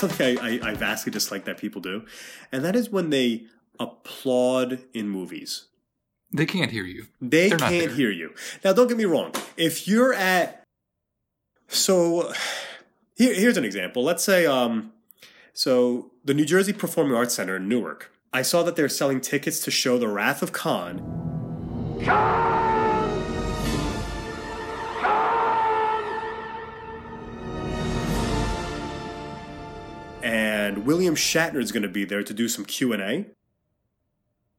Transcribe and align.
something 0.08 0.38
I, 0.38 0.58
I, 0.58 0.70
I 0.70 0.74
vastly 0.74 1.12
dislike 1.12 1.44
that 1.44 1.58
people 1.58 1.80
do, 1.80 2.04
and 2.50 2.64
that 2.64 2.74
is 2.74 2.90
when 2.90 3.10
they 3.10 3.44
applaud 3.78 4.80
in 4.92 5.08
movies. 5.08 5.66
They 6.32 6.46
can't 6.46 6.70
hear 6.70 6.84
you. 6.84 7.06
They 7.20 7.48
They're 7.48 7.58
can't 7.58 7.92
hear 7.92 8.10
you. 8.10 8.34
Now, 8.64 8.72
don't 8.72 8.86
get 8.86 8.96
me 8.96 9.04
wrong. 9.04 9.32
If 9.56 9.88
you're 9.88 10.14
at, 10.14 10.62
so 11.66 12.32
here, 13.16 13.34
here's 13.34 13.56
an 13.56 13.64
example. 13.64 14.04
Let's 14.04 14.22
say, 14.22 14.46
um, 14.46 14.92
so 15.52 16.12
the 16.24 16.34
New 16.34 16.44
Jersey 16.44 16.72
Performing 16.72 17.16
Arts 17.16 17.34
Center 17.34 17.56
in 17.56 17.68
Newark. 17.68 18.12
I 18.32 18.42
saw 18.42 18.62
that 18.62 18.76
they're 18.76 18.88
selling 18.88 19.20
tickets 19.20 19.58
to 19.64 19.72
show 19.72 19.98
The 19.98 20.06
Wrath 20.06 20.40
of 20.40 20.52
Khan. 20.52 21.98
Khan. 22.04 22.69
And 30.22 30.86
William 30.86 31.14
Shatner 31.14 31.62
is 31.62 31.72
going 31.72 31.82
to 31.82 31.88
be 31.88 32.04
there 32.04 32.22
to 32.22 32.34
do 32.34 32.48
some 32.48 32.64
Q 32.64 32.92
and 32.92 33.02
A. 33.02 33.26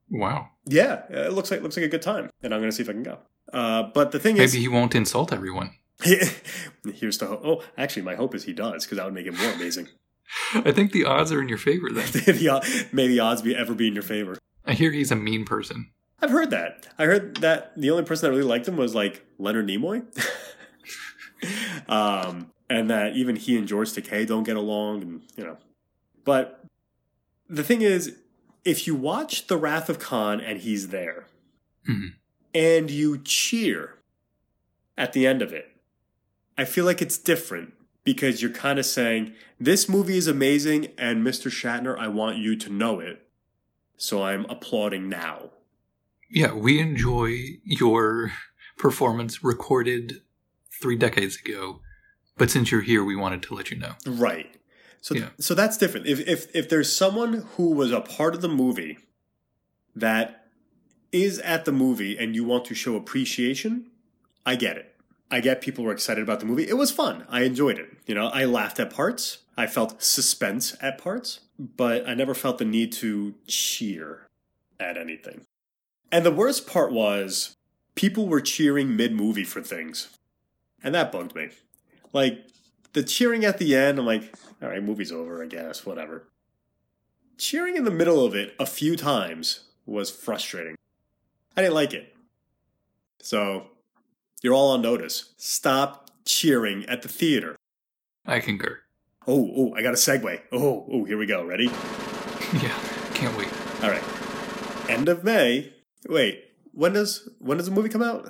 Wow. 0.10 0.50
Yeah, 0.66 1.04
it 1.10 1.34
looks 1.34 1.52
like 1.52 1.62
looks 1.62 1.78
like 1.78 1.86
a 1.86 1.90
good 1.90 2.02
time, 2.02 2.30
and 2.44 2.54
I'm 2.54 2.60
going 2.60 2.70
to 2.70 2.76
see 2.76 2.84
if 2.84 2.90
I 2.90 2.94
can 2.94 3.04
go. 3.04 3.20
Uh, 3.52 3.84
but 3.94 4.12
the 4.12 4.20
thing 4.20 4.38
is, 4.38 4.54
Maybe 4.54 4.64
he 4.64 4.68
won't 4.68 4.96
insult 4.96 5.32
everyone. 5.32 5.72
Here's 6.94 7.18
the 7.18 7.28
hope. 7.28 7.42
Oh, 7.44 7.64
actually, 7.78 8.02
my 8.04 8.16
hope 8.16 8.36
is 8.36 8.44
he 8.44 8.54
does 8.54 8.86
because 8.86 8.98
that 8.98 9.06
would 9.06 9.14
make 9.14 9.28
it 9.28 9.38
more 9.38 9.52
amazing. 9.52 9.88
I 10.54 10.72
think 10.72 10.92
the 10.92 11.06
odds 11.06 11.32
are 11.32 11.42
in 11.42 11.50
your 11.50 11.58
favor 11.58 11.90
then. 11.92 12.06
the, 12.12 12.88
may 12.92 13.08
the 13.08 13.20
odds 13.20 13.42
be 13.42 13.56
ever 13.56 13.74
be 13.74 13.88
in 13.88 13.94
your 13.94 14.04
favor. 14.04 14.38
I 14.66 14.74
hear 14.74 14.92
he's 14.92 15.12
a 15.12 15.16
mean 15.16 15.46
person. 15.46 15.92
I've 16.22 16.30
heard 16.30 16.52
that. 16.52 16.88
I 16.98 17.06
heard 17.06 17.38
that 17.38 17.74
the 17.76 17.90
only 17.90 18.04
person 18.04 18.28
that 18.30 18.38
really 18.38 18.48
liked 18.48 18.68
him 18.68 18.78
was 18.78 18.94
like 18.94 19.26
Leonard 19.40 19.68
Nimoy, 19.68 20.06
um, 21.90 22.52
and 22.72 22.90
that 22.90 23.16
even 23.18 23.36
he 23.36 23.58
and 23.58 23.68
George 23.68 23.90
Takei 23.90 24.26
don't 24.26 24.44
get 24.44 24.56
along, 24.56 25.02
and 25.02 25.22
you 25.36 25.44
know. 25.44 25.58
But 26.24 26.64
the 27.50 27.64
thing 27.64 27.82
is, 27.82 28.16
if 28.64 28.88
you 28.88 28.96
watch 28.96 29.48
The 29.48 29.58
Wrath 29.58 29.90
of 29.90 30.00
Khan 30.00 30.40
and 30.40 30.60
he's 30.60 30.88
there, 30.88 31.28
Mhm. 31.90 32.14
and 32.54 32.90
you 32.90 33.18
cheer 33.18 33.98
at 34.98 35.12
the 35.14 35.28
end 35.28 35.42
of 35.42 35.52
it, 35.52 35.76
I 36.58 36.64
feel 36.66 36.86
like 36.86 37.02
it's 37.02 37.18
different 37.18 37.74
because 38.04 38.42
you're 38.42 38.52
kind 38.52 38.80
of 38.80 38.86
saying, 38.86 39.34
This 39.60 39.88
movie 39.90 40.18
is 40.18 40.28
amazing, 40.28 40.88
and 40.98 41.24
Mr. 41.26 41.52
Shatner, 41.52 41.98
I 42.00 42.08
want 42.08 42.38
you 42.38 42.56
to 42.56 42.70
know 42.72 43.00
it. 43.00 43.28
So 43.98 44.24
I'm 44.24 44.46
applauding 44.46 45.08
now. 45.10 45.52
Yeah, 46.30 46.54
we 46.54 46.80
enjoy 46.80 47.60
your 47.64 48.32
performance 48.78 49.44
recorded 49.44 50.22
three 50.82 50.96
decades 50.96 51.38
ago, 51.38 51.82
but 52.38 52.50
since 52.50 52.72
you're 52.72 52.82
here, 52.82 53.04
we 53.04 53.16
wanted 53.16 53.44
to 53.44 53.54
let 53.54 53.72
you 53.72 53.78
know. 53.78 53.94
Right. 54.06 54.56
So 55.02 55.16
Yeah. 55.16 55.30
so 55.40 55.54
that's 55.56 55.78
different. 55.78 56.08
If 56.08 56.20
if 56.28 56.56
if 56.56 56.70
there's 56.70 56.92
someone 56.92 57.46
who 57.56 57.72
was 57.72 57.92
a 57.92 58.02
part 58.02 58.36
of 58.36 58.42
the 58.42 58.50
movie 58.50 59.00
that 59.96 60.48
is 61.12 61.40
at 61.40 61.66
the 61.66 61.72
movie 61.72 62.18
and 62.18 62.36
you 62.36 62.44
want 62.44 62.66
to 62.66 62.76
show 62.76 62.96
appreciation, 62.96 63.88
I 64.46 64.56
get 64.56 64.78
it. 64.78 64.96
I 65.30 65.40
get 65.40 65.62
people 65.62 65.84
were 65.84 65.92
excited 65.92 66.22
about 66.24 66.40
the 66.40 66.46
movie. 66.46 66.68
It 66.68 66.78
was 66.78 66.92
fun. 66.92 67.26
I 67.30 67.42
enjoyed 67.44 67.80
it. 67.80 67.90
You 68.06 68.16
know, 68.16 68.28
I 68.28 68.46
laughed 68.46 68.80
at 68.80 68.92
parts. 68.94 69.40
I 69.58 69.68
felt 69.68 70.02
suspense 70.02 70.76
at 70.82 70.98
parts, 70.98 71.42
but 71.60 72.08
I 72.08 72.14
never 72.14 72.34
felt 72.34 72.58
the 72.58 72.66
need 72.66 72.92
to 72.94 73.36
cheer 73.48 74.28
at 74.80 74.98
anything. 74.98 75.46
And 76.12 76.26
the 76.26 76.32
worst 76.32 76.68
part 76.68 76.92
was 76.92 77.56
people 77.96 78.28
were 78.28 78.42
cheering 78.42 78.96
mid-movie 78.96 79.44
for 79.44 79.62
things. 79.62 80.18
And 80.84 80.94
that 80.96 81.12
bugged 81.12 81.36
me. 81.36 81.50
Like 82.14 82.46
the 82.94 83.04
cheering 83.04 83.46
at 83.46 83.58
the 83.58 83.76
end, 83.76 84.00
I'm 84.00 84.06
like, 84.06 84.36
all 84.62 84.70
right, 84.70 84.84
movie's 84.84 85.12
over, 85.12 85.44
I 85.44 85.48
guess, 85.48 85.86
whatever. 85.86 86.28
Cheering 87.38 87.76
in 87.76 87.86
the 87.86 87.92
middle 87.92 88.24
of 88.26 88.36
it 88.36 88.54
a 88.60 88.66
few 88.66 88.96
times 88.96 89.62
was 89.86 90.12
frustrating. 90.12 90.76
I 91.58 91.62
didn't 91.62 91.74
like 91.74 91.94
it. 91.94 92.16
So, 93.22 93.68
you're 94.42 94.54
all 94.54 94.72
on 94.72 94.82
notice. 94.82 95.34
Stop 95.38 96.10
cheering 96.26 96.86
at 96.86 97.02
the 97.02 97.08
theater. 97.08 97.56
I 98.26 98.40
concur. 98.40 98.80
Oh, 99.28 99.52
oh, 99.56 99.74
I 99.76 99.82
got 99.82 99.94
a 99.94 99.98
segue. 99.98 100.42
Oh, 100.52 100.86
oh, 100.92 101.04
here 101.06 101.18
we 101.18 101.26
go. 101.26 101.44
Ready? 101.44 101.70
Yeah, 102.54 102.78
can't 103.14 103.38
wait. 103.38 103.48
All 103.82 103.90
right. 103.90 104.04
End 104.90 105.08
of 105.08 105.24
May. 105.24 105.72
Wait, 106.10 106.44
when 106.74 106.92
does 106.92 107.30
when 107.40 107.56
does 107.58 107.66
the 107.68 107.72
movie 107.72 107.88
come 107.88 108.02
out? 108.04 108.30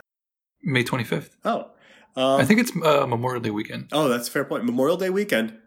May 0.61 0.83
25th. 0.83 1.31
Oh, 1.43 1.71
um, 2.15 2.41
I 2.41 2.45
think 2.45 2.59
it's 2.59 2.71
uh, 2.75 3.05
Memorial 3.07 3.41
Day 3.41 3.51
weekend. 3.51 3.87
Oh, 3.91 4.07
that's 4.07 4.27
a 4.27 4.31
fair 4.31 4.43
point. 4.43 4.65
Memorial 4.65 4.97
Day 4.97 5.09
weekend, 5.09 5.57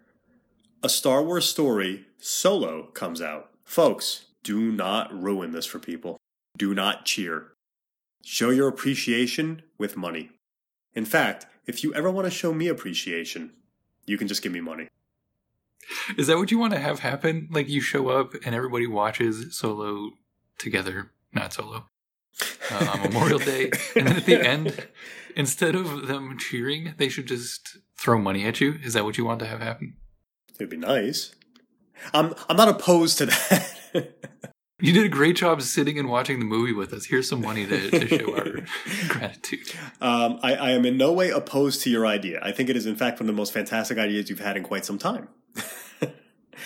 a 0.82 0.88
Star 0.88 1.22
Wars 1.22 1.48
story 1.48 2.06
solo 2.18 2.84
comes 2.88 3.22
out. 3.22 3.50
Folks, 3.64 4.26
do 4.42 4.70
not 4.70 5.12
ruin 5.12 5.52
this 5.52 5.66
for 5.66 5.78
people. 5.78 6.18
Do 6.56 6.74
not 6.74 7.04
cheer. 7.06 7.52
Show 8.24 8.50
your 8.50 8.68
appreciation 8.68 9.62
with 9.78 9.96
money. 9.96 10.30
In 10.94 11.04
fact, 11.04 11.46
if 11.66 11.82
you 11.82 11.94
ever 11.94 12.10
want 12.10 12.26
to 12.26 12.30
show 12.30 12.52
me 12.52 12.68
appreciation, 12.68 13.52
you 14.06 14.18
can 14.18 14.28
just 14.28 14.42
give 14.42 14.52
me 14.52 14.60
money. 14.60 14.88
Is 16.16 16.26
that 16.28 16.38
what 16.38 16.50
you 16.50 16.58
want 16.58 16.72
to 16.72 16.78
have 16.78 17.00
happen? 17.00 17.48
Like 17.50 17.68
you 17.68 17.80
show 17.80 18.08
up 18.08 18.34
and 18.44 18.54
everybody 18.54 18.86
watches 18.86 19.56
Solo 19.56 20.12
together, 20.58 21.10
not 21.32 21.52
Solo, 21.52 21.86
uh, 22.70 22.90
on 22.92 23.02
Memorial 23.02 23.38
Day, 23.38 23.70
and 23.96 24.06
then 24.06 24.16
at 24.16 24.26
the 24.26 24.40
end, 24.40 24.88
instead 25.36 25.74
of 25.74 26.06
them 26.06 26.36
cheering, 26.38 26.94
they 26.98 27.08
should 27.08 27.26
just 27.26 27.78
throw 27.98 28.18
money 28.18 28.44
at 28.44 28.60
you. 28.60 28.78
Is 28.82 28.94
that 28.94 29.04
what 29.04 29.18
you 29.18 29.24
want 29.24 29.40
to 29.40 29.46
have 29.46 29.60
happen? 29.60 29.96
It'd 30.56 30.70
be 30.70 30.76
nice. 30.76 31.34
I'm 32.12 32.34
I'm 32.48 32.56
not 32.56 32.68
opposed 32.68 33.18
to 33.18 33.26
that. 33.26 34.14
You 34.80 34.92
did 34.92 35.06
a 35.06 35.08
great 35.08 35.36
job 35.36 35.62
sitting 35.62 35.98
and 35.98 36.08
watching 36.08 36.40
the 36.40 36.44
movie 36.44 36.72
with 36.72 36.92
us. 36.92 37.06
Here's 37.06 37.28
some 37.28 37.40
money 37.40 37.64
to, 37.64 37.90
to 37.90 38.06
show 38.06 38.36
our 38.36 38.44
gratitude. 39.08 39.72
um, 40.00 40.40
I, 40.42 40.56
I 40.56 40.70
am 40.72 40.84
in 40.84 40.98
no 40.98 41.12
way 41.12 41.30
opposed 41.30 41.80
to 41.82 41.90
your 41.90 42.06
idea. 42.06 42.40
I 42.42 42.50
think 42.52 42.68
it 42.68 42.76
is, 42.76 42.84
in 42.84 42.96
fact, 42.96 43.20
one 43.20 43.28
of 43.28 43.34
the 43.34 43.40
most 43.40 43.52
fantastic 43.52 43.98
ideas 43.98 44.28
you've 44.28 44.40
had 44.40 44.56
in 44.56 44.62
quite 44.62 44.84
some 44.84 44.98
time. 44.98 45.28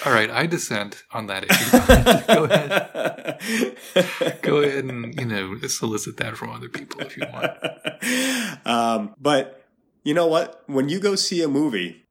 All 0.05 0.13
right, 0.13 0.31
I 0.31 0.47
dissent 0.47 1.05
on 1.13 1.27
that 1.27 1.45
issue. 1.45 1.71
Go 2.35 2.45
ahead. 2.45 4.43
Go 4.43 4.59
ahead 4.59 4.85
and, 4.85 5.19
you 5.19 5.27
know, 5.27 5.59
solicit 5.69 6.17
that 6.19 6.37
from 6.37 6.51
other 6.51 6.69
people 6.69 7.01
if 7.01 7.17
you 7.17 7.25
want. 7.33 8.67
um, 8.67 9.15
but 9.21 9.65
you 10.05 10.15
know 10.15 10.27
what? 10.27 10.63
When 10.67 10.89
you 10.89 11.01
go 11.01 11.15
see 11.15 11.43
a 11.43 11.49
movie, 11.49 12.07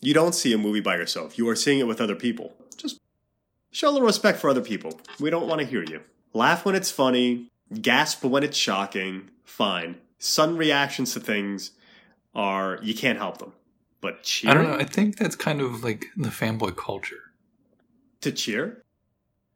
you 0.00 0.14
don't 0.14 0.34
see 0.34 0.52
a 0.52 0.58
movie 0.58 0.80
by 0.80 0.96
yourself. 0.96 1.38
You 1.38 1.48
are 1.48 1.56
seeing 1.56 1.78
it 1.78 1.86
with 1.86 2.00
other 2.00 2.14
people. 2.14 2.54
Just 2.76 3.00
show 3.70 3.90
a 3.90 3.92
little 3.92 4.06
respect 4.06 4.38
for 4.38 4.50
other 4.50 4.60
people. 4.60 5.00
We 5.20 5.30
don't 5.30 5.48
want 5.48 5.60
to 5.60 5.66
hear 5.66 5.82
you. 5.82 6.00
Laugh 6.32 6.64
when 6.64 6.74
it's 6.74 6.90
funny, 6.90 7.48
gasp 7.80 8.24
when 8.24 8.42
it's 8.42 8.56
shocking. 8.56 9.30
Fine. 9.44 9.96
Sudden 10.18 10.56
reactions 10.56 11.12
to 11.14 11.20
things 11.20 11.72
are, 12.34 12.78
you 12.82 12.94
can't 12.94 13.18
help 13.18 13.38
them. 13.38 13.52
But 14.04 14.22
cheer 14.22 14.50
I 14.50 14.54
don't 14.54 14.64
know. 14.64 14.76
I 14.76 14.84
think 14.84 15.16
that's 15.16 15.34
kind 15.34 15.62
of 15.62 15.82
like 15.82 16.08
the 16.14 16.28
fanboy 16.28 16.76
culture. 16.76 17.32
to 18.20 18.30
cheer? 18.32 18.84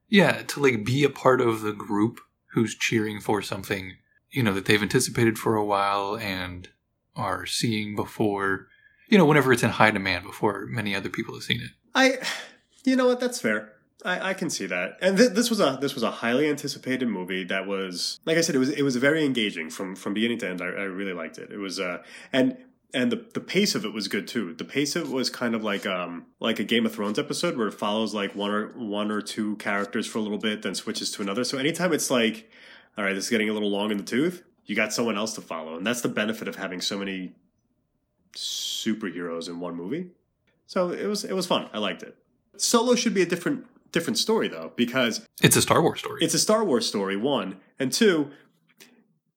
Yeah, 0.08 0.40
to 0.42 0.60
like 0.60 0.86
be 0.86 1.04
a 1.04 1.10
part 1.10 1.42
of 1.42 1.60
the 1.60 1.74
group 1.74 2.18
who's 2.52 2.74
cheering 2.74 3.20
for 3.20 3.42
something, 3.42 3.96
you 4.30 4.42
know, 4.42 4.54
that 4.54 4.64
they've 4.64 4.82
anticipated 4.82 5.38
for 5.38 5.54
a 5.54 5.64
while 5.66 6.16
and 6.16 6.70
are 7.14 7.44
seeing 7.44 7.94
before, 7.94 8.68
you 9.10 9.18
know, 9.18 9.26
whenever 9.26 9.52
it's 9.52 9.62
in 9.62 9.68
high 9.68 9.90
demand 9.90 10.24
before 10.24 10.64
many 10.64 10.94
other 10.94 11.10
people 11.10 11.34
have 11.34 11.42
seen 11.42 11.60
it. 11.60 11.72
I, 11.94 12.16
you 12.86 12.96
know 12.96 13.06
what? 13.06 13.20
That's 13.20 13.38
fair. 13.38 13.74
I, 14.02 14.30
I 14.30 14.32
can 14.34 14.48
see 14.48 14.64
that. 14.64 14.96
And 15.02 15.18
th- 15.18 15.32
this 15.32 15.50
was 15.50 15.60
a 15.60 15.76
this 15.78 15.94
was 15.94 16.04
a 16.04 16.10
highly 16.10 16.48
anticipated 16.48 17.08
movie 17.08 17.44
that 17.44 17.66
was, 17.66 18.18
like 18.24 18.38
I 18.38 18.40
said, 18.40 18.54
it 18.54 18.60
was 18.60 18.70
it 18.70 18.82
was 18.82 18.96
very 18.96 19.26
engaging 19.26 19.68
from 19.68 19.94
from 19.94 20.14
beginning 20.14 20.38
to 20.38 20.48
end. 20.48 20.62
I, 20.62 20.66
I 20.66 20.84
really 20.84 21.12
liked 21.12 21.36
it. 21.36 21.50
It 21.50 21.58
was 21.58 21.78
uh 21.78 21.98
and 22.32 22.56
and 22.94 23.12
the 23.12 23.24
the 23.34 23.40
pace 23.40 23.74
of 23.74 23.84
it 23.84 23.92
was 23.92 24.08
good 24.08 24.26
too. 24.26 24.54
The 24.54 24.64
pace 24.64 24.96
of 24.96 25.10
it 25.10 25.14
was 25.14 25.28
kind 25.30 25.54
of 25.54 25.62
like 25.62 25.86
um 25.86 26.26
like 26.40 26.58
a 26.58 26.64
Game 26.64 26.86
of 26.86 26.94
Thrones 26.94 27.18
episode 27.18 27.56
where 27.56 27.68
it 27.68 27.74
follows 27.74 28.14
like 28.14 28.34
one 28.34 28.50
or 28.50 28.68
one 28.78 29.10
or 29.10 29.20
two 29.20 29.56
characters 29.56 30.06
for 30.06 30.18
a 30.18 30.22
little 30.22 30.38
bit, 30.38 30.62
then 30.62 30.74
switches 30.74 31.10
to 31.12 31.22
another. 31.22 31.44
So 31.44 31.58
anytime 31.58 31.92
it's 31.92 32.10
like, 32.10 32.50
all 32.96 33.04
right, 33.04 33.12
this 33.14 33.24
is 33.24 33.30
getting 33.30 33.48
a 33.50 33.52
little 33.52 33.70
long 33.70 33.90
in 33.90 33.96
the 33.98 34.02
tooth, 34.04 34.42
you 34.64 34.74
got 34.74 34.92
someone 34.92 35.16
else 35.18 35.34
to 35.34 35.40
follow, 35.40 35.76
and 35.76 35.86
that's 35.86 36.00
the 36.00 36.08
benefit 36.08 36.48
of 36.48 36.56
having 36.56 36.80
so 36.80 36.98
many 36.98 37.34
superheroes 38.34 39.48
in 39.48 39.60
one 39.60 39.74
movie. 39.74 40.10
So 40.66 40.90
it 40.90 41.06
was 41.06 41.24
it 41.24 41.34
was 41.34 41.46
fun. 41.46 41.68
I 41.72 41.78
liked 41.78 42.02
it. 42.02 42.16
Solo 42.56 42.94
should 42.94 43.14
be 43.14 43.22
a 43.22 43.26
different 43.26 43.66
different 43.92 44.18
story 44.18 44.48
though 44.48 44.72
because 44.76 45.26
It's 45.42 45.56
a 45.56 45.62
Star 45.62 45.80
Wars 45.80 46.00
story. 46.00 46.22
it's 46.22 46.34
a 46.34 46.38
Star 46.38 46.64
Wars 46.64 46.86
story. 46.86 47.16
One 47.16 47.56
and 47.78 47.92
two. 47.92 48.30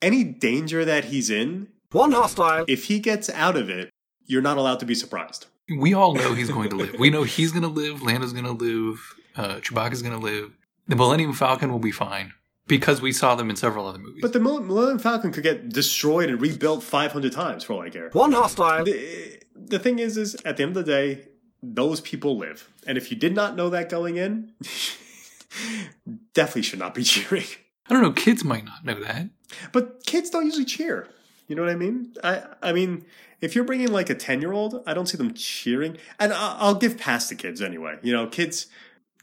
Any 0.01 0.23
danger 0.23 0.83
that 0.83 1.05
he's 1.05 1.29
in, 1.29 1.67
One 1.91 2.11
hostile. 2.11 2.65
if 2.67 2.85
he 2.85 2.99
gets 2.99 3.29
out 3.29 3.57
of 3.57 3.69
it, 3.69 3.89
you're 4.25 4.41
not 4.41 4.57
allowed 4.57 4.79
to 4.79 4.85
be 4.85 4.95
surprised. 4.95 5.47
we 5.77 5.93
all 5.93 6.13
know 6.13 6.33
he's 6.33 6.49
going 6.49 6.69
to 6.69 6.75
live. 6.75 6.95
We 6.99 7.09
know 7.09 7.23
he's 7.23 7.51
going 7.51 7.63
to 7.63 7.67
live. 7.69 8.01
Lando's 8.01 8.33
going 8.33 8.45
to 8.45 8.51
live. 8.51 9.15
Uh, 9.35 9.55
Chewbacca's 9.59 10.01
going 10.01 10.17
to 10.17 10.23
live. 10.25 10.51
The 10.87 10.95
Millennium 10.95 11.33
Falcon 11.33 11.71
will 11.71 11.79
be 11.79 11.91
fine 11.91 12.33
because 12.67 13.01
we 13.01 13.11
saw 13.11 13.35
them 13.35 13.49
in 13.49 13.55
several 13.55 13.87
other 13.87 13.97
movies. 13.99 14.21
But 14.21 14.33
the 14.33 14.39
Millennium 14.39 14.99
Falcon 14.99 15.31
could 15.31 15.43
get 15.43 15.69
destroyed 15.69 16.29
and 16.29 16.41
rebuilt 16.41 16.83
500 16.83 17.31
times 17.31 17.63
for 17.63 17.73
all 17.73 17.81
I 17.81 17.89
care. 17.89 18.09
One 18.13 18.31
hostile. 18.33 18.83
The, 18.85 19.39
the 19.55 19.79
thing 19.79 19.99
is, 19.99 20.17
is 20.17 20.35
at 20.45 20.57
the 20.57 20.63
end 20.63 20.75
of 20.77 20.85
the 20.85 20.91
day, 20.91 21.27
those 21.63 22.01
people 22.01 22.37
live. 22.37 22.69
And 22.87 22.97
if 22.97 23.11
you 23.11 23.17
did 23.17 23.33
not 23.35 23.55
know 23.55 23.69
that 23.69 23.89
going 23.89 24.17
in, 24.17 24.53
definitely 26.33 26.63
should 26.63 26.79
not 26.79 26.93
be 26.93 27.03
cheering. 27.11 27.45
I 27.89 27.93
don't 27.93 28.01
know. 28.03 28.11
Kids 28.11 28.43
might 28.43 28.65
not 28.65 28.85
know 28.85 28.99
that. 29.03 29.29
But 29.71 30.05
kids 30.05 30.29
don't 30.29 30.45
usually 30.45 30.65
cheer. 30.65 31.07
You 31.51 31.55
know 31.55 31.63
what 31.63 31.71
I 31.71 31.75
mean? 31.75 32.13
I 32.23 32.43
I 32.63 32.71
mean, 32.71 33.03
if 33.41 33.55
you're 33.55 33.65
bringing 33.65 33.91
like 33.91 34.09
a 34.09 34.15
ten 34.15 34.39
year 34.39 34.53
old, 34.53 34.81
I 34.87 34.93
don't 34.93 35.05
see 35.05 35.17
them 35.17 35.33
cheering. 35.33 35.97
And 36.17 36.31
I, 36.31 36.55
I'll 36.59 36.75
give 36.75 36.97
past 36.97 37.27
the 37.27 37.35
kids 37.35 37.61
anyway. 37.61 37.99
You 38.01 38.13
know, 38.13 38.27
kids 38.27 38.67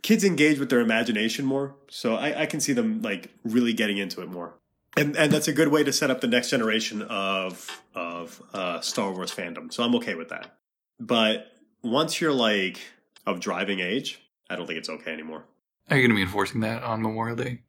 kids 0.03 0.25
engage 0.25 0.59
with 0.59 0.69
their 0.69 0.81
imagination 0.81 1.47
more, 1.47 1.75
so 1.89 2.17
I, 2.17 2.43
I 2.43 2.45
can 2.45 2.61
see 2.61 2.75
them 2.75 3.01
like 3.01 3.31
really 3.45 3.73
getting 3.73 3.97
into 3.97 4.21
it 4.21 4.29
more. 4.29 4.53
And 4.95 5.17
and 5.17 5.33
that's 5.33 5.49
a 5.49 5.55
good 5.55 5.69
way 5.69 5.85
to 5.85 5.91
set 5.91 6.11
up 6.11 6.21
the 6.21 6.27
next 6.27 6.51
generation 6.51 7.01
of 7.01 7.83
of 7.95 8.43
uh, 8.53 8.83
Star 8.83 9.11
Wars 9.11 9.35
fandom. 9.35 9.73
So 9.73 9.83
I'm 9.83 9.95
okay 9.95 10.15
with 10.15 10.29
that. 10.29 10.55
But 11.01 11.47
once 11.83 12.21
you're 12.21 12.35
like 12.35 12.79
of 13.25 13.41
driving 13.41 13.81
age, 13.81 14.21
I 14.51 14.57
don't 14.57 14.67
think 14.67 14.79
it's 14.79 14.91
okay 14.91 15.15
anymore. 15.15 15.45
Are 15.89 15.97
you 15.97 16.03
going 16.03 16.11
to 16.11 16.17
be 16.17 16.21
enforcing 16.21 16.61
that 16.61 16.83
on 16.83 17.01
Memorial 17.01 17.37
Day? 17.37 17.63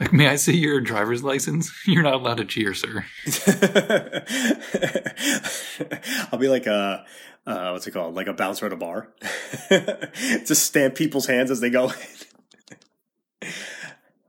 Like, 0.00 0.14
may 0.14 0.28
I 0.28 0.36
see 0.36 0.56
your 0.56 0.80
driver's 0.80 1.22
license? 1.22 1.70
You're 1.86 2.02
not 2.02 2.14
allowed 2.14 2.38
to 2.38 2.46
cheer, 2.46 2.72
sir. 2.72 3.04
I'll 6.32 6.38
be 6.38 6.48
like 6.48 6.66
a 6.66 7.04
uh, 7.46 7.70
what's 7.70 7.86
it 7.86 7.90
called? 7.90 8.14
Like 8.14 8.26
a 8.26 8.32
bouncer 8.32 8.66
at 8.66 8.72
a 8.72 8.76
bar. 8.76 9.08
Just 9.68 10.64
stamp 10.64 10.94
people's 10.94 11.26
hands 11.26 11.50
as 11.50 11.60
they 11.60 11.68
go. 11.68 11.92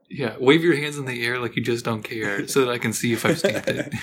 yeah, 0.09 0.35
wave 0.39 0.63
your 0.63 0.75
hands 0.75 0.97
in 0.97 1.06
the 1.06 1.25
air 1.25 1.39
like 1.39 1.56
you 1.56 1.63
just 1.63 1.85
don't 1.85 2.03
care, 2.03 2.47
so 2.47 2.65
that 2.65 2.69
I 2.69 2.77
can 2.77 2.94
see 2.94 3.13
if 3.13 3.25
I've 3.25 3.39
stamped 3.39 3.68
it. 3.68 3.94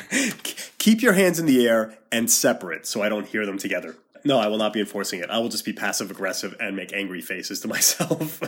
Keep 0.78 1.02
your 1.02 1.14
hands 1.14 1.38
in 1.38 1.46
the 1.46 1.66
air 1.66 1.98
and 2.12 2.30
separate, 2.30 2.86
so 2.86 3.02
I 3.02 3.08
don't 3.08 3.26
hear 3.26 3.46
them 3.46 3.58
together. 3.58 3.96
No, 4.24 4.38
I 4.38 4.48
will 4.48 4.58
not 4.58 4.72
be 4.72 4.80
enforcing 4.80 5.20
it. 5.20 5.30
I 5.30 5.38
will 5.38 5.48
just 5.48 5.64
be 5.64 5.72
passive 5.72 6.10
aggressive 6.10 6.54
and 6.60 6.76
make 6.76 6.92
angry 6.92 7.20
faces 7.20 7.60
to 7.60 7.68
myself. 7.68 8.40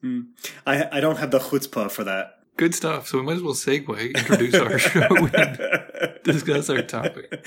Hmm. 0.00 0.20
I 0.66 0.88
I 0.96 1.00
don't 1.00 1.16
have 1.16 1.30
the 1.30 1.38
chutzpah 1.38 1.90
for 1.90 2.04
that. 2.04 2.38
Good 2.56 2.74
stuff. 2.74 3.08
So 3.08 3.18
we 3.18 3.24
might 3.24 3.36
as 3.36 3.42
well 3.42 3.54
segue, 3.54 4.14
introduce 4.14 4.54
our 4.54 4.78
show, 4.78 5.08
and 5.34 6.18
discuss 6.24 6.68
our 6.70 6.82
topic. 6.82 7.46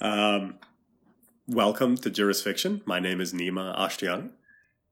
Um, 0.00 0.56
welcome 1.46 1.96
to 1.96 2.10
Jurisfiction. 2.10 2.86
My 2.86 2.98
name 3.00 3.20
is 3.20 3.32
Nima 3.32 3.78
Ashtiani. 3.78 4.30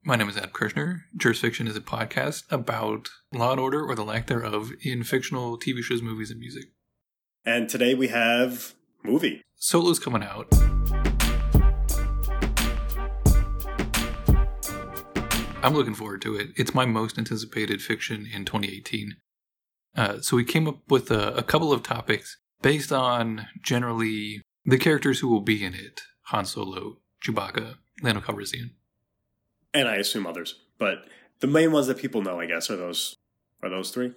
My 0.02 0.16
name 0.16 0.28
is 0.30 0.36
Ed 0.36 0.52
Kirshner. 0.52 1.02
Jurisfiction 1.16 1.68
is 1.68 1.76
a 1.76 1.80
podcast 1.82 2.44
about 2.50 3.10
law 3.34 3.50
and 3.52 3.60
order 3.60 3.84
or 3.84 3.94
the 3.94 4.04
lack 4.04 4.26
thereof 4.28 4.70
in 4.82 5.04
fictional 5.04 5.58
TV 5.58 5.82
shows, 5.82 6.00
movies, 6.00 6.30
and 6.30 6.40
music. 6.40 6.64
And 7.44 7.68
today 7.68 7.94
we 7.94 8.08
have 8.08 8.74
movie. 9.02 9.42
Solo's 9.56 9.98
coming 9.98 10.22
out. 10.22 10.48
I'm 15.62 15.74
looking 15.74 15.94
forward 15.94 16.22
to 16.22 16.36
it. 16.36 16.48
It's 16.56 16.74
my 16.74 16.86
most 16.86 17.18
anticipated 17.18 17.82
fiction 17.82 18.26
in 18.32 18.44
2018. 18.44 19.16
Uh, 19.94 20.20
so 20.20 20.36
we 20.36 20.44
came 20.44 20.66
up 20.66 20.78
with 20.88 21.10
a, 21.10 21.34
a, 21.36 21.42
couple 21.42 21.72
of 21.72 21.82
topics 21.82 22.38
based 22.62 22.92
on 22.92 23.46
generally 23.62 24.42
the 24.64 24.78
characters 24.78 25.20
who 25.20 25.28
will 25.28 25.40
be 25.40 25.62
in 25.64 25.74
it: 25.74 26.00
Han 26.26 26.46
Solo, 26.46 26.98
Chewbacca, 27.22 27.74
Lando 28.02 28.20
Calrissian, 28.20 28.70
and 29.74 29.88
I 29.88 29.96
assume 29.96 30.26
others. 30.26 30.54
But 30.78 31.04
the 31.40 31.46
main 31.46 31.72
ones 31.72 31.88
that 31.88 31.98
people 31.98 32.22
know, 32.22 32.40
I 32.40 32.46
guess, 32.46 32.70
are 32.70 32.76
those 32.76 33.16
are 33.62 33.68
those 33.68 33.90
three. 33.90 34.14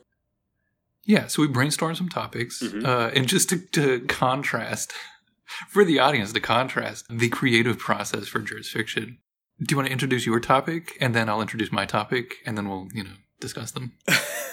Yeah. 1.03 1.27
So 1.27 1.41
we 1.41 1.49
brainstormed 1.49 1.97
some 1.97 2.09
topics, 2.09 2.61
mm-hmm. 2.61 2.85
uh, 2.85 3.09
and 3.15 3.27
just 3.27 3.49
to, 3.49 3.59
to 3.71 4.01
contrast 4.01 4.93
for 5.69 5.83
the 5.83 5.99
audience, 5.99 6.31
to 6.31 6.39
contrast 6.39 7.05
the 7.09 7.29
creative 7.29 7.79
process 7.79 8.27
for 8.27 8.39
jurisfiction 8.39 9.17
do 9.59 9.73
you 9.73 9.77
want 9.77 9.87
to 9.87 9.91
introduce 9.91 10.25
your 10.25 10.39
topic 10.39 10.97
and 10.99 11.13
then 11.13 11.29
I'll 11.29 11.41
introduce 11.41 11.71
my 11.71 11.85
topic 11.85 12.35
and 12.45 12.57
then 12.57 12.69
we'll, 12.69 12.87
you 12.93 13.03
know, 13.03 13.11
discuss 13.39 13.71
them? 13.71 13.93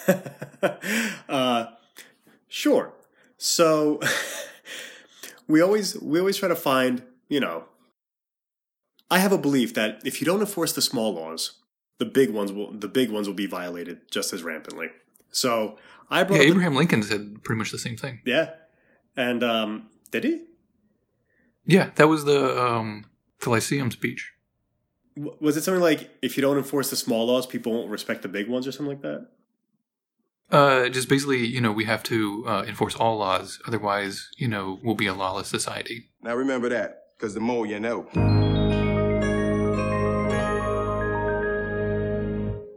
uh, 1.29 1.67
sure. 2.49 2.93
So 3.39 4.01
we 5.49 5.61
always 5.61 5.99
we 6.01 6.19
always 6.19 6.37
try 6.37 6.49
to 6.49 6.57
find, 6.57 7.03
you 7.29 7.41
know, 7.41 7.65
I 9.11 9.19
have 9.19 9.33
a 9.33 9.39
belief 9.39 9.75
that 9.75 10.01
if 10.05 10.21
you 10.21 10.25
don't 10.27 10.41
enforce 10.41 10.73
the 10.73 10.83
small 10.83 11.15
laws, 11.15 11.59
the 11.99 12.05
big 12.05 12.31
ones 12.31 12.53
will 12.53 12.73
the 12.73 12.89
big 12.89 13.11
ones 13.11 13.27
will 13.27 13.35
be 13.35 13.47
violated 13.47 14.11
just 14.11 14.33
as 14.33 14.43
rampantly. 14.43 14.89
So 15.31 15.79
I 16.11 16.25
brought 16.25 16.41
yeah, 16.41 16.49
Abraham 16.49 16.73
the, 16.73 16.79
Lincoln 16.79 17.03
said 17.03 17.43
pretty 17.43 17.59
much 17.59 17.71
the 17.71 17.79
same 17.79 17.97
thing. 17.97 18.21
Yeah, 18.25 18.51
and 19.17 19.43
um, 19.43 19.89
did 20.11 20.25
he? 20.25 20.45
Yeah, 21.65 21.91
that 21.97 22.09
was 22.09 22.25
the 22.25 22.61
um, 22.61 23.07
the 23.41 23.51
Lyceum 23.51 23.91
speech 23.91 24.33
was 25.41 25.57
it 25.57 25.63
something 25.63 25.83
like 25.83 26.11
if 26.23 26.37
you 26.37 26.41
don't 26.41 26.57
enforce 26.57 26.91
the 26.91 26.97
small 26.97 27.27
laws, 27.27 27.47
people 27.47 27.73
won't 27.73 27.91
respect 27.91 28.23
the 28.23 28.29
big 28.29 28.49
ones, 28.49 28.67
or 28.67 28.73
something 28.73 28.95
like 28.95 29.03
that? 29.03 29.29
Uh, 30.51 30.89
just 30.89 31.09
basically, 31.09 31.47
you 31.47 31.61
know, 31.61 31.71
we 31.71 31.85
have 31.85 32.03
to 32.03 32.45
uh, 32.47 32.65
enforce 32.67 32.97
all 32.97 33.19
laws, 33.19 33.61
otherwise, 33.69 34.29
you 34.37 34.49
know, 34.49 34.81
we'll 34.83 34.97
be 34.97 35.07
a 35.07 35.15
lawless 35.15 35.49
society. 35.49 36.11
Now 36.23 36.35
remember 36.35 36.69
that, 36.71 37.05
because 37.17 37.35
the 37.35 37.41
more 37.41 37.67
you 37.67 37.79
know. 37.79 38.09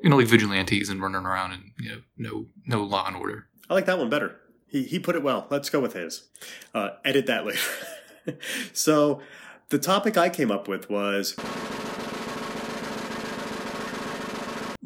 You 0.04 0.10
know, 0.10 0.18
like 0.18 0.28
vigilantes 0.28 0.90
and 0.90 1.02
running 1.02 1.26
around 1.26 1.54
and 1.54 1.64
you 1.80 1.90
know, 1.90 2.02
no, 2.18 2.46
no 2.68 2.84
law 2.84 3.08
and 3.08 3.16
order. 3.16 3.48
I 3.70 3.74
like 3.74 3.86
that 3.86 3.98
one 3.98 4.10
better. 4.10 4.36
He 4.68 4.84
he 4.84 5.00
put 5.00 5.16
it 5.16 5.24
well. 5.24 5.48
Let's 5.50 5.70
go 5.70 5.80
with 5.80 5.94
his. 5.94 6.30
Uh, 6.74 6.90
edit 7.06 7.26
that 7.28 7.46
later. 7.46 7.60
so, 8.74 9.22
the 9.70 9.80
topic 9.80 10.18
I 10.18 10.30
came 10.30 10.52
up 10.52 10.68
with 10.68 10.90
was 10.90 11.36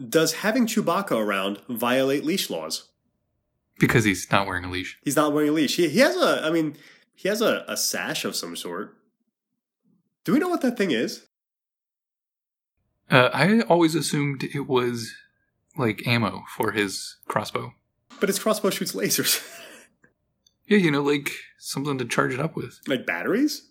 Does 0.08 0.34
having 0.34 0.68
Chewbacca 0.68 1.12
around 1.12 1.60
violate 1.70 2.24
leash 2.24 2.50
laws? 2.50 2.90
Because 3.80 4.04
he's 4.04 4.32
not 4.32 4.48
wearing 4.48 4.66
a 4.66 4.70
leash. 4.72 4.98
He's 5.04 5.16
not 5.16 5.34
wearing 5.34 5.50
a 5.50 5.54
leash. 5.54 5.76
He, 5.76 5.88
he 5.90 6.00
has 6.00 6.16
a, 6.16 6.42
I 6.44 6.50
mean, 6.50 6.76
he 7.14 7.30
has 7.30 7.42
a, 7.42 7.64
a 7.68 7.78
sash 7.78 8.26
of 8.26 8.36
some 8.36 8.56
sort. 8.56 8.96
Do 10.24 10.34
we 10.34 10.40
know 10.40 10.50
what 10.50 10.62
that 10.62 10.78
thing 10.78 10.92
is? 10.92 11.26
Uh, 13.10 13.30
I 13.34 13.62
always 13.62 13.96
assumed 13.96 14.44
it 14.44 14.68
was 14.68 15.14
like 15.78 16.06
ammo 16.06 16.44
for 16.56 16.72
his 16.72 17.18
crossbow. 17.28 17.74
But 18.20 18.30
his 18.30 18.40
crossbow 18.40 18.72
shoots 18.72 18.94
lasers. 18.94 19.46
yeah, 20.68 20.78
you 20.78 20.92
know, 20.92 21.02
like 21.02 21.32
something 21.58 21.98
to 21.98 22.06
charge 22.06 22.34
it 22.34 22.40
up 22.40 22.56
with. 22.56 22.80
Like 22.88 23.06
batteries? 23.06 23.68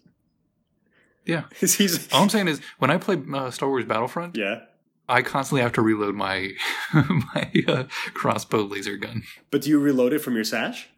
Yeah. 1.24 1.44
He's, 1.60 2.10
All 2.12 2.22
I'm 2.22 2.28
saying 2.28 2.48
is, 2.48 2.60
when 2.78 2.90
I 2.90 2.98
play 2.98 3.20
uh, 3.34 3.50
Star 3.50 3.68
Wars 3.68 3.84
Battlefront, 3.84 4.36
yeah, 4.36 4.60
I 5.08 5.22
constantly 5.22 5.62
have 5.62 5.72
to 5.72 5.82
reload 5.82 6.14
my 6.14 6.52
my 6.94 7.52
uh, 7.68 7.84
crossbow 8.14 8.62
laser 8.62 8.96
gun. 8.96 9.22
But 9.50 9.62
do 9.62 9.70
you 9.70 9.78
reload 9.78 10.12
it 10.12 10.20
from 10.20 10.34
your 10.34 10.44
sash? 10.44 10.88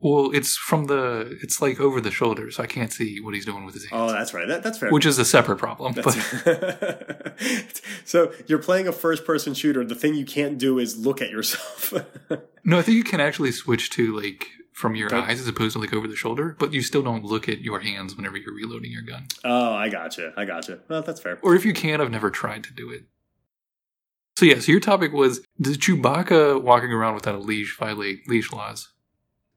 Well, 0.00 0.32
it's 0.34 0.56
from 0.56 0.84
the 0.84 1.38
it's 1.42 1.62
like 1.62 1.80
over 1.80 1.98
the 2.00 2.10
shoulder, 2.10 2.50
so 2.50 2.62
I 2.62 2.66
can't 2.66 2.92
see 2.92 3.20
what 3.20 3.32
he's 3.32 3.46
doing 3.46 3.64
with 3.64 3.74
his 3.74 3.86
hands. 3.86 4.10
Oh, 4.10 4.12
that's 4.12 4.34
right. 4.34 4.46
That, 4.46 4.62
that's 4.62 4.76
fair. 4.76 4.90
Which 4.90 5.06
is 5.06 5.18
a 5.18 5.24
separate 5.24 5.56
problem. 5.56 5.94
So 8.04 8.32
you're 8.46 8.58
playing 8.58 8.86
a 8.86 8.92
first 8.92 9.24
person 9.24 9.54
shooter. 9.54 9.84
The 9.84 9.94
thing 9.94 10.14
you 10.14 10.26
can't 10.26 10.58
do 10.58 10.78
is 10.78 10.96
look 10.96 11.22
at 11.22 11.30
yourself. 11.30 11.92
no, 12.64 12.78
I 12.78 12.82
think 12.82 12.96
you 12.96 13.02
can 13.02 13.20
actually 13.20 13.50
switch 13.50 13.90
to 13.90 14.16
like 14.16 14.46
from 14.72 14.94
your 14.94 15.12
eyes 15.14 15.40
as 15.40 15.48
opposed 15.48 15.72
to 15.72 15.78
like 15.78 15.94
over 15.94 16.06
the 16.06 16.16
shoulder, 16.16 16.54
but 16.58 16.72
you 16.72 16.82
still 16.82 17.02
don't 17.02 17.24
look 17.24 17.48
at 17.48 17.60
your 17.60 17.80
hands 17.80 18.14
whenever 18.14 18.36
you're 18.36 18.54
reloading 18.54 18.92
your 18.92 19.02
gun. 19.02 19.26
Oh, 19.44 19.72
I 19.72 19.88
gotcha. 19.88 20.32
I 20.36 20.44
gotcha. 20.44 20.80
Well, 20.88 21.02
that's 21.02 21.20
fair. 21.20 21.38
Or 21.42 21.54
if 21.54 21.64
you 21.64 21.72
can, 21.72 22.00
I've 22.00 22.10
never 22.10 22.30
tried 22.30 22.64
to 22.64 22.72
do 22.72 22.90
it. 22.90 23.04
So 24.36 24.46
yeah, 24.46 24.58
so 24.58 24.72
your 24.72 24.80
topic 24.80 25.12
was 25.12 25.40
does 25.60 25.78
Chewbacca 25.78 26.60
walking 26.60 26.92
around 26.92 27.14
without 27.14 27.36
a 27.36 27.38
leash 27.38 27.76
violate 27.78 28.28
leash 28.28 28.52
laws? 28.52 28.88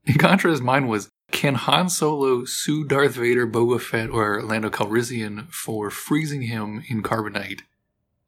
In 0.06 0.16
contrast, 0.16 0.62
mine 0.62 0.88
was 0.88 1.10
can 1.32 1.56
Han 1.56 1.90
Solo 1.90 2.46
sue 2.46 2.86
Darth 2.86 3.16
Vader, 3.16 3.48
Boba 3.48 3.82
Fett, 3.82 4.10
or 4.10 4.42
Lando 4.42 4.70
Calrissian 4.70 5.52
for 5.52 5.90
freezing 5.90 6.44
him 6.44 6.84
in 6.88 7.04
carbonite 7.04 7.62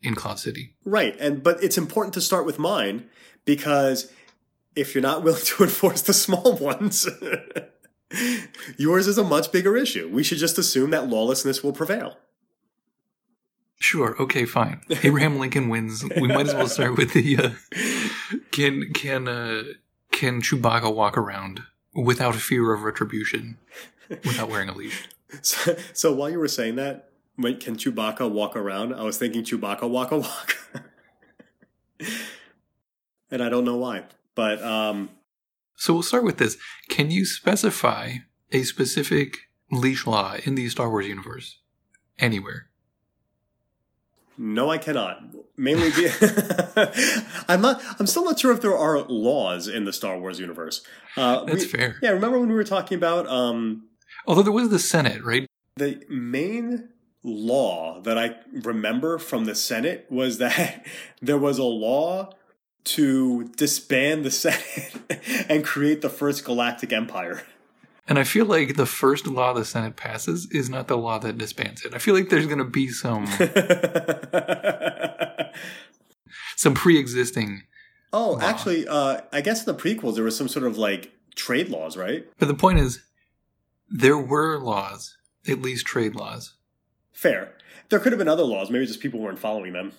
in 0.02 0.16
Cloud 0.16 0.40
City? 0.40 0.76
Right, 0.84 1.16
and 1.20 1.44
but 1.44 1.64
it's 1.64 1.78
important 1.78 2.14
to 2.16 2.22
start 2.22 2.46
with 2.46 2.60
mine 2.60 3.10
because 3.46 4.12
if 4.76 4.94
you're 4.94 5.02
not 5.02 5.24
willing 5.24 5.42
to 5.46 5.64
enforce 5.64 6.02
the 6.02 6.14
small 6.14 6.58
ones, 6.58 7.08
yours 8.78 9.08
is 9.08 9.18
a 9.18 9.24
much 9.24 9.52
bigger 9.52 9.78
issue. 9.78 10.10
We 10.12 10.24
should 10.24 10.40
just 10.40 10.58
assume 10.58 10.90
that 10.90 11.08
lawlessness 11.08 11.64
will 11.64 11.74
prevail. 11.74 12.18
Sure. 13.80 14.16
Okay. 14.22 14.46
Fine. 14.46 14.82
Abraham 15.04 15.40
Lincoln 15.40 15.70
wins. 15.70 16.04
We 16.04 16.28
might 16.28 16.48
as 16.48 16.54
well 16.54 16.68
start 16.68 16.98
with 16.98 17.14
the 17.14 17.38
uh, 17.38 17.50
can 18.52 18.92
can 18.94 19.28
uh, 19.28 19.64
can 20.12 20.42
Chewbacca 20.42 20.94
walk 20.94 21.18
around 21.18 21.62
without 21.94 22.36
fear 22.36 22.74
of 22.74 22.84
retribution, 22.84 23.58
without 24.10 24.50
wearing 24.50 24.70
a 24.70 24.76
leash? 24.76 25.08
So, 25.42 25.76
so 25.94 26.12
while 26.12 26.30
you 26.30 26.40
were 26.40 26.48
saying 26.48 26.76
that, 26.78 27.12
when 27.36 27.58
can 27.58 27.76
Chewbacca 27.76 28.30
walk 28.30 28.56
around? 28.56 28.94
I 28.94 29.04
was 29.04 29.18
thinking 29.18 29.44
Chewbacca 29.44 29.88
walk 29.88 30.12
a 30.12 30.18
walk, 30.18 30.58
and 33.32 33.44
I 33.44 33.48
don't 33.48 33.64
know 33.64 33.78
why. 33.78 34.06
But 34.34 34.62
um, 34.64 35.12
so 35.76 35.94
we'll 35.94 36.04
start 36.04 36.24
with 36.24 36.38
this. 36.38 36.58
Can 36.90 37.12
you 37.12 37.26
specify 37.26 38.16
a 38.52 38.64
specific 38.64 39.38
leash 39.72 40.08
law 40.08 40.36
in 40.44 40.56
the 40.56 40.68
Star 40.68 40.90
Wars 40.90 41.08
universe? 41.08 41.60
anywhere. 42.20 42.69
No, 44.42 44.72
I 44.72 44.78
cannot. 44.78 45.22
Mainly, 45.58 45.92
be- 45.92 46.10
I'm 47.50 47.62
not. 47.62 47.82
I'm 48.00 48.08
still 48.08 48.24
not 48.24 48.40
sure 48.40 48.54
if 48.54 48.62
there 48.62 48.78
are 48.78 49.00
laws 49.02 49.68
in 49.68 49.84
the 49.84 49.92
Star 49.92 50.18
Wars 50.18 50.40
universe. 50.40 50.82
Uh, 51.18 51.44
That's 51.44 51.64
we- 51.64 51.68
fair. 51.68 51.98
Yeah, 52.02 52.12
remember 52.12 52.40
when 52.40 52.48
we 52.48 52.56
were 52.56 52.64
talking 52.64 52.98
about 52.98 53.28
um, 53.28 53.90
Although 54.26 54.44
there 54.44 54.54
was 54.54 54.70
the 54.70 54.80
Senate, 54.80 55.24
right? 55.26 55.46
the 55.76 56.02
main 56.10 56.90
law 57.24 58.00
that 58.02 58.18
I 58.18 58.36
remember 58.52 59.18
from 59.18 59.44
the 59.46 59.56
Senate 59.56 60.06
was 60.10 60.38
that 60.38 60.86
there 61.22 61.38
was 61.38 61.58
a 61.58 61.64
law 61.64 62.32
to 62.86 63.44
disband 63.58 64.24
the 64.24 64.32
Senate 64.32 64.94
and 65.50 65.66
create 65.66 66.02
the 66.02 66.10
first 66.10 66.46
galactic 66.46 66.94
empire. 66.94 67.44
And 68.10 68.18
I 68.18 68.24
feel 68.24 68.46
like 68.46 68.76
the 68.76 68.88
first 68.88 69.28
law 69.28 69.54
the 69.54 69.64
Senate 69.64 69.96
passes 69.96 70.48
is 70.50 70.68
not 70.68 70.88
the 70.88 70.98
law 70.98 71.20
that 71.20 71.38
disbands 71.38 71.86
it. 71.86 71.94
I 71.94 72.00
feel 72.00 72.16
like 72.16 72.30
there's 72.30 72.48
going 72.48 72.58
to 72.58 72.66
be 72.66 72.90
some 72.90 73.28
some 76.56 76.74
pre-existing. 76.74 77.64
oh, 78.12 78.32
Law. 78.32 78.42
actually, 78.42 78.88
uh, 78.88 79.22
I 79.32 79.42
guess 79.42 79.66
in 79.66 79.76
the 79.76 79.82
prequels 79.82 80.16
there 80.16 80.24
was 80.24 80.36
some 80.36 80.48
sort 80.48 80.66
of 80.66 80.78
like 80.78 81.12
trade 81.36 81.70
laws, 81.70 81.96
right? 81.96 82.26
But 82.40 82.48
the 82.48 82.56
point 82.56 82.80
is, 82.80 83.00
there 83.88 84.18
were 84.18 84.58
laws, 84.58 85.16
at 85.48 85.62
least 85.62 85.86
trade 85.86 86.16
laws. 86.16 86.56
Fair. 87.14 87.54
There 87.90 88.00
could 88.00 88.12
have 88.12 88.20
been 88.20 88.28
other 88.28 88.44
laws. 88.44 88.72
Maybe 88.72 88.88
just 88.88 89.02
people 89.02 89.20
weren't 89.20 89.40
following 89.40 89.74
them. 89.74 89.92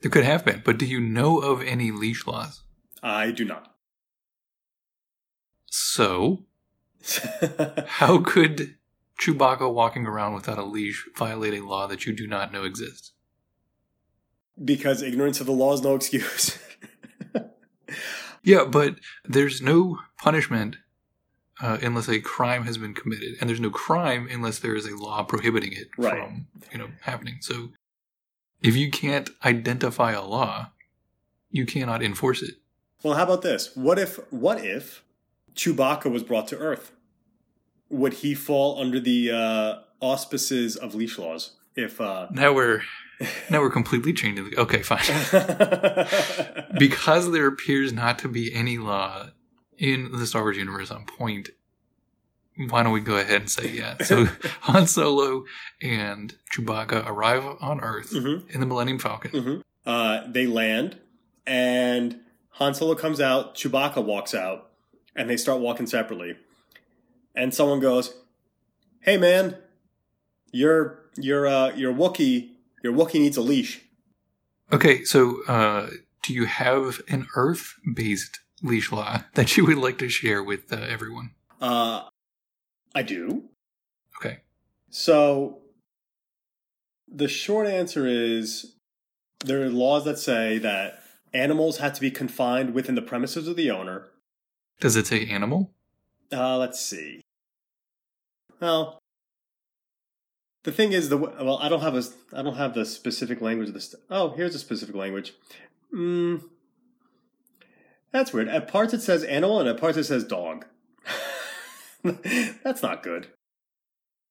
There 0.00 0.10
could 0.10 0.24
have 0.24 0.46
been, 0.46 0.62
but 0.64 0.78
do 0.78 0.86
you 0.86 0.98
know 0.98 1.40
of 1.40 1.62
any 1.62 1.90
leash 1.90 2.26
laws? 2.26 2.62
I 3.02 3.32
do 3.32 3.44
not. 3.44 3.74
So, 5.66 6.44
how 7.86 8.18
could 8.20 8.74
Chewbacca 9.20 9.72
walking 9.72 10.06
around 10.06 10.34
without 10.34 10.58
a 10.58 10.64
leash 10.64 11.06
violate 11.16 11.54
a 11.54 11.64
law 11.64 11.86
that 11.86 12.06
you 12.06 12.12
do 12.12 12.26
not 12.26 12.52
know 12.52 12.64
exists? 12.64 13.12
because 14.62 15.00
ignorance 15.00 15.40
of 15.40 15.46
the 15.46 15.52
law 15.52 15.72
is 15.72 15.80
no 15.80 15.94
excuse. 15.94 16.58
Yeah, 18.42 18.64
but 18.64 18.96
there's 19.24 19.60
no 19.62 19.98
punishment 20.18 20.76
uh, 21.62 21.76
unless 21.82 22.08
a 22.08 22.20
crime 22.20 22.64
has 22.64 22.78
been 22.78 22.94
committed, 22.94 23.36
and 23.40 23.48
there's 23.50 23.60
no 23.60 23.70
crime 23.70 24.28
unless 24.30 24.58
there 24.58 24.74
is 24.74 24.86
a 24.86 24.96
law 24.96 25.22
prohibiting 25.24 25.72
it 25.72 25.88
Right. 25.98 26.14
from 26.18 26.46
you 26.72 26.78
know 26.78 26.88
happening. 27.02 27.36
So, 27.40 27.70
if 28.62 28.76
you 28.76 28.90
can't 28.90 29.28
identify 29.44 30.12
a 30.12 30.22
law, 30.24 30.72
you 31.50 31.66
cannot 31.66 32.02
enforce 32.02 32.40
it. 32.42 32.54
well, 33.02 33.14
how 33.14 33.24
about 33.24 33.42
this? 33.42 33.74
What 33.76 33.98
if 33.98 34.16
what 34.30 34.64
if 34.64 35.02
Chewbacca 35.54 36.10
was 36.10 36.22
brought 36.22 36.48
to 36.48 36.58
Earth? 36.58 36.92
Would 37.88 38.14
he 38.14 38.34
fall 38.34 38.80
under 38.80 39.00
the 39.00 39.30
uh, 39.32 39.74
auspices 40.00 40.76
of 40.76 40.94
leash 40.94 41.18
laws? 41.18 41.52
If 41.74 42.00
uh, 42.00 42.28
Now 42.32 42.52
we're 42.52 42.82
now 43.50 43.60
we're 43.60 43.70
completely 43.70 44.12
changing. 44.12 44.50
The, 44.50 44.56
okay, 44.58 44.82
fine. 44.82 45.02
because 46.78 47.30
there 47.32 47.46
appears 47.46 47.92
not 47.92 48.18
to 48.20 48.28
be 48.28 48.52
any 48.54 48.78
law 48.78 49.28
in 49.78 50.12
the 50.12 50.26
Star 50.26 50.42
Wars 50.42 50.56
universe 50.56 50.90
on 50.90 51.04
point, 51.06 51.50
why 52.68 52.82
don't 52.82 52.92
we 52.92 53.00
go 53.00 53.16
ahead 53.16 53.40
and 53.42 53.50
say 53.50 53.70
yeah? 53.70 53.96
So 54.02 54.24
Han 54.62 54.86
Solo 54.86 55.44
and 55.82 56.34
Chewbacca 56.54 57.06
arrive 57.06 57.44
on 57.60 57.80
Earth 57.80 58.10
Mhm. 58.12 58.48
in 58.50 58.60
the 58.60 58.66
Millennium 58.66 58.98
Falcon. 58.98 59.30
Mhm. 59.30 59.62
uh, 59.86 60.26
they 60.30 60.46
land, 60.46 60.98
and 61.46 62.20
Han 62.54 62.74
Solo 62.74 62.94
comes 62.94 63.20
out. 63.20 63.54
Chewbacca 63.54 64.04
walks 64.04 64.34
out, 64.34 64.69
and 65.14 65.28
they 65.28 65.36
start 65.36 65.60
walking 65.60 65.86
separately. 65.86 66.36
And 67.34 67.54
someone 67.54 67.80
goes, 67.80 68.14
"Hey, 69.00 69.16
man, 69.16 69.56
your 70.52 71.00
your 71.16 71.46
uh, 71.46 71.74
your 71.74 71.92
Wookie 71.92 72.50
your 72.82 72.92
Wookie 72.92 73.20
needs 73.20 73.36
a 73.36 73.42
leash." 73.42 73.82
Okay, 74.72 75.04
so 75.04 75.42
uh, 75.46 75.88
do 76.22 76.32
you 76.32 76.46
have 76.46 77.00
an 77.08 77.26
Earth-based 77.34 78.40
leash 78.62 78.92
law 78.92 79.24
that 79.34 79.56
you 79.56 79.66
would 79.66 79.78
like 79.78 79.98
to 79.98 80.08
share 80.08 80.42
with 80.42 80.72
uh, 80.72 80.76
everyone? 80.76 81.32
Uh, 81.60 82.04
I 82.94 83.02
do. 83.02 83.44
Okay. 84.18 84.38
So 84.90 85.58
the 87.08 87.28
short 87.28 87.66
answer 87.66 88.06
is 88.06 88.74
there 89.44 89.62
are 89.62 89.70
laws 89.70 90.04
that 90.04 90.18
say 90.18 90.58
that 90.58 91.02
animals 91.32 91.78
have 91.78 91.92
to 91.94 92.00
be 92.00 92.10
confined 92.10 92.74
within 92.74 92.94
the 92.94 93.02
premises 93.02 93.48
of 93.48 93.56
the 93.56 93.70
owner. 93.70 94.08
Does 94.80 94.96
it 94.96 95.06
say 95.06 95.26
animal? 95.26 95.72
Uh, 96.32 96.56
let's 96.56 96.80
see. 96.80 97.20
Well, 98.60 98.98
the 100.64 100.72
thing 100.72 100.92
is, 100.92 101.08
the 101.08 101.16
well, 101.16 101.58
I 101.58 101.68
don't 101.68 101.80
have 101.80 101.94
a, 101.94 102.02
I 102.32 102.42
don't 102.42 102.56
have 102.56 102.74
the 102.74 102.84
specific 102.84 103.40
language 103.40 103.68
of 103.68 103.74
this. 103.74 103.94
Oh, 104.10 104.30
here's 104.30 104.54
a 104.54 104.58
specific 104.58 104.94
language. 104.94 105.34
Mm, 105.94 106.42
that's 108.12 108.32
weird. 108.32 108.48
At 108.48 108.68
parts 108.68 108.92
it 108.92 109.02
says 109.02 109.24
animal, 109.24 109.60
and 109.60 109.68
at 109.68 109.78
parts 109.78 109.96
it 109.96 110.04
says 110.04 110.24
dog. 110.24 110.66
that's 112.04 112.82
not 112.82 113.02
good. 113.02 113.28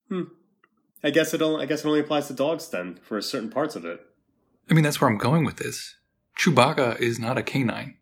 Hmm. 0.09 0.23
I 1.03 1.11
guess 1.11 1.33
it 1.33 1.41
only, 1.41 1.63
I 1.63 1.65
guess 1.65 1.85
it 1.85 1.87
only 1.87 1.99
applies 1.99 2.27
to 2.27 2.33
dogs 2.33 2.67
then 2.67 2.99
for 3.01 3.21
certain 3.21 3.49
parts 3.49 3.75
of 3.75 3.85
it. 3.85 4.01
I 4.69 4.73
mean, 4.73 4.83
that's 4.83 4.99
where 4.99 5.09
I'm 5.09 5.17
going 5.17 5.45
with 5.45 5.57
this. 5.57 5.95
Chewbacca 6.37 6.99
is 6.99 7.19
not 7.19 7.37
a 7.37 7.43
canine. 7.43 7.95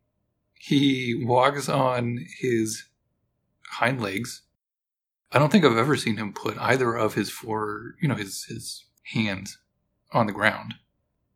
He 0.60 1.24
walks 1.26 1.70
on 1.70 2.26
his 2.40 2.86
hind 3.72 4.02
legs. 4.02 4.42
I 5.32 5.40
don't 5.40 5.52
think 5.52 5.66
I've 5.66 5.78
ever 5.78 5.96
seen 5.96 6.18
him 6.18 6.34
put 6.34 6.58
either 6.58 6.96
of 6.96 7.14
his 7.14 7.30
four, 7.30 7.96
you 8.02 8.08
know, 8.08 8.16
his 8.16 8.46
his 8.46 8.86
hands 9.14 9.58
on 10.12 10.28
the 10.28 10.34
ground. 10.34 10.76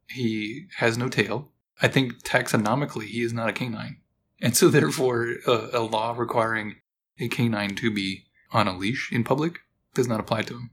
He 0.10 0.68
has 0.78 0.98
no 0.98 1.08
tail. 1.08 1.52
I 1.82 1.88
think 1.88 2.24
taxonomically 2.24 3.06
he 3.06 3.22
is 3.22 3.34
not 3.34 3.50
a 3.50 3.54
canine. 3.54 3.98
And 4.42 4.56
so 4.56 4.70
therefore 4.70 5.36
a, 5.46 5.82
law 5.82 6.16
requiring 6.18 6.78
a 7.20 7.28
canine 7.28 7.76
to 7.76 7.94
be 7.94 8.26
on 8.52 8.68
a 8.68 8.78
leash 8.78 9.12
in 9.12 9.24
public 9.24 9.60
does 9.94 10.08
not 10.08 10.20
apply 10.20 10.44
to 10.44 10.54
him. 10.54 10.72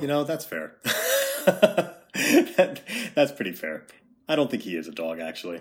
You 0.00 0.08
know, 0.08 0.24
that's 0.24 0.44
fair. 0.44 0.76
that, 1.46 2.80
that's 3.14 3.32
pretty 3.32 3.52
fair. 3.52 3.86
I 4.28 4.36
don't 4.36 4.50
think 4.50 4.62
he 4.62 4.76
is 4.76 4.88
a 4.88 4.92
dog, 4.92 5.20
actually. 5.20 5.60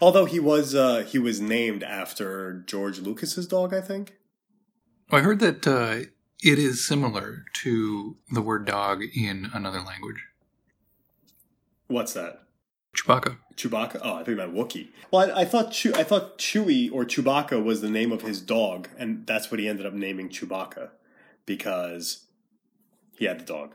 Although 0.00 0.24
he 0.24 0.40
was, 0.40 0.74
uh, 0.74 1.04
he 1.06 1.18
was 1.18 1.40
named 1.40 1.82
after 1.82 2.64
George 2.66 3.00
Lucas's 3.00 3.46
dog, 3.46 3.74
I 3.74 3.80
think. 3.80 4.14
I 5.10 5.20
heard 5.20 5.40
that 5.40 5.66
uh, 5.66 6.08
it 6.42 6.58
is 6.58 6.86
similar 6.86 7.44
to 7.62 8.16
the 8.30 8.42
word 8.42 8.64
dog 8.66 9.02
in 9.14 9.50
another 9.52 9.80
language. 9.80 10.24
What's 11.88 12.14
that? 12.14 12.42
Chewbacca. 12.96 13.36
Chewbacca? 13.56 14.00
Oh, 14.02 14.14
I 14.14 14.24
think 14.24 14.38
you 14.38 14.44
Wookie. 14.44 14.88
Well, 15.10 15.30
I, 15.30 15.42
I 15.42 15.44
thought 15.44 15.72
Chew, 15.72 15.94
I 15.94 16.02
thought 16.02 16.38
Chewie 16.38 16.90
or 16.92 17.04
Chewbacca 17.04 17.62
was 17.62 17.80
the 17.80 17.90
name 17.90 18.10
of 18.12 18.22
his 18.22 18.40
dog, 18.40 18.88
and 18.98 19.26
that's 19.26 19.50
what 19.50 19.60
he 19.60 19.68
ended 19.68 19.86
up 19.86 19.92
naming 19.92 20.28
Chewbacca 20.28 20.90
because 21.44 22.24
he 23.16 23.26
had 23.26 23.40
the 23.40 23.44
dog, 23.44 23.74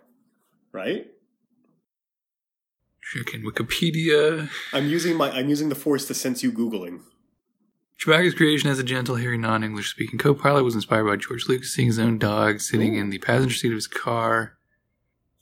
right? 0.71 1.07
Checking 3.13 3.43
Wikipedia. 3.43 4.49
I'm 4.71 4.87
using 4.87 5.17
my 5.17 5.29
I'm 5.31 5.49
using 5.49 5.67
the 5.67 5.75
Force 5.75 6.05
to 6.05 6.13
sense 6.13 6.43
you 6.43 6.51
googling. 6.53 7.01
Chewbacca's 7.99 8.33
creation 8.33 8.69
as 8.69 8.79
a 8.79 8.85
gentle, 8.85 9.17
hairy, 9.17 9.37
non-English 9.37 9.91
speaking 9.91 10.17
co-pilot 10.17 10.63
was 10.63 10.75
inspired 10.75 11.03
by 11.03 11.17
George 11.17 11.45
Lucas 11.49 11.73
seeing 11.73 11.89
his 11.89 11.99
own 11.99 12.17
dog 12.17 12.61
sitting 12.61 12.95
in 12.95 13.09
the 13.09 13.17
passenger 13.17 13.53
seat 13.53 13.67
of 13.67 13.75
his 13.75 13.87
car. 13.87 14.53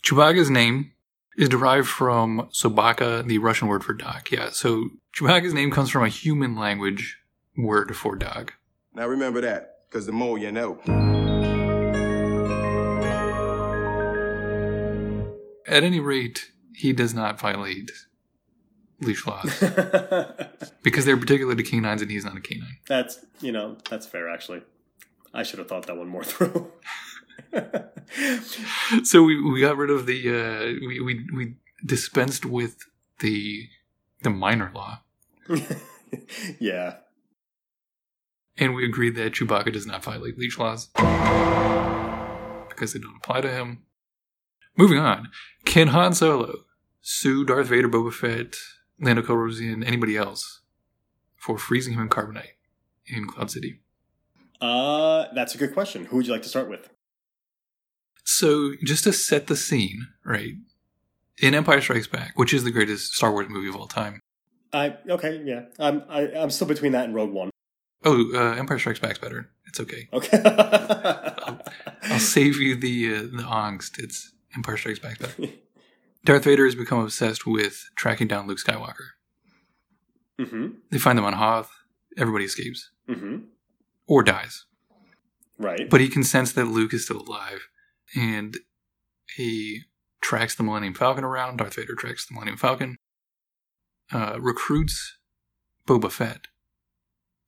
Chewbacca's 0.03 0.49
name 0.49 0.93
is 1.37 1.47
derived 1.47 1.87
from 1.87 2.49
Sobaka, 2.51 3.23
the 3.27 3.37
Russian 3.37 3.67
word 3.67 3.83
for 3.83 3.93
dog. 3.93 4.29
Yeah, 4.31 4.49
so 4.49 4.89
Chewbacca's 5.15 5.53
name 5.53 5.69
comes 5.69 5.91
from 5.91 6.03
a 6.03 6.09
human 6.09 6.55
language 6.55 7.19
word 7.55 7.95
for 7.95 8.15
dog. 8.15 8.51
Now 8.95 9.07
remember 9.07 9.41
that, 9.41 9.81
because 9.87 10.07
the 10.07 10.11
more 10.11 10.39
you 10.39 10.51
know. 10.51 10.79
At 15.67 15.83
any 15.83 15.99
rate, 15.99 16.49
he 16.79 16.93
does 16.93 17.13
not 17.13 17.37
violate 17.37 17.91
leash 19.01 19.27
laws 19.27 19.59
because 20.83 21.03
they're 21.03 21.17
particular 21.17 21.53
to 21.55 21.63
canines 21.63 22.01
and 22.01 22.09
he's 22.09 22.23
not 22.23 22.37
a 22.37 22.39
canine. 22.39 22.77
That's 22.87 23.19
you 23.41 23.51
know 23.51 23.75
that's 23.89 24.05
fair 24.05 24.29
actually. 24.29 24.61
I 25.33 25.43
should 25.43 25.59
have 25.59 25.67
thought 25.67 25.87
that 25.87 25.97
one 25.97 26.07
more 26.07 26.23
through. 26.23 26.71
so 29.03 29.23
we, 29.23 29.41
we 29.41 29.59
got 29.61 29.75
rid 29.75 29.89
of 29.89 30.05
the 30.05 30.29
uh, 30.29 30.87
we, 30.87 31.01
we 31.01 31.25
we 31.35 31.55
dispensed 31.85 32.45
with 32.45 32.77
the 33.19 33.67
the 34.23 34.29
minor 34.29 34.71
law 34.73 35.01
yeah. 36.59 36.95
and 38.57 38.73
we 38.73 38.85
agreed 38.85 39.15
that 39.15 39.33
Chewbacca 39.33 39.73
does 39.73 39.85
not 39.85 40.03
violate 40.03 40.37
leash 40.37 40.57
laws 40.57 40.87
because 42.69 42.93
they 42.93 42.99
don't 42.99 43.17
apply 43.17 43.41
to 43.41 43.49
him. 43.49 43.83
Moving 44.77 44.99
on, 44.99 45.29
can 45.65 45.87
Han 45.89 46.13
Solo 46.13 46.65
sue 47.01 47.45
Darth 47.45 47.67
Vader, 47.67 47.89
Boba 47.89 48.13
Fett, 48.13 48.55
Lando 48.99 49.21
Calrissian, 49.21 49.85
anybody 49.85 50.17
else 50.17 50.61
for 51.35 51.57
freezing 51.57 51.93
him 51.93 52.01
in 52.01 52.09
carbonite 52.09 52.55
in 53.07 53.27
Cloud 53.27 53.51
City? 53.51 53.79
Uh, 54.61 55.25
that's 55.33 55.55
a 55.55 55.57
good 55.57 55.73
question. 55.73 56.05
Who 56.05 56.17
would 56.17 56.27
you 56.27 56.33
like 56.33 56.43
to 56.43 56.49
start 56.49 56.69
with? 56.69 56.89
So, 58.25 58.73
just 58.83 59.05
to 59.05 59.13
set 59.13 59.47
the 59.47 59.55
scene, 59.55 60.07
right? 60.25 60.53
In 61.41 61.55
Empire 61.55 61.81
Strikes 61.81 62.07
Back, 62.07 62.33
which 62.35 62.53
is 62.53 62.63
the 62.63 62.71
greatest 62.71 63.13
Star 63.13 63.31
Wars 63.31 63.47
movie 63.49 63.69
of 63.69 63.75
all 63.75 63.87
time. 63.87 64.19
I 64.73 64.97
okay, 65.09 65.41
yeah. 65.43 65.63
I'm 65.79 66.03
I, 66.09 66.31
I'm 66.35 66.49
still 66.51 66.67
between 66.67 66.91
that 66.91 67.05
and 67.05 67.15
Rogue 67.15 67.31
One. 67.31 67.49
Oh, 68.03 68.25
uh, 68.33 68.55
Empire 68.55 68.77
Strikes 68.77 68.99
Back's 68.99 69.17
better. 69.17 69.49
It's 69.65 69.79
okay. 69.79 70.09
Okay. 70.13 70.41
I'll 72.03 72.19
save 72.19 72.57
you 72.57 72.75
the 72.75 73.15
uh, 73.15 73.21
the 73.21 73.43
angst. 73.43 73.97
It's 73.99 74.33
Empire 74.55 74.77
Strikes 74.77 74.99
Back 74.99 75.19
better. 75.19 75.47
Darth 76.25 76.43
Vader 76.43 76.65
has 76.65 76.75
become 76.75 76.99
obsessed 76.99 77.45
with 77.47 77.89
tracking 77.95 78.27
down 78.27 78.47
Luke 78.47 78.59
Skywalker. 78.59 79.11
mm-hmm. 80.39 80.67
They 80.91 80.97
find 80.97 81.17
them 81.17 81.25
on 81.25 81.33
Hoth. 81.33 81.71
Everybody 82.17 82.45
escapes 82.45 82.91
Mm-hmm. 83.09 83.37
or 84.07 84.23
dies. 84.23 84.65
Right. 85.57 85.89
But 85.89 85.99
he 86.01 86.09
can 86.09 86.23
sense 86.23 86.51
that 86.53 86.65
Luke 86.65 86.93
is 86.93 87.05
still 87.05 87.21
alive, 87.21 87.67
and 88.15 88.55
he 89.35 89.81
tracks 90.21 90.53
the 90.55 90.63
Millennium 90.63 90.93
Falcon 90.93 91.23
around. 91.23 91.57
Darth 91.57 91.75
Vader 91.75 91.95
tracks 91.95 92.25
the 92.27 92.33
Millennium 92.35 92.57
Falcon, 92.57 92.97
uh, 94.13 94.37
recruits 94.39 95.17
Boba 95.87 96.11
Fett, 96.11 96.47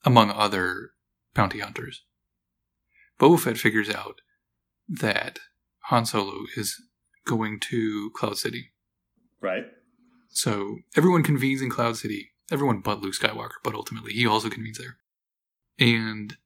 among 0.04 0.32
other 0.32 0.92
bounty 1.36 1.60
hunters. 1.60 2.04
Boba 3.20 3.40
Fett 3.40 3.58
figures 3.58 3.90
out 3.90 4.22
that 4.90 5.40
Han 5.86 6.06
Solo 6.06 6.46
is 6.58 6.82
going 7.25 7.60
to 7.70 8.12
Cloud 8.16 8.38
City. 8.38 8.72
right. 9.40 9.66
So 10.30 10.78
everyone 10.96 11.24
convenes 11.24 11.62
in 11.62 11.70
Cloud 11.70 11.98
City. 11.98 12.32
Everyone 12.51 12.80
but 12.80 13.01
Luke 13.01 13.16
Skywalker, 13.16 13.60
but 13.63 13.75
ultimately 13.75 14.13
he 14.13 14.25
also 14.25 14.50
convenes 14.50 14.78
there. 14.78 14.98
And 15.80 16.38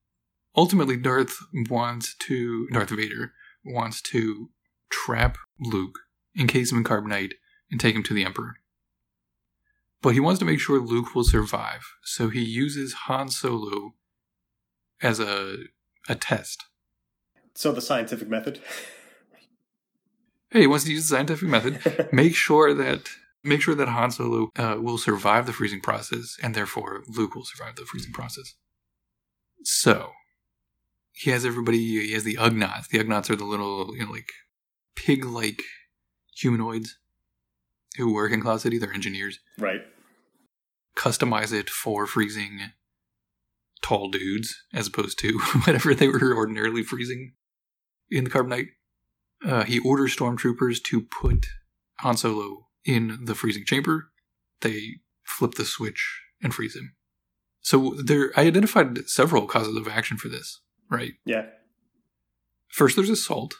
ultimately, 0.55 0.97
Darth 0.97 1.37
wants 1.69 2.15
to, 2.27 2.67
Darth 2.71 2.89
Vader 2.89 3.33
wants 3.63 4.01
to 4.03 4.49
trap 4.89 5.37
Luke, 5.59 5.99
encase 6.37 6.71
him 6.71 6.79
in 6.79 6.83
carbonite, 6.83 7.33
and 7.71 7.79
take 7.79 7.95
him 7.95 8.03
to 8.03 8.13
the 8.13 8.23
Emperor. 8.23 8.55
But 10.01 10.13
he 10.13 10.19
wants 10.19 10.39
to 10.39 10.45
make 10.45 10.59
sure 10.59 10.79
Luke 10.79 11.15
will 11.15 11.23
survive, 11.23 11.81
so 12.03 12.29
he 12.29 12.43
uses 12.43 12.93
Han 13.07 13.29
Solo 13.29 13.95
as 15.01 15.19
a 15.19 15.57
a 16.07 16.15
test. 16.15 16.65
So 17.55 17.71
the 17.71 17.81
scientific 17.81 18.27
method. 18.27 18.59
Hey, 20.55 20.61
he 20.61 20.67
wants 20.67 20.85
to 20.85 20.91
use 20.93 21.09
the 21.09 21.17
scientific 21.17 21.49
method. 21.49 22.07
make 22.13 22.33
sure 22.33 22.73
that 22.73 23.09
make 23.43 23.59
sure 23.59 23.75
that 23.75 23.89
Han 23.89 24.09
Solo 24.09 24.51
uh, 24.55 24.77
will 24.79 24.97
survive 24.97 25.47
the 25.47 25.51
freezing 25.51 25.81
process, 25.81 26.37
and 26.41 26.55
therefore 26.55 27.03
Luke 27.09 27.35
will 27.35 27.43
survive 27.43 27.75
the 27.75 27.83
freezing 27.83 28.13
process. 28.13 28.53
So 29.63 30.11
he 31.11 31.31
has 31.31 31.43
everybody. 31.43 31.79
He 32.07 32.13
has 32.13 32.23
the 32.23 32.37
Ugnaughts. 32.37 32.87
The 32.87 32.99
Ugnaughts 32.99 33.29
are 33.29 33.35
the 33.35 33.43
little, 33.43 33.97
you 33.97 34.05
know, 34.05 34.11
like 34.13 34.29
pig-like 34.95 35.61
humanoids 36.37 36.99
who 37.97 38.13
work 38.13 38.31
in 38.31 38.39
Cloud 38.39 38.61
City. 38.61 38.77
They're 38.77 38.93
engineers. 38.93 39.39
right. 39.57 39.81
Customize 40.97 41.51
it 41.51 41.69
for 41.69 42.07
freezing 42.07 42.61
tall 43.81 44.09
dudes 44.09 44.63
as 44.73 44.87
opposed 44.87 45.19
to 45.19 45.37
whatever 45.65 45.93
they 45.93 46.07
were 46.07 46.33
ordinarily 46.33 46.81
freezing 46.81 47.33
in 48.09 48.23
the 48.23 48.29
carbonite. 48.29 48.69
Uh, 49.45 49.63
he 49.63 49.79
orders 49.79 50.15
stormtroopers 50.15 50.81
to 50.83 51.01
put 51.01 51.45
Han 51.99 52.17
Solo 52.17 52.67
in 52.83 53.19
the 53.25 53.35
freezing 53.35 53.65
chamber. 53.65 54.09
They 54.61 54.95
flip 55.23 55.55
the 55.55 55.65
switch 55.65 56.21
and 56.41 56.53
freeze 56.53 56.75
him. 56.75 56.95
So 57.61 57.95
there, 58.03 58.31
I 58.35 58.41
identified 58.41 59.07
several 59.07 59.47
causes 59.47 59.75
of 59.75 59.87
action 59.87 60.17
for 60.17 60.29
this. 60.29 60.61
Right. 60.89 61.13
Yeah. 61.25 61.47
First, 62.67 62.95
there's 62.95 63.09
assault, 63.09 63.55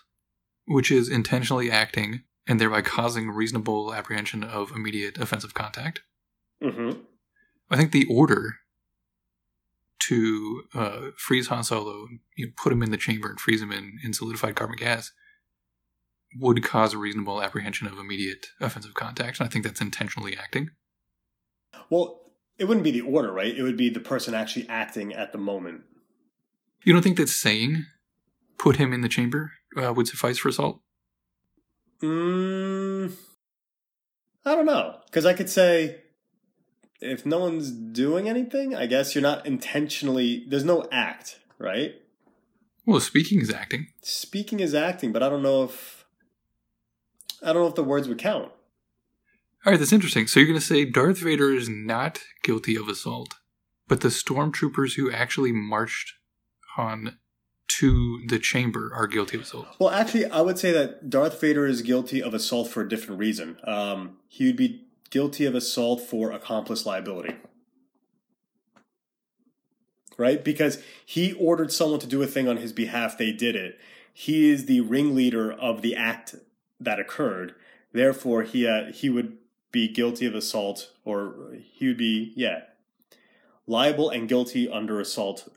which 0.67 0.91
is 0.91 1.10
intentionally 1.10 1.71
acting 1.71 2.23
and 2.47 2.60
thereby 2.60 2.81
causing 2.81 3.29
reasonable 3.29 3.93
apprehension 3.93 4.43
of 4.43 4.71
immediate 4.71 5.17
offensive 5.17 5.53
contact. 5.53 6.01
Mm-hmm. 6.63 6.99
I 7.69 7.77
think 7.77 7.91
the 7.91 8.05
order 8.10 8.57
to 10.01 10.63
uh, 10.73 11.01
freeze 11.17 11.47
Han 11.47 11.63
Solo, 11.63 12.07
you 12.36 12.47
know, 12.47 12.51
put 12.55 12.71
him 12.71 12.83
in 12.83 12.91
the 12.91 12.97
chamber 12.97 13.29
and 13.29 13.39
freeze 13.39 13.62
him 13.62 13.71
in, 13.71 13.97
in 14.03 14.13
solidified 14.13 14.55
carbon 14.55 14.75
gas, 14.75 15.12
would 16.39 16.63
cause 16.63 16.93
a 16.93 16.98
reasonable 16.98 17.41
apprehension 17.41 17.88
of 17.88 17.98
immediate 17.98 18.48
offensive 18.60 18.93
contact. 18.93 19.39
And 19.39 19.48
I 19.48 19.52
think 19.52 19.65
that's 19.65 19.82
intentionally 19.82 20.38
acting. 20.38 20.71
Well, 21.89 22.21
it 22.58 22.65
wouldn't 22.65 22.84
be 22.84 22.91
the 22.91 23.02
order, 23.02 23.32
right? 23.32 23.56
It 23.56 23.63
would 23.63 23.78
be 23.78 23.89
the 23.89 24.00
person 24.00 24.34
actually 24.34 24.67
acting 24.69 25.13
at 25.13 25.32
the 25.32 25.38
moment. 25.38 25.82
You 26.84 26.93
don't 26.93 27.02
think 27.02 27.17
that 27.17 27.30
saying 27.30 27.86
"put 28.58 28.78
him 28.78 28.93
in 28.93 29.02
the 29.02 29.10
chamber" 29.10 29.54
uh, 29.76 29.93
would 29.93 30.08
suffice 30.08 30.38
for 30.38 30.50
assault? 30.50 30.82
Mm, 32.02 33.13
I 34.45 34.56
don't 34.56 34.65
know. 34.65 35.00
Because 35.06 35.26
I 35.26 35.34
could 35.34 35.50
say, 35.50 36.02
if 37.02 37.26
no 37.26 37.39
one's 37.39 37.71
doing 37.71 38.30
anything, 38.30 38.76
I 38.76 38.86
guess 38.86 39.15
you're 39.15 39.21
not 39.21 39.45
intentionally. 39.45 40.45
There's 40.48 40.63
no 40.63 40.88
act, 40.91 41.39
right? 41.58 41.95
Well, 42.86 43.00
speaking 43.00 43.41
is 43.41 43.52
acting. 43.52 43.88
Speaking 44.02 44.60
is 44.60 44.76
acting, 44.76 45.12
but 45.12 45.24
I 45.24 45.30
don't 45.30 45.43
know 45.43 45.63
if. 45.63 46.04
I 47.45 47.53
don't 47.53 47.62
know 47.62 47.67
if 47.67 47.75
the 47.75 47.84
words 47.84 48.08
would 48.08 48.17
count. 48.17 48.51
All 49.65 49.71
right, 49.71 49.79
that's 49.79 49.93
interesting. 49.93 50.27
So 50.27 50.39
you're 50.39 50.47
going 50.47 50.60
to 50.60 50.65
say 50.65 50.86
Darth 50.86 51.19
Vader 51.19 51.53
is 51.53 51.69
not 51.69 52.21
guilty 52.43 52.75
of 52.75 52.88
assault, 52.88 53.36
but 53.88 54.01
the 54.01 54.10
stormtroopers 54.10 54.95
who 54.95 55.12
actually 55.12 55.51
marched 55.51 56.13
on 56.77 57.17
to 57.67 58.21
the 58.27 58.39
chamber 58.39 58.91
are 58.93 59.08
guilty 59.08 59.38
of 59.38 59.43
assault. 59.43 59.67
Well, 59.79 59.89
actually, 59.89 60.25
I 60.25 60.41
would 60.41 60.60
say 60.60 60.71
that 60.71 61.10
Darth 61.10 61.39
Vader 61.39 61.65
is 61.65 61.81
guilty 61.81 62.21
of 62.21 62.34
assault 62.34 62.67
for 62.67 62.81
a 62.81 62.89
different 62.89 63.19
reason. 63.19 63.58
Um, 63.63 64.17
he 64.27 64.45
would 64.45 64.58
be 64.58 64.86
guilty 65.10 65.45
of 65.45 65.55
assault 65.55 66.01
for 66.01 66.31
accomplice 66.31 66.86
liability. 66.86 67.36
Right? 70.17 70.43
Because 70.43 70.81
he 71.05 71.34
ordered 71.34 71.71
someone 71.71 71.99
to 71.99 72.08
do 72.08 72.21
a 72.21 72.27
thing 72.27 72.47
on 72.47 72.58
his 72.58 72.71
behalf, 72.71 73.17
they 73.17 73.31
did 73.31 73.55
it. 73.55 73.79
He 74.13 74.49
is 74.49 74.65
the 74.65 74.81
ringleader 74.81 75.51
of 75.51 75.81
the 75.81 75.95
act 75.95 76.36
that 76.79 76.99
occurred. 76.99 77.55
Therefore, 77.91 78.43
he 78.43 78.67
uh, 78.67 78.91
he 78.91 79.09
would 79.09 79.38
be 79.71 79.88
guilty 79.88 80.25
of 80.25 80.35
assault, 80.35 80.91
or 81.03 81.55
he 81.73 81.88
would 81.88 81.97
be 81.97 82.33
yeah 82.35 82.61
liable 83.67 84.09
and 84.09 84.29
guilty 84.29 84.69
under 84.69 84.99
assault 84.99 85.49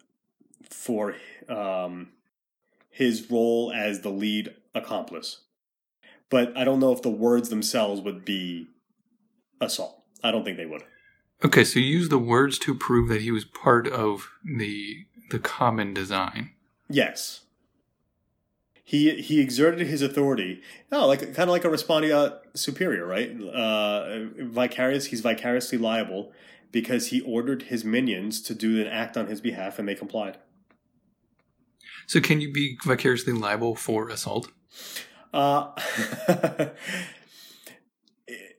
for 0.69 1.17
um, 1.49 2.09
his 2.91 3.31
role 3.31 3.73
as 3.75 4.01
the 4.01 4.11
lead 4.11 4.55
accomplice. 4.75 5.43
But 6.31 6.57
I 6.57 6.65
don't 6.65 6.81
know 6.81 6.93
if 6.93 7.03
the 7.03 7.11
words 7.11 7.49
themselves 7.49 8.01
would 8.03 8.25
be 8.25 8.69
assault. 9.61 10.03
I 10.23 10.31
don't 10.31 10.45
think 10.45 10.57
they 10.57 10.67
would. 10.67 10.83
Okay, 11.45 11.65
so 11.65 11.79
you 11.79 11.87
use 11.87 12.09
the 12.09 12.19
words 12.19 12.59
to 12.61 12.75
prove 12.75 13.09
that 13.09 13.23
he 13.23 13.31
was 13.31 13.45
part 13.45 13.87
of 13.87 14.31
the 14.45 15.07
the 15.31 15.39
common 15.39 15.93
design. 15.93 16.53
Yes. 16.89 17.43
He 18.89 19.21
he 19.21 19.39
exerted 19.39 19.87
his 19.87 20.01
authority. 20.01 20.63
Oh, 20.91 21.07
like 21.07 21.21
kind 21.21 21.41
of 21.41 21.51
like 21.51 21.67
a 21.67 21.69
respondeat 21.69 22.39
superior, 22.55 23.05
right? 23.05 23.39
Uh, 23.39 24.21
vicarious. 24.41 25.05
He's 25.05 25.21
vicariously 25.21 25.77
liable 25.77 26.33
because 26.73 27.09
he 27.09 27.21
ordered 27.21 27.65
his 27.65 27.85
minions 27.85 28.41
to 28.41 28.55
do 28.55 28.81
an 28.81 28.87
act 28.87 29.19
on 29.19 29.27
his 29.27 29.43
behalf, 29.43 29.79
and 29.79 29.87
they 29.87 29.95
complied. 29.95 30.39
So 32.07 32.19
can 32.19 32.41
you 32.41 32.51
be 32.51 32.79
vicariously 32.83 33.35
liable 33.35 33.77
for 33.77 34.09
assault? 34.09 34.49
Uh, 35.35 35.73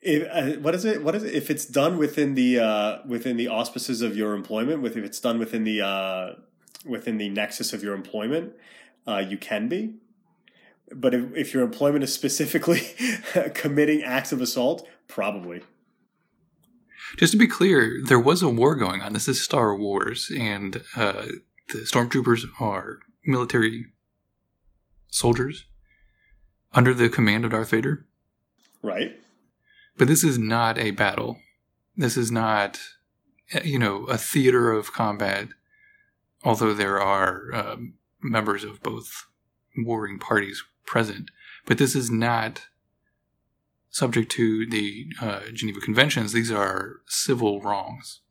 if, 0.04 0.28
uh, 0.32 0.60
what 0.60 0.76
is 0.76 0.86
it? 0.86 1.04
What 1.04 1.16
is 1.16 1.24
it? 1.24 1.34
If 1.34 1.50
it's 1.50 1.66
done 1.66 1.98
within 1.98 2.36
the 2.36 2.60
uh, 2.60 2.98
within 3.04 3.36
the 3.36 3.48
auspices 3.48 4.04
of 4.04 4.16
your 4.16 4.36
employment, 4.36 4.84
with 4.84 4.96
if 4.96 5.04
it's 5.04 5.20
done 5.20 5.40
within 5.40 5.64
the 5.64 5.82
uh, 5.82 6.34
within 6.86 7.18
the 7.18 7.30
nexus 7.30 7.74
of 7.74 7.82
your 7.82 7.96
employment, 7.96 8.54
uh, 9.08 9.26
you 9.28 9.36
can 9.36 9.68
be. 9.68 9.96
But 10.94 11.14
if, 11.14 11.36
if 11.36 11.54
your 11.54 11.64
employment 11.64 12.04
is 12.04 12.14
specifically 12.14 12.82
committing 13.54 14.04
acts 14.04 14.32
of 14.32 14.42
assault, 14.42 14.88
probably. 15.08 15.62
Just 17.18 17.34
to 17.34 17.38
be 17.38 17.48
clear, 17.48 18.00
there 18.04 18.20
was 18.20 18.42
a 18.42 18.50
war 18.50 18.76
going 18.76 19.02
on. 19.02 19.14
This 19.14 19.28
is 19.28 19.42
Star 19.42 19.76
Wars, 19.76 20.32
and 20.38 20.84
uh, 20.96 21.26
the 21.70 21.80
stormtroopers 21.80 22.46
are 22.60 23.00
military 23.26 23.88
soldiers 25.10 25.66
under 26.74 26.94
the 26.94 27.10
command 27.10 27.46
of 27.46 27.52
Darth 27.52 27.72
Vader. 27.72 28.06
Right. 28.82 29.20
But 29.98 30.08
this 30.08 30.24
is 30.24 30.38
not 30.38 30.78
a 30.78 30.92
battle. 30.92 31.40
This 31.96 32.16
is 32.16 32.32
not, 32.32 32.80
you 33.64 33.80
know, 33.80 34.06
a 34.06 34.18
theater 34.18 34.72
of 34.72 34.94
combat. 34.94 35.50
Although 36.44 36.74
there 36.74 37.02
are 37.02 37.54
um, 37.54 37.96
members 38.22 38.64
of 38.64 38.82
both 38.82 39.26
warring 39.78 40.20
parties 40.20 40.64
present, 40.90 41.30
but 41.66 41.78
this 41.78 41.96
is 41.96 42.10
not 42.10 42.64
subject 43.92 44.32
to 44.32 44.66
the 44.66 45.06
uh, 45.22 45.42
Geneva 45.54 45.80
Conventions. 45.80 46.34
These 46.34 46.52
are 46.52 47.02
civil 47.08 47.62
wrongs. 47.62 48.22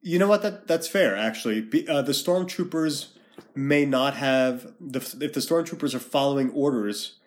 You 0.00 0.18
know 0.18 0.28
what? 0.28 0.42
That 0.42 0.66
that's 0.66 0.88
fair. 0.88 1.16
Actually, 1.16 1.60
Be, 1.60 1.86
uh, 1.86 2.02
the 2.02 2.12
stormtroopers 2.12 3.08
may 3.54 3.84
not 3.84 4.14
have 4.14 4.72
the 4.80 5.00
if 5.20 5.32
the 5.34 5.40
stormtroopers 5.40 5.94
are 5.94 5.98
following 5.98 6.50
orders 6.50 7.18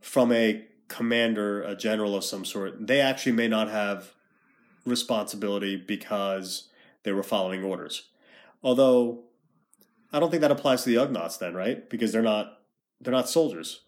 from 0.00 0.32
a 0.32 0.64
commander, 0.88 1.62
a 1.62 1.76
general 1.76 2.16
of 2.16 2.24
some 2.24 2.44
sort, 2.44 2.86
they 2.86 3.00
actually 3.00 3.32
may 3.32 3.46
not 3.46 3.68
have 3.68 4.14
responsibility 4.86 5.76
because 5.76 6.68
they 7.02 7.12
were 7.12 7.22
following 7.22 7.62
orders. 7.62 8.08
Although 8.62 9.24
I 10.12 10.18
don't 10.18 10.30
think 10.30 10.40
that 10.40 10.50
applies 10.50 10.82
to 10.82 10.90
the 10.90 10.96
Ugnaughts 10.96 11.38
then, 11.38 11.54
right? 11.54 11.88
Because 11.88 12.10
they're 12.10 12.22
not 12.22 12.58
they're 13.00 13.12
not 13.12 13.28
soldiers. 13.28 13.82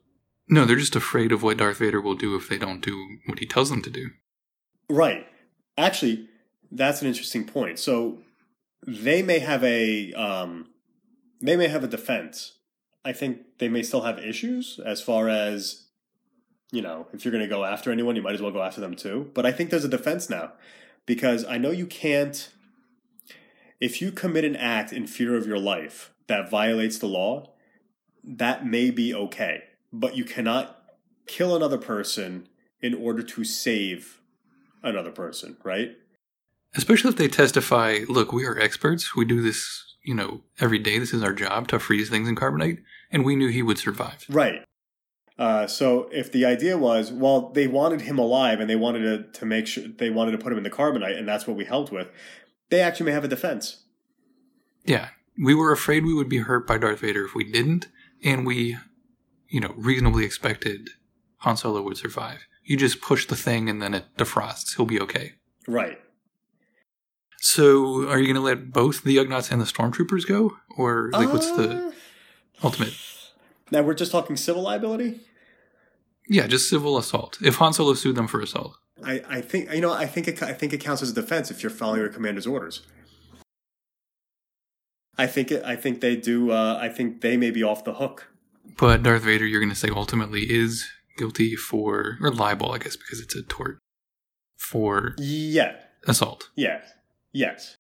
No, 0.51 0.65
they're 0.65 0.77
just 0.77 0.97
afraid 0.97 1.31
of 1.31 1.45
what 1.45 1.59
Darth 1.59 1.79
Vader 1.79 2.01
will 2.01 2.17
do 2.17 2.35
if 2.35 2.49
they 2.49 2.59
don't 2.59 2.85
do 2.85 3.19
what 3.27 3.39
he 3.39 3.47
tells 3.47 3.71
them 3.71 3.83
to 3.83 3.91
do. 3.91 4.11
Right. 4.91 5.27
Actually, 5.79 6.29
that's 6.73 7.01
an 7.01 7.09
interesting 7.09 7.45
point. 7.45 7.79
So 7.79 8.19
they 8.85 9.23
may 9.23 9.39
have 9.39 9.63
a 9.63 10.13
um, 10.15 10.71
they 11.41 11.57
may 11.57 11.69
have 11.69 11.85
a 11.85 11.89
defense. 11.89 12.59
I 13.05 13.13
think 13.13 13.59
they 13.59 13.69
may 13.69 13.83
still 13.83 14.03
have 14.03 14.19
issues 14.19 14.81
as 14.85 15.01
far 15.01 15.29
as 15.29 15.87
you 16.73 16.83
know, 16.83 17.07
if 17.13 17.25
you're 17.25 17.33
going 17.33 17.43
to 17.43 17.49
go 17.49 17.65
after 17.65 17.91
anyone, 17.91 18.15
you 18.15 18.23
might 18.23 18.35
as 18.35 18.43
well 18.43 18.53
go 18.53 18.63
after 18.63 18.81
them 18.81 18.95
too. 18.95 19.31
But 19.35 19.47
I 19.47 19.53
think 19.53 19.71
there's 19.71 19.85
a 19.85 19.89
defense 19.89 20.29
now 20.29 20.53
because 21.07 21.45
I 21.45 21.59
know 21.59 21.71
you 21.71 21.87
can't 21.87 22.51
if 23.81 24.03
you 24.03 24.13
commit 24.13 24.45
an 24.45 24.57
act 24.57 24.93
in 24.93 25.07
fear 25.07 25.37
of 25.37 25.47
your 25.47 25.59
life 25.59 26.13
that 26.27 26.51
violates 26.51 26.99
the 26.99 27.07
law, 27.07 27.53
that 28.23 28.67
may 28.67 28.91
be 28.91 29.15
okay, 29.15 29.63
but 29.93 30.17
you 30.17 30.25
cannot 30.25 30.83
kill 31.27 31.55
another 31.55 31.79
person 31.79 32.49
in 32.81 32.95
order 32.95 33.23
to 33.23 33.45
save 33.45 34.21
another 34.83 35.11
person, 35.11 35.57
right? 35.63 35.97
Especially 36.75 37.11
if 37.11 37.17
they 37.17 37.29
testify, 37.29 38.01
look, 38.09 38.33
we 38.33 38.47
are 38.47 38.59
experts. 38.59 39.17
We 39.17 39.25
do 39.25 39.43
this, 39.43 39.97
you 40.05 40.15
know, 40.15 40.43
every 40.59 40.79
day. 40.79 40.99
This 40.99 41.13
is 41.13 41.23
our 41.23 41.33
job 41.33 41.69
to 41.69 41.79
freeze 41.79 42.09
things 42.09 42.29
in 42.29 42.37
carbonite, 42.37 42.83
and 43.11 43.25
we 43.25 43.37
knew 43.37 43.49
he 43.49 43.63
would 43.63 43.79
survive. 43.79 44.25
Right. 44.29 44.63
Uh, 45.39 45.67
so 45.67 46.09
if 46.13 46.31
the 46.31 46.45
idea 46.45 46.77
was, 46.77 47.11
well, 47.11 47.49
they 47.49 47.67
wanted 47.67 48.03
him 48.03 48.19
alive 48.19 48.61
and 48.61 48.69
they 48.69 48.77
wanted 48.77 49.33
to, 49.33 49.39
to 49.41 49.47
make 49.47 49.67
sure 49.67 49.85
they 49.89 50.11
wanted 50.11 50.33
to 50.33 50.39
put 50.39 50.53
him 50.53 50.59
in 50.59 50.65
the 50.65 50.71
carbonite, 50.71 51.19
and 51.19 51.27
that's 51.27 51.47
what 51.47 51.57
we 51.57 51.65
helped 51.65 51.91
with, 51.91 52.11
they 52.69 52.81
actually 52.81 53.07
may 53.07 53.13
have 53.13 53.25
a 53.25 53.29
defense. 53.29 53.85
Yeah, 54.85 55.09
we 55.43 55.55
were 55.55 55.73
afraid 55.73 56.05
we 56.05 56.15
would 56.15 56.29
be 56.29 56.39
hurt 56.39 56.67
by 56.67 56.79
Darth 56.79 57.01
Vader 57.01 57.25
if 57.25 57.35
we 57.35 57.45
didn't, 57.45 57.89
and 58.23 58.47
we, 58.47 58.77
you 59.51 59.61
know, 59.61 59.75
reasonably 59.77 60.25
expected 60.25 60.91
Han 61.39 61.57
Solo 61.57 61.83
would 61.83 61.97
survive. 61.97 62.47
You 62.65 62.77
just 62.77 63.01
push 63.01 63.27
the 63.27 63.37
thing 63.37 63.69
and 63.69 63.83
then 63.83 63.95
it 63.95 64.05
defrosts. 64.17 64.77
He'll 64.77 64.87
be 64.87 65.01
okay. 65.01 65.33
Right. 65.67 66.01
So, 67.39 68.09
are 68.09 68.19
you 68.19 68.27
going 68.27 68.35
to 68.37 68.41
let 68.41 68.71
both 68.71 69.03
the 69.03 69.17
Ugnaughts 69.17 69.51
and 69.51 69.61
the 69.61 69.65
Stormtroopers 69.65 70.27
go, 70.29 70.59
or 70.77 71.11
like, 71.13 71.33
what's 71.33 71.51
the 71.51 71.87
Uh, 71.89 71.93
ultimate? 72.63 72.93
Now 73.71 73.83
we're 73.83 73.95
just 73.95 74.13
talking 74.13 74.37
civil 74.37 74.63
liability. 74.63 75.21
Yeah, 76.29 76.47
just 76.47 76.69
civil 76.69 76.99
assault. 76.99 77.39
If 77.43 77.57
Han 77.57 77.73
Solo 77.73 77.95
sued 77.95 78.15
them 78.15 78.29
for 78.29 78.41
assault, 78.41 78.77
I, 79.03 79.23
I 79.29 79.41
think 79.41 79.73
you 79.73 79.81
know 79.81 79.93
I 79.93 80.07
think 80.07 80.29
it, 80.29 80.43
I 80.43 80.53
think 80.53 80.73
it 80.73 80.79
counts 80.79 81.03
as 81.03 81.11
a 81.11 81.15
defense 81.15 81.51
if 81.51 81.63
you're 81.63 81.71
following 81.71 82.01
your 82.01 82.11
commander's 82.11 82.47
orders. 82.47 82.83
I 85.17 85.27
think 85.27 85.51
it, 85.51 85.65
I 85.65 85.77
think 85.77 86.01
they 86.01 86.17
do. 86.17 86.51
Uh, 86.51 86.79
I 86.81 86.89
think 86.89 87.21
they 87.21 87.37
may 87.37 87.51
be 87.51 87.63
off 87.63 87.85
the 87.85 87.95
hook. 87.95 88.30
But 88.79 89.03
Darth 89.03 89.23
Vader, 89.23 89.47
you're 89.47 89.61
going 89.61 89.73
to 89.73 89.77
say 89.79 89.89
ultimately 89.91 90.43
is 90.51 90.87
guilty 91.17 91.57
for 91.57 92.19
or 92.21 92.31
liable, 92.31 92.73
I 92.73 92.79
guess, 92.79 92.97
because 92.97 93.21
it's 93.21 93.35
a 93.35 93.43
tort 93.43 93.79
for 94.57 95.15
Yeah. 95.19 95.77
assault. 96.07 96.51
Yes. 96.57 96.85
Yes. 97.33 97.77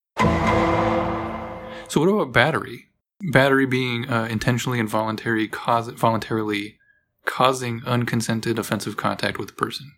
So 1.88 2.00
what 2.00 2.08
about 2.08 2.32
battery? 2.32 2.86
Battery 3.32 3.66
being 3.66 4.08
uh, 4.08 4.24
intentionally 4.30 4.78
involuntary, 4.78 5.48
cause 5.48 5.88
voluntarily 5.88 6.78
causing 7.26 7.82
unconsented 7.84 8.58
offensive 8.58 8.96
contact 8.96 9.38
with 9.38 9.50
a 9.50 9.54
person. 9.54 9.92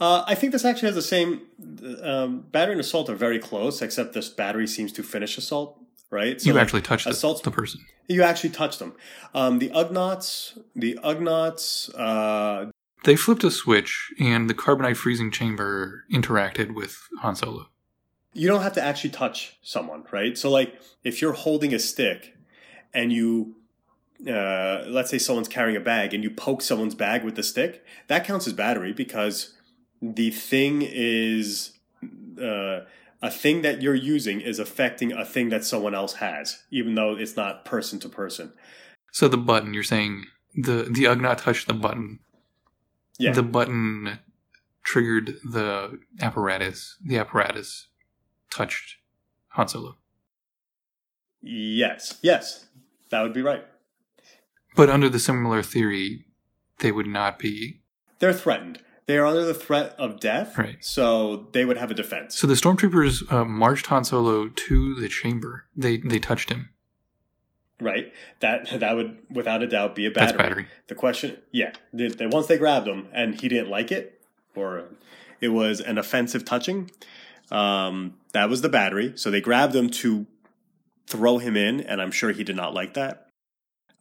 Uh, 0.00 0.24
I 0.26 0.34
think 0.34 0.52
this 0.52 0.64
actually 0.64 0.88
has 0.88 0.94
the 0.94 1.02
same. 1.02 1.42
Um, 2.02 2.46
battery 2.50 2.72
and 2.72 2.80
assault 2.80 3.08
are 3.08 3.14
very 3.14 3.38
close, 3.38 3.80
except 3.80 4.12
this 4.12 4.28
battery 4.28 4.66
seems 4.66 4.92
to 4.92 5.02
finish 5.02 5.38
assault. 5.38 5.80
Right. 6.14 6.40
So 6.40 6.46
you 6.46 6.54
like, 6.54 6.62
actually 6.62 6.82
touched 6.82 7.04
the, 7.04 7.10
assault's- 7.10 7.40
the 7.42 7.50
person. 7.50 7.80
You 8.08 8.22
actually 8.22 8.50
touched 8.50 8.78
them. 8.78 8.92
Um, 9.34 9.58
the 9.58 9.70
Ugnaughts. 9.70 10.56
The 10.76 10.98
Ugnaughts. 11.02 11.90
Uh, 11.98 12.70
They 13.04 13.16
flipped 13.16 13.42
a 13.44 13.50
switch, 13.50 14.12
and 14.20 14.48
the 14.48 14.54
carbonite 14.54 14.96
freezing 14.96 15.30
chamber 15.32 16.04
interacted 16.12 16.74
with 16.74 16.92
Han 17.22 17.34
Solo. 17.34 17.66
you 18.32 18.46
don't 18.48 18.62
have 18.62 18.74
to 18.74 18.82
actually 18.82 19.10
touch 19.10 19.58
someone, 19.62 20.04
right? 20.12 20.36
So, 20.38 20.50
like, 20.50 20.70
if 21.02 21.20
you're 21.20 21.32
holding 21.46 21.72
a 21.74 21.78
stick 21.78 22.36
and 22.92 23.12
you, 23.12 23.56
uh, 24.28 24.84
let's 24.96 25.10
say 25.10 25.18
someone's 25.18 25.48
carrying 25.48 25.76
a 25.76 25.80
bag 25.80 26.12
and 26.14 26.22
you 26.24 26.30
poke 26.30 26.60
someone's 26.62 26.94
bag 26.96 27.24
with 27.24 27.36
the 27.36 27.42
stick, 27.42 27.84
that 28.08 28.24
counts 28.24 28.46
as 28.46 28.52
battery 28.52 28.92
because 28.92 29.54
the 30.02 30.30
thing 30.30 30.82
is, 30.82 31.72
uh, 32.42 32.80
a 33.24 33.30
thing 33.30 33.62
that 33.62 33.80
you're 33.80 33.94
using 33.94 34.42
is 34.42 34.58
affecting 34.58 35.10
a 35.10 35.24
thing 35.24 35.48
that 35.48 35.64
someone 35.64 35.94
else 35.94 36.16
has, 36.16 36.62
even 36.70 36.94
though 36.94 37.16
it's 37.16 37.36
not 37.36 37.64
person 37.64 37.98
to 38.00 38.08
person. 38.08 38.52
So 39.12 39.28
the 39.28 39.38
button, 39.38 39.72
you're 39.72 39.82
saying 39.82 40.26
the 40.54 40.82
the 40.90 41.04
Ugnaught 41.04 41.38
touched 41.38 41.66
the 41.66 41.72
button. 41.72 42.20
Yeah. 43.18 43.32
The 43.32 43.42
button 43.42 44.18
triggered 44.84 45.38
the 45.42 45.98
apparatus. 46.20 46.98
The 47.02 47.16
apparatus 47.16 47.88
touched 48.50 48.96
Han 49.52 49.68
Solo. 49.68 49.96
yes. 51.40 52.18
Yes. 52.20 52.66
That 53.10 53.22
would 53.22 53.32
be 53.32 53.42
right. 53.42 53.64
But 54.76 54.90
under 54.90 55.08
the 55.08 55.18
similar 55.18 55.62
theory, 55.62 56.26
they 56.80 56.92
would 56.92 57.06
not 57.06 57.38
be. 57.38 57.80
They're 58.18 58.34
threatened. 58.34 58.80
They 59.06 59.18
are 59.18 59.26
under 59.26 59.44
the 59.44 59.52
threat 59.54 59.94
of 59.98 60.18
death, 60.18 60.56
Right. 60.56 60.82
so 60.82 61.48
they 61.52 61.64
would 61.64 61.76
have 61.76 61.90
a 61.90 61.94
defense. 61.94 62.36
So 62.38 62.46
the 62.46 62.54
stormtroopers 62.54 63.30
uh, 63.30 63.44
marched 63.44 63.86
Han 63.86 64.04
Solo 64.04 64.48
to 64.48 64.94
the 64.94 65.08
chamber. 65.08 65.66
They 65.76 65.98
they 65.98 66.18
touched 66.18 66.50
him. 66.50 66.70
right? 67.80 68.12
That 68.40 68.80
that 68.80 68.96
would 68.96 69.18
without 69.30 69.62
a 69.62 69.66
doubt 69.66 69.94
be 69.94 70.06
a 70.06 70.10
That's 70.10 70.32
battery. 70.32 70.48
battery. 70.48 70.66
The 70.88 70.94
question, 70.94 71.36
yeah, 71.52 71.72
the, 71.92 72.08
the, 72.08 72.28
once 72.28 72.46
they 72.46 72.56
grabbed 72.56 72.88
him 72.88 73.08
and 73.12 73.38
he 73.38 73.48
didn't 73.48 73.68
like 73.68 73.92
it, 73.92 74.22
or 74.54 74.84
it 75.40 75.48
was 75.48 75.80
an 75.80 75.98
offensive 75.98 76.44
touching, 76.46 76.90
um, 77.50 78.14
that 78.32 78.48
was 78.48 78.62
the 78.62 78.68
battery. 78.70 79.12
So 79.16 79.30
they 79.30 79.40
grabbed 79.42 79.74
him 79.74 79.90
to 79.90 80.26
throw 81.06 81.36
him 81.38 81.56
in, 81.56 81.80
and 81.82 82.00
I'm 82.00 82.10
sure 82.12 82.32
he 82.32 82.44
did 82.44 82.56
not 82.56 82.72
like 82.72 82.94
that. 82.94 83.28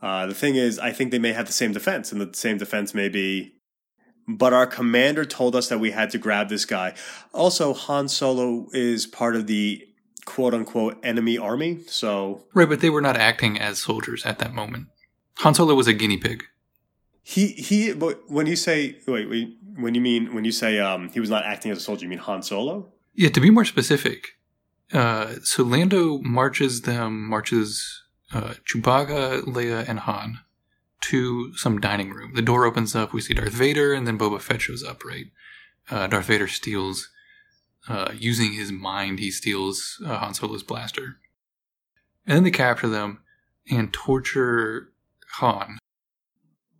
Uh, 0.01 0.27
the 0.27 0.33
thing 0.33 0.55
is, 0.55 0.79
I 0.79 0.91
think 0.91 1.11
they 1.11 1.19
may 1.19 1.33
have 1.33 1.47
the 1.47 1.53
same 1.53 1.73
defense, 1.73 2.11
and 2.13 2.21
the 2.21 2.33
same 2.33 2.57
defense 2.57 2.93
may 2.93 3.09
be. 3.09 3.55
But 4.27 4.53
our 4.53 4.65
commander 4.65 5.25
told 5.25 5.55
us 5.55 5.67
that 5.67 5.79
we 5.79 5.91
had 5.91 6.09
to 6.11 6.17
grab 6.17 6.49
this 6.49 6.65
guy. 6.65 6.93
Also, 7.33 7.73
Han 7.73 8.07
Solo 8.07 8.67
is 8.71 9.05
part 9.05 9.35
of 9.35 9.47
the 9.47 9.85
quote 10.25 10.53
unquote 10.53 10.97
enemy 11.03 11.37
army. 11.37 11.79
So 11.87 12.45
Right, 12.53 12.69
but 12.69 12.79
they 12.79 12.89
were 12.89 13.01
not 13.01 13.17
acting 13.17 13.59
as 13.59 13.79
soldiers 13.79 14.25
at 14.25 14.39
that 14.39 14.53
moment. 14.53 14.87
Han 15.39 15.53
Solo 15.53 15.75
was 15.75 15.87
a 15.87 15.93
guinea 15.93 16.17
pig. 16.17 16.45
He 17.21 17.47
he. 17.47 17.93
But 17.93 18.29
when 18.29 18.47
you 18.47 18.55
say 18.55 18.97
wait, 19.07 19.29
wait, 19.29 19.57
when 19.75 19.95
you 19.95 20.01
mean 20.01 20.33
when 20.33 20.45
you 20.45 20.51
say 20.51 20.79
um 20.79 21.09
he 21.09 21.19
was 21.19 21.29
not 21.29 21.45
acting 21.45 21.71
as 21.71 21.77
a 21.77 21.81
soldier, 21.81 22.03
you 22.03 22.09
mean 22.09 22.19
Han 22.19 22.43
Solo? 22.43 22.91
Yeah, 23.15 23.29
to 23.29 23.39
be 23.39 23.49
more 23.49 23.65
specific, 23.65 24.29
uh, 24.91 25.35
so 25.43 25.63
Lando 25.63 26.19
marches 26.19 26.81
them, 26.81 27.27
marches 27.29 28.01
uh, 28.33 28.55
Chewbacca, 28.65 29.43
Leia, 29.43 29.87
and 29.87 29.99
Han 29.99 30.39
to 31.03 31.55
some 31.55 31.79
dining 31.79 32.11
room. 32.11 32.33
The 32.33 32.41
door 32.41 32.65
opens 32.65 32.95
up. 32.95 33.13
We 33.13 33.21
see 33.21 33.33
Darth 33.33 33.53
Vader, 33.53 33.93
and 33.93 34.07
then 34.07 34.17
Boba 34.17 34.39
Fett 34.39 34.61
shows 34.61 34.83
up. 34.83 35.03
Right, 35.03 35.27
uh, 35.89 36.07
Darth 36.07 36.25
Vader 36.25 36.47
steals, 36.47 37.09
uh, 37.87 38.11
using 38.15 38.53
his 38.53 38.71
mind, 38.71 39.19
he 39.19 39.31
steals 39.31 40.01
uh, 40.05 40.17
Han 40.17 40.33
Solo's 40.33 40.63
blaster, 40.63 41.17
and 42.25 42.37
then 42.37 42.43
they 42.43 42.51
capture 42.51 42.87
them 42.87 43.21
and 43.69 43.93
torture 43.93 44.89
Han. 45.39 45.77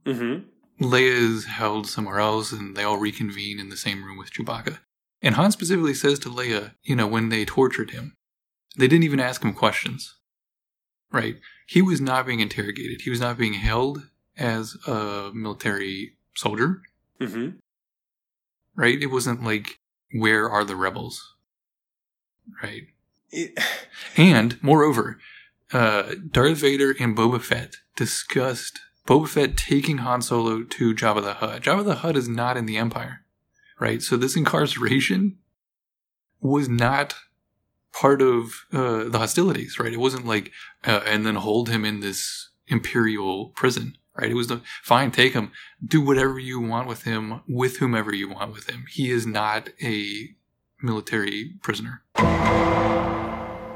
Mm-hmm. 0.06 0.86
Leia 0.86 1.36
is 1.36 1.46
held 1.46 1.88
somewhere 1.88 2.20
else, 2.20 2.52
and 2.52 2.76
they 2.76 2.84
all 2.84 2.98
reconvene 2.98 3.60
in 3.60 3.70
the 3.70 3.78
same 3.78 4.04
room 4.04 4.18
with 4.18 4.32
Chewbacca. 4.32 4.80
And 5.22 5.36
Han 5.36 5.52
specifically 5.52 5.94
says 5.94 6.20
to 6.20 6.30
Leia, 6.30 6.74
you 6.84 6.96
know, 6.96 7.08
when 7.08 7.30
they 7.30 7.46
tortured 7.46 7.92
him, 7.92 8.16
they 8.78 8.88
didn't 8.88 9.04
even 9.04 9.20
ask 9.20 9.44
him 9.44 9.54
questions. 9.54 10.16
Right? 11.12 11.38
He 11.68 11.82
was 11.82 12.02
not 12.02 12.26
being 12.26 12.40
interrogated. 12.40 13.02
He 13.02 13.10
was 13.10 13.22
not 13.22 13.38
being 13.38 13.54
held 13.54 14.10
as 14.38 14.76
a 14.88 15.32
military 15.34 16.16
soldier. 16.36 16.82
Mm-hmm. 17.20 17.58
Right? 18.76 19.02
It 19.02 19.08
wasn't 19.08 19.44
like, 19.44 19.80
where 20.14 20.50
are 20.50 20.64
the 20.64 20.76
rebels? 20.76 21.36
Right? 22.62 22.84
It, 23.32 23.58
And 24.18 24.62
moreover, 24.62 25.18
uh, 25.72 26.16
Darth 26.30 26.60
Vader 26.60 26.94
and 27.00 27.18
Boba 27.18 27.42
Fett 27.42 27.78
discussed 27.96 28.80
Boba 29.08 29.28
Fett 29.28 29.58
taking 29.58 30.00
Han 30.00 30.22
Solo 30.22 30.64
to 30.64 30.94
Jabba 30.94 31.24
the 31.24 31.34
Hutt. 31.36 31.64
Jabba 31.64 31.84
the 31.84 31.96
Hutt 31.96 32.16
is 32.16 32.30
not 32.30 32.58
in 32.58 32.66
the 32.68 32.78
Empire, 32.78 33.22
right? 33.80 34.02
So 34.02 34.16
this 34.16 34.36
incarceration 34.38 35.38
was 36.40 36.70
not 36.70 37.16
part 37.92 38.22
of 38.22 38.66
uh, 38.72 39.06
the 39.06 39.20
hostilities, 39.20 39.80
right? 39.80 39.94
It 39.94 40.00
wasn't 40.00 40.26
like, 40.26 40.52
uh, 40.86 41.02
and 41.06 41.26
then 41.26 41.36
hold 41.36 41.70
him 41.70 41.86
in 41.86 42.00
this 42.00 42.50
imperial 42.68 43.50
prison, 43.50 43.98
right? 44.18 44.32
It 44.32 44.36
was 44.36 44.48
the 44.48 44.62
fine, 44.82 45.12
take 45.12 45.34
him, 45.34 45.52
do 45.86 46.02
whatever 46.02 46.40
you 46.40 46.60
want 46.60 46.88
with 46.88 47.04
him, 47.04 47.42
with 47.48 47.78
whomever 47.78 48.14
you 48.14 48.30
want 48.30 48.54
with 48.54 48.70
him. 48.70 48.86
He 48.90 49.12
is 49.12 49.26
not 49.26 49.70
a 49.82 50.36
military 50.82 51.54
prisoner. 51.62 52.04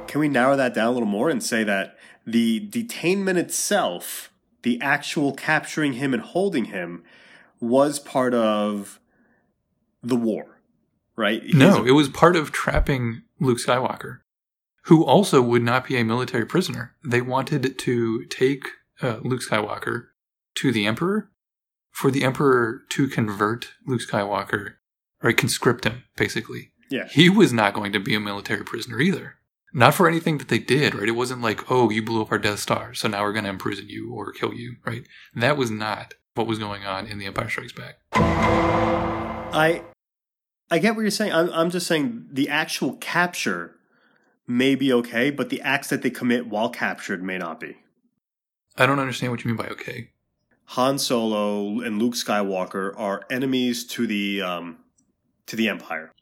Can 0.08 0.22
we 0.22 0.30
narrow 0.30 0.56
that 0.56 0.74
down 0.74 0.88
a 0.88 0.92
little 0.92 1.08
more 1.08 1.30
and 1.30 1.44
say 1.44 1.64
that 1.64 1.98
the 2.26 2.68
detainment 2.70 3.38
itself, 3.38 4.32
the 4.64 4.80
actual 4.82 5.34
capturing 5.34 5.94
him 5.94 6.14
and 6.14 6.24
holding 6.24 6.66
him, 6.66 7.04
was 7.60 8.00
part 8.00 8.34
of 8.34 9.00
the 10.04 10.16
war, 10.16 10.62
right? 11.16 11.42
No, 11.54 11.86
it 11.86 11.92
was 11.92 12.10
part 12.10 12.36
of 12.36 12.52
trapping 12.52 13.24
Luke 13.40 13.58
Skywalker, 13.58 14.20
who 14.84 15.04
also 15.04 15.42
would 15.42 15.64
not 15.64 15.88
be 15.88 15.98
a 15.98 16.06
military 16.06 16.46
prisoner. 16.46 16.96
They 17.04 17.22
wanted 17.22 17.78
to 17.78 18.26
take 18.26 18.68
uh, 19.02 19.18
Luke 19.24 19.42
Skywalker 19.42 20.08
to 20.58 20.72
the 20.72 20.86
Emperor 20.86 21.30
for 21.92 22.12
the 22.12 22.24
Emperor 22.24 22.82
to 22.90 23.08
convert 23.08 23.70
Luke 23.86 24.02
Skywalker 24.02 24.74
or 25.24 25.34
conscript 25.34 25.86
him, 25.86 26.04
basically. 26.16 26.72
Yeah. 26.90 27.08
He 27.10 27.30
was 27.30 27.52
not 27.52 27.74
going 27.74 27.92
to 27.94 28.00
be 28.00 28.16
a 28.16 28.20
military 28.20 28.64
prisoner 28.64 29.00
either. 29.00 29.36
Not 29.74 29.94
for 29.94 30.08
anything 30.08 30.38
that 30.38 30.48
they 30.48 30.60
did, 30.60 30.96
right? 30.96 31.10
It 31.10 31.12
wasn't 31.12 31.42
like, 31.42 31.70
oh, 31.70 31.90
you 31.90 32.02
blew 32.02 32.22
up 32.22 32.32
our 32.32 32.38
Death 32.38 32.60
Star, 32.60 32.94
so 32.94 33.08
now 33.08 33.24
we're 33.24 33.34
going 33.34 33.44
to 33.44 33.50
imprison 33.50 33.90
you 33.90 34.14
or 34.14 34.32
kill 34.32 34.54
you, 34.54 34.78
right? 34.86 35.06
That 35.36 35.58
was 35.58 35.70
not 35.70 36.14
what 36.36 36.48
was 36.48 36.60
going 36.60 36.86
on 36.86 37.08
in 37.08 37.20
The 37.20 37.26
Empire 37.26 37.50
Strikes 37.50 37.74
Back. 37.74 37.96
I 38.14 39.84
I 40.70 40.80
get 40.80 40.96
what 40.96 41.02
you're 41.02 41.12
saying. 41.12 41.34
I'm, 41.34 41.50
I'm 41.52 41.70
just 41.70 41.88
saying 41.88 42.28
the 42.32 42.50
actual 42.50 42.94
capture 42.94 43.76
may 44.48 44.76
be 44.76 44.94
okay, 44.94 45.30
but 45.32 45.50
the 45.50 45.62
acts 45.62 45.90
that 45.90 46.02
they 46.02 46.10
commit 46.10 46.48
while 46.48 46.70
captured 46.70 47.24
may 47.24 47.38
not 47.38 47.60
be. 47.60 47.78
I 48.78 48.86
don't 48.86 49.00
understand 49.00 49.32
what 49.32 49.44
you 49.44 49.50
mean 49.50 49.58
by 49.58 49.68
okay. 49.70 50.12
Han 50.72 51.00
Solo 51.00 51.80
and 51.80 51.98
Luke 51.98 52.14
Skywalker 52.14 52.94
are 52.98 53.24
enemies 53.30 53.86
to 53.88 54.06
the 54.06 54.42
um, 54.42 54.78
to 55.46 55.56
the 55.56 55.70
Empire. 55.70 56.14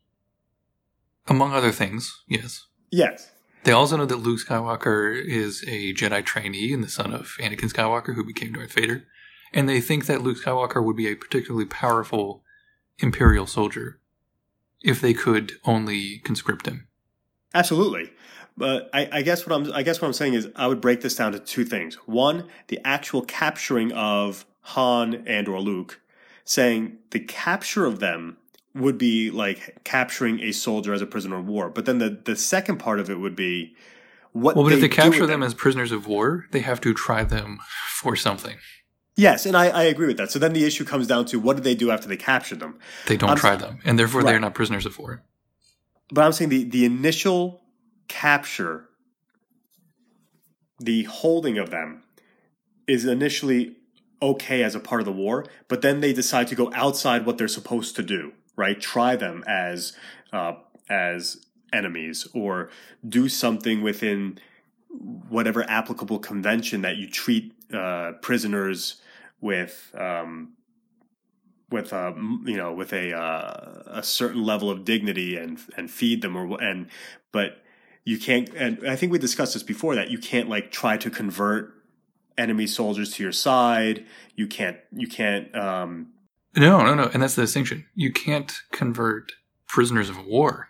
Among 1.27 1.53
other 1.53 1.71
things, 1.71 2.21
yes. 2.27 2.67
Yes. 2.91 3.31
They 3.63 3.71
also 3.71 3.97
know 3.97 4.05
that 4.05 4.17
Luke 4.17 4.39
Skywalker 4.39 5.19
is 5.19 5.63
a 5.63 5.93
Jedi 5.95 6.23
trainee 6.23 6.71
and 6.71 6.83
the 6.83 6.89
son 6.89 7.11
of 7.11 7.35
Anakin 7.39 7.71
Skywalker, 7.71 8.13
who 8.13 8.23
became 8.23 8.53
Darth 8.53 8.73
Vader. 8.73 9.07
And 9.51 9.67
they 9.67 9.81
think 9.81 10.05
that 10.05 10.21
Luke 10.21 10.37
Skywalker 10.37 10.85
would 10.85 10.95
be 10.95 11.07
a 11.07 11.15
particularly 11.15 11.65
powerful 11.65 12.43
Imperial 12.99 13.47
soldier 13.47 13.99
if 14.81 15.01
they 15.01 15.13
could 15.13 15.53
only 15.65 16.19
conscript 16.19 16.67
him. 16.67 16.87
Absolutely. 17.55 18.11
But 18.57 18.89
I, 18.93 19.09
I, 19.11 19.21
guess 19.21 19.45
what 19.45 19.53
I'm 19.55 19.71
I 19.73 19.83
guess 19.83 20.01
what 20.01 20.07
I'm 20.07 20.13
saying 20.13 20.33
is 20.33 20.49
I 20.55 20.67
would 20.67 20.79
break 20.79 21.01
this 21.01 21.15
down 21.15 21.33
to 21.33 21.39
two 21.39 21.65
things. 21.65 21.95
One, 22.05 22.47
the 22.67 22.79
actual 22.85 23.21
capturing 23.21 23.91
of 23.91 24.45
Han 24.61 25.23
and 25.27 25.47
or 25.47 25.59
Luke, 25.59 25.99
saying 26.45 26.97
the 27.11 27.19
capture 27.19 27.85
of 27.85 27.99
them 27.99 28.37
would 28.73 28.97
be 28.97 29.29
like 29.29 29.83
capturing 29.83 30.39
a 30.41 30.51
soldier 30.51 30.93
as 30.93 31.01
a 31.01 31.05
prisoner 31.05 31.37
of 31.37 31.47
war. 31.47 31.69
But 31.69 31.85
then 31.85 31.97
the, 31.97 32.09
the 32.09 32.35
second 32.35 32.77
part 32.77 32.99
of 32.99 33.09
it 33.09 33.19
would 33.19 33.35
be 33.35 33.75
what 34.31 34.55
Well 34.55 34.65
but 34.65 34.73
if 34.73 34.81
they 34.81 34.89
capture 34.89 35.21
with 35.21 35.29
them 35.29 35.43
as 35.43 35.53
prisoners 35.53 35.91
of 35.91 36.07
war, 36.07 36.45
they 36.51 36.59
have 36.61 36.79
to 36.81 36.93
try 36.93 37.23
them 37.23 37.59
for 37.89 38.15
something. 38.15 38.57
Yes, 39.17 39.45
and 39.45 39.55
I, 39.55 39.67
I 39.67 39.83
agree 39.83 40.07
with 40.07 40.17
that. 40.17 40.29
So 40.29 40.39
then 40.39 40.51
the 40.51 40.65
issue 40.65 40.83
comes 40.83 41.07
down 41.07 41.25
to 41.27 41.39
what 41.39 41.55
do 41.55 41.63
they 41.63 41.75
do 41.75 41.89
after 41.89 42.07
they 42.07 42.17
capture 42.17 42.55
them? 42.55 42.77
They 43.07 43.15
don't 43.15 43.29
I'm- 43.29 43.37
try 43.37 43.55
them, 43.55 43.79
and 43.85 43.97
therefore 43.97 44.23
they're 44.23 44.39
not 44.39 44.53
prisoners 44.53 44.85
of 44.85 44.99
war. 44.99 45.23
But 46.11 46.25
I'm 46.25 46.33
saying 46.33 46.49
the, 46.49 46.63
the 46.65 46.85
initial 46.85 47.61
capture, 48.07 48.89
the 50.79 51.03
holding 51.03 51.57
of 51.57 51.69
them, 51.69 52.03
is 52.87 53.05
initially 53.05 53.75
okay 54.21 54.63
as 54.63 54.75
a 54.75 54.79
part 54.79 55.01
of 55.01 55.05
the 55.05 55.11
war, 55.11 55.45
but 55.67 55.81
then 55.81 56.01
they 56.01 56.13
decide 56.13 56.47
to 56.47 56.55
go 56.55 56.71
outside 56.73 57.25
what 57.25 57.37
they're 57.37 57.47
supposed 57.47 57.95
to 57.95 58.03
do, 58.03 58.33
right? 58.55 58.79
Try 58.79 59.15
them 59.15 59.43
as 59.47 59.93
uh, 60.31 60.53
as 60.89 61.45
enemies 61.73 62.27
or 62.33 62.69
do 63.07 63.27
something 63.27 63.81
within 63.81 64.39
whatever 65.29 65.69
applicable 65.69 66.19
convention 66.19 66.81
that 66.81 66.97
you 66.97 67.07
treat 67.09 67.53
uh, 67.73 68.13
prisoners 68.21 69.01
with 69.41 69.91
um, 69.97 70.53
with 71.69 71.91
a 71.91 72.13
you 72.45 72.57
know 72.57 72.73
with 72.73 72.93
a 72.93 73.13
uh, 73.13 73.83
a 73.87 74.03
certain 74.03 74.43
level 74.43 74.69
of 74.69 74.85
dignity 74.85 75.35
and 75.35 75.59
and 75.75 75.91
feed 75.91 76.21
them 76.21 76.35
or 76.35 76.61
and 76.61 76.87
but 77.31 77.61
you 78.05 78.17
can't 78.19 78.49
and 78.55 78.87
I 78.87 78.95
think 78.95 79.11
we 79.11 79.19
discussed 79.19 79.53
this 79.53 79.63
before 79.63 79.95
that 79.95 80.09
you 80.09 80.17
can't 80.19 80.47
like 80.47 80.71
try 80.71 80.95
to 80.97 81.09
convert 81.09 81.73
enemy 82.37 82.67
soldiers 82.67 83.11
to 83.13 83.23
your 83.23 83.31
side 83.31 84.05
you 84.35 84.47
can't 84.47 84.77
you 84.93 85.07
can't 85.07 85.53
um 85.55 86.11
No, 86.55 86.83
no, 86.85 86.93
no, 86.93 87.09
and 87.13 87.21
that's 87.21 87.35
the 87.35 87.41
distinction. 87.43 87.85
You 87.95 88.11
can't 88.13 88.53
convert 88.71 89.31
prisoners 89.67 90.09
of 90.09 90.25
war 90.25 90.69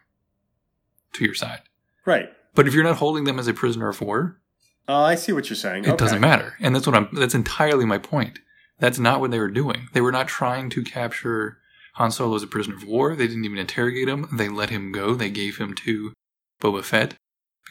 to 1.14 1.24
your 1.26 1.36
side. 1.36 1.62
right 2.06 2.30
But 2.56 2.68
if 2.68 2.74
you're 2.74 2.84
not 2.84 2.98
holding 2.98 3.26
them 3.26 3.38
as 3.40 3.48
a 3.48 3.54
prisoner 3.54 3.90
of 3.90 4.02
war, 4.02 4.40
uh, 4.88 5.02
I 5.02 5.16
see 5.16 5.32
what 5.34 5.50
you're 5.50 5.56
saying 5.58 5.84
it 5.86 5.90
Okay. 5.90 5.98
doesn't 5.98 6.22
matter. 6.22 6.56
And 6.62 6.74
that's 6.76 6.88
what 6.88 6.96
I'm 6.96 7.10
that's 7.14 7.36
entirely 7.36 7.86
my 7.86 7.98
point. 7.98 8.40
That's 8.80 9.00
not 9.00 9.20
what 9.20 9.32
they 9.32 9.40
were 9.40 9.50
doing. 9.62 9.88
They 9.94 10.02
were 10.02 10.12
not 10.12 10.28
trying 10.28 10.70
to 10.72 10.84
capture 10.84 11.58
Han 11.94 12.12
Solo 12.12 12.36
as 12.36 12.44
a 12.44 12.48
prisoner 12.48 12.76
of 12.76 12.84
war. 12.86 13.16
They 13.16 13.28
didn't 13.28 13.46
even 13.46 13.58
interrogate 13.58 14.08
him. 14.10 14.28
They 14.34 14.50
let 14.50 14.70
him 14.70 14.92
go. 14.92 15.16
They 15.16 15.30
gave 15.30 15.58
him 15.58 15.74
to 15.86 16.14
Boba 16.62 16.84
Fett 16.84 17.16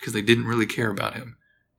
because 0.05 0.13
they 0.13 0.21
didn't 0.21 0.45
really 0.45 0.67
care 0.67 0.91
about 0.91 1.15
him. 1.15 1.39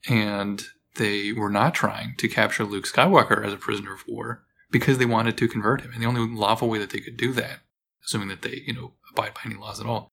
And 0.10 0.64
they 0.96 1.32
were 1.32 1.52
not 1.52 1.76
trying 1.76 2.16
to 2.18 2.28
capture 2.28 2.64
Luke 2.64 2.88
Skywalker 2.88 3.46
as 3.46 3.54
a 3.54 3.58
prisoner 3.58 3.94
of 3.94 4.04
war 4.08 4.44
because 4.72 4.98
they 4.98 5.06
wanted 5.06 5.38
to 5.38 5.48
convert 5.48 5.82
him. 5.82 5.92
And 5.94 6.02
the 6.02 6.08
only 6.08 6.28
lawful 6.28 6.68
way 6.68 6.80
that 6.80 6.90
they 6.90 7.02
could 7.02 7.18
do 7.18 7.34
that, 7.34 7.60
assuming 8.04 8.30
that 8.30 8.42
they, 8.42 8.64
you 8.66 8.74
know, 8.74 8.94
abide 9.12 9.36
by 9.36 9.42
any 9.46 9.54
laws 9.54 9.80
at 9.80 9.86
all, 9.86 10.10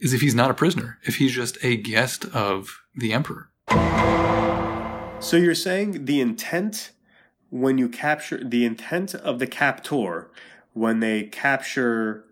is 0.00 0.12
if 0.12 0.22
he's 0.22 0.34
not 0.34 0.50
a 0.50 0.54
prisoner, 0.54 0.98
if 1.04 1.16
he's 1.16 1.32
just 1.32 1.56
a 1.62 1.76
guest 1.76 2.24
of 2.34 2.80
the 2.96 3.12
Emperor. 3.12 3.50
So 5.20 5.36
you're 5.36 5.54
saying 5.54 6.06
the 6.06 6.20
intent 6.20 6.90
when 7.50 7.78
you 7.78 7.88
capture 7.88 8.42
the 8.42 8.64
intent 8.64 9.14
of 9.14 9.38
the 9.38 9.46
captor 9.46 10.32
when 10.72 10.98
they 10.98 11.24
capture 11.24 12.24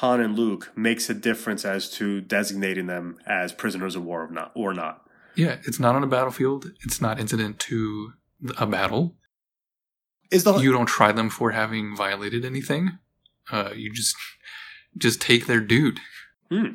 Han 0.00 0.20
and 0.20 0.36
Luke 0.36 0.72
makes 0.76 1.08
a 1.08 1.14
difference 1.14 1.64
as 1.64 1.90
to 1.92 2.20
designating 2.20 2.86
them 2.86 3.16
as 3.26 3.52
prisoners 3.52 3.96
of 3.96 4.04
war 4.04 4.24
or 4.24 4.30
not 4.30 4.52
or 4.54 4.74
not. 4.74 5.08
Yeah, 5.34 5.56
it's 5.64 5.80
not 5.80 5.94
on 5.94 6.04
a 6.04 6.06
battlefield. 6.06 6.72
It's 6.84 7.00
not 7.00 7.18
incident 7.18 7.58
to 7.60 8.12
a 8.58 8.66
battle. 8.66 9.14
Is 10.30 10.44
the 10.44 10.58
You 10.58 10.72
don't 10.72 10.86
try 10.86 11.12
them 11.12 11.30
for 11.30 11.52
having 11.52 11.96
violated 11.96 12.44
anything. 12.44 12.98
Uh, 13.50 13.70
you 13.74 13.90
just 13.90 14.16
just 14.98 15.18
take 15.20 15.46
their 15.46 15.60
dude. 15.60 16.00
Hmm. 16.50 16.72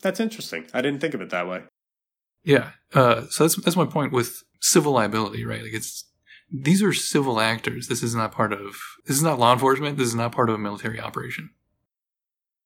That's 0.00 0.20
interesting. 0.20 0.66
I 0.72 0.80
didn't 0.80 1.00
think 1.00 1.12
of 1.12 1.20
it 1.20 1.28
that 1.30 1.46
way. 1.46 1.64
Yeah. 2.44 2.70
Uh, 2.94 3.26
so 3.28 3.44
that's 3.44 3.56
that's 3.56 3.76
my 3.76 3.86
point 3.86 4.10
with 4.12 4.42
civil 4.60 4.92
liability, 4.92 5.44
right? 5.44 5.62
Like 5.62 5.74
it's 5.74 6.04
these 6.50 6.82
are 6.82 6.94
civil 6.94 7.40
actors. 7.40 7.88
This 7.88 8.02
is 8.02 8.14
not 8.14 8.32
part 8.32 8.54
of 8.54 8.76
this 9.06 9.16
is 9.16 9.22
not 9.22 9.38
law 9.38 9.52
enforcement. 9.52 9.98
This 9.98 10.08
is 10.08 10.14
not 10.14 10.32
part 10.32 10.48
of 10.48 10.54
a 10.54 10.58
military 10.58 10.98
operation. 10.98 11.50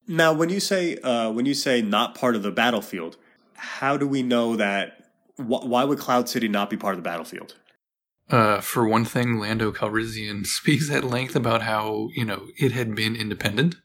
Now, 0.09 0.33
when 0.33 0.51
you 0.51 0.61
say 0.61 0.97
uh, 0.99 1.31
when 1.31 1.47
you 1.47 1.55
say 1.55 1.83
not 1.83 2.15
part 2.15 2.37
of 2.37 2.43
the 2.43 2.51
battlefield, 2.51 3.17
how 3.55 3.97
do 3.97 4.07
we 4.07 4.23
know 4.23 4.57
that? 4.57 5.11
Wh- 5.37 5.65
why 5.65 5.85
would 5.85 5.99
Cloud 5.99 6.29
City 6.29 6.49
not 6.49 6.71
be 6.71 6.77
part 6.77 6.95
of 6.95 6.99
the 6.99 7.09
battlefield? 7.09 7.57
Uh, 8.29 8.61
for 8.61 8.89
one 8.89 9.05
thing, 9.05 9.39
Lando 9.39 9.71
Calrissian 9.73 10.47
speaks 10.47 10.91
at 10.91 11.05
length 11.05 11.37
about 11.37 11.63
how 11.63 12.09
you 12.15 12.25
know 12.25 12.47
it 12.57 12.73
had 12.73 12.95
been 12.95 13.17
independent. 13.17 13.77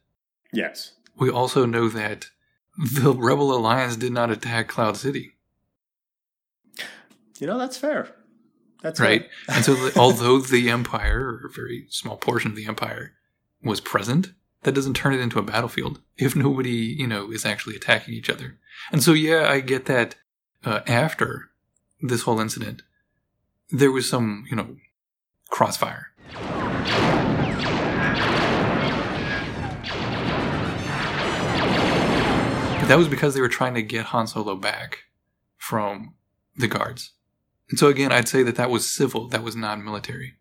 Yes. 0.52 0.92
We 1.16 1.30
also 1.30 1.66
know 1.66 1.88
that 1.88 2.26
the 2.78 3.12
Rebel 3.12 3.54
Alliance 3.54 3.96
did 3.96 4.12
not 4.12 4.30
attack 4.30 4.68
Cloud 4.68 4.96
City. 4.96 5.32
You 7.38 7.46
know 7.46 7.58
that's 7.58 7.76
fair. 7.76 8.14
That's 8.82 8.98
right? 8.98 9.28
and 9.48 9.64
so, 9.64 9.74
the, 9.74 9.96
although 9.98 10.38
the 10.40 10.68
Empire, 10.68 11.20
or 11.20 11.46
a 11.46 11.52
very 11.52 11.86
small 11.90 12.16
portion 12.16 12.50
of 12.50 12.56
the 12.56 12.66
Empire, 12.66 13.12
was 13.62 13.80
present, 13.80 14.32
that 14.62 14.72
doesn't 14.72 14.94
turn 14.94 15.14
it 15.14 15.20
into 15.20 15.38
a 15.38 15.42
battlefield 15.42 16.00
if 16.16 16.34
nobody, 16.36 16.70
you 16.70 17.06
know, 17.06 17.30
is 17.30 17.44
actually 17.44 17.76
attacking 17.76 18.14
each 18.14 18.30
other. 18.30 18.58
And 18.90 19.02
so, 19.02 19.12
yeah, 19.12 19.48
I 19.48 19.60
get 19.60 19.86
that 19.86 20.16
uh, 20.64 20.80
after 20.86 21.50
this 22.00 22.22
whole 22.22 22.40
incident, 22.40 22.82
there 23.70 23.92
was 23.92 24.08
some, 24.08 24.44
you 24.50 24.56
know, 24.56 24.76
crossfire. 25.50 26.08
But 32.80 32.88
that 32.88 32.98
was 32.98 33.08
because 33.08 33.34
they 33.34 33.40
were 33.40 33.48
trying 33.48 33.74
to 33.74 33.82
get 33.82 34.06
Han 34.06 34.26
Solo 34.26 34.56
back 34.56 35.04
from 35.56 36.14
the 36.56 36.66
guards. 36.66 37.12
And 37.70 37.78
so 37.78 37.86
again, 37.86 38.12
I'd 38.12 38.28
say 38.28 38.42
that 38.42 38.56
that 38.56 38.70
was 38.70 38.88
civil, 38.90 39.28
that 39.28 39.42
was 39.42 39.56
non-military. 39.56 40.34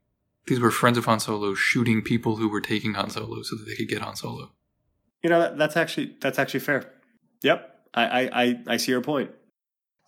These 0.47 0.59
were 0.59 0.71
friends 0.71 0.97
of 0.97 1.05
Han 1.05 1.19
Solo 1.19 1.53
shooting 1.53 2.01
people 2.01 2.37
who 2.37 2.49
were 2.49 2.61
taking 2.61 2.95
Han 2.95 3.09
Solo 3.09 3.41
so 3.43 3.55
that 3.55 3.65
they 3.65 3.75
could 3.75 3.87
get 3.87 4.01
Han 4.01 4.15
Solo. 4.15 4.51
You 5.23 5.29
know 5.29 5.39
that, 5.39 5.57
that's 5.57 5.77
actually 5.77 6.15
that's 6.19 6.39
actually 6.39 6.61
fair. 6.61 6.91
Yep. 7.43 7.67
I, 7.93 8.03
I 8.03 8.43
I 8.43 8.59
I 8.67 8.77
see 8.77 8.91
your 8.91 9.01
point. 9.01 9.31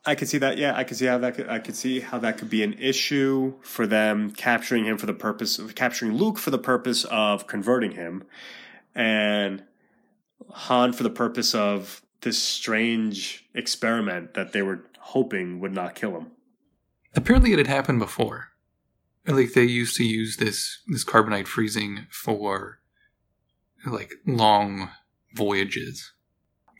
I 0.05 0.15
could 0.15 0.27
see 0.27 0.37
that. 0.39 0.57
Yeah, 0.57 0.75
I 0.75 0.83
could 0.83 0.97
see 0.97 1.05
how 1.05 1.17
that 1.19 1.35
could. 1.35 1.47
I 1.47 1.59
could 1.59 1.75
see 1.75 1.99
how 1.99 2.17
that 2.19 2.37
could 2.37 2.49
be 2.49 2.63
an 2.63 2.73
issue 2.73 3.53
for 3.61 3.87
them 3.87 4.31
capturing 4.31 4.85
him 4.85 4.97
for 4.97 5.05
the 5.05 5.13
purpose 5.13 5.59
of 5.59 5.75
capturing 5.75 6.13
Luke 6.13 6.37
for 6.37 6.51
the 6.51 6.57
purpose 6.57 7.05
of 7.05 7.47
converting 7.47 7.91
him, 7.91 8.23
and 8.93 9.63
Han 10.49 10.93
for 10.93 11.03
the 11.03 11.09
purpose 11.09 11.55
of 11.55 12.01
this 12.21 12.41
strange 12.41 13.45
experiment 13.53 14.33
that 14.33 14.51
they 14.51 14.61
were 14.61 14.81
hoping 14.99 15.59
would 15.59 15.73
not 15.73 15.95
kill 15.95 16.17
him. 16.17 16.31
Apparently, 17.15 17.53
it 17.53 17.59
had 17.59 17.67
happened 17.67 17.99
before. 17.99 18.52
Like 19.25 19.53
they 19.53 19.63
used 19.63 19.95
to 19.97 20.03
use 20.05 20.37
this 20.37 20.79
this 20.87 21.05
carbonite 21.05 21.47
freezing 21.47 22.07
for 22.09 22.79
like 23.85 24.11
long 24.25 24.89
voyages, 25.33 26.11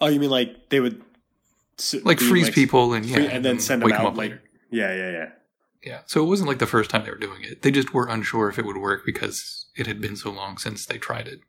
Oh, 0.02 0.08
you 0.08 0.20
mean 0.20 0.30
like 0.30 0.70
they 0.70 0.80
would 0.80 1.02
s- 1.80 1.96
like 2.04 2.20
freeze 2.20 2.50
people 2.50 2.94
and 2.94 3.06
yeah, 3.06 3.16
free- 3.16 3.28
and 3.28 3.44
then 3.46 3.60
send 3.60 3.82
them 3.82 3.92
out 3.94 4.00
up 4.06 4.18
like 4.18 4.32
later. 4.32 4.42
yeah, 4.72 4.94
yeah, 4.94 5.12
yeah. 5.12 5.30
Yeah, 5.86 6.00
so 6.06 6.24
it 6.24 6.28
wasn't 6.28 6.48
like 6.48 6.60
the 6.60 6.66
first 6.66 6.90
time 6.90 7.04
they 7.04 7.10
were 7.12 7.18
doing 7.18 7.44
it. 7.44 7.62
They 7.62 7.70
just 7.72 7.94
were 7.94 8.08
unsure 8.08 8.48
if 8.50 8.58
it 8.58 8.66
would 8.66 8.78
work 8.78 9.02
because 9.06 9.66
it 9.76 9.86
had 9.86 10.00
been 10.00 10.16
so 10.16 10.32
long 10.32 10.58
since 10.58 10.86
they 10.86 10.98
tried 10.98 11.28
it. 11.28 11.40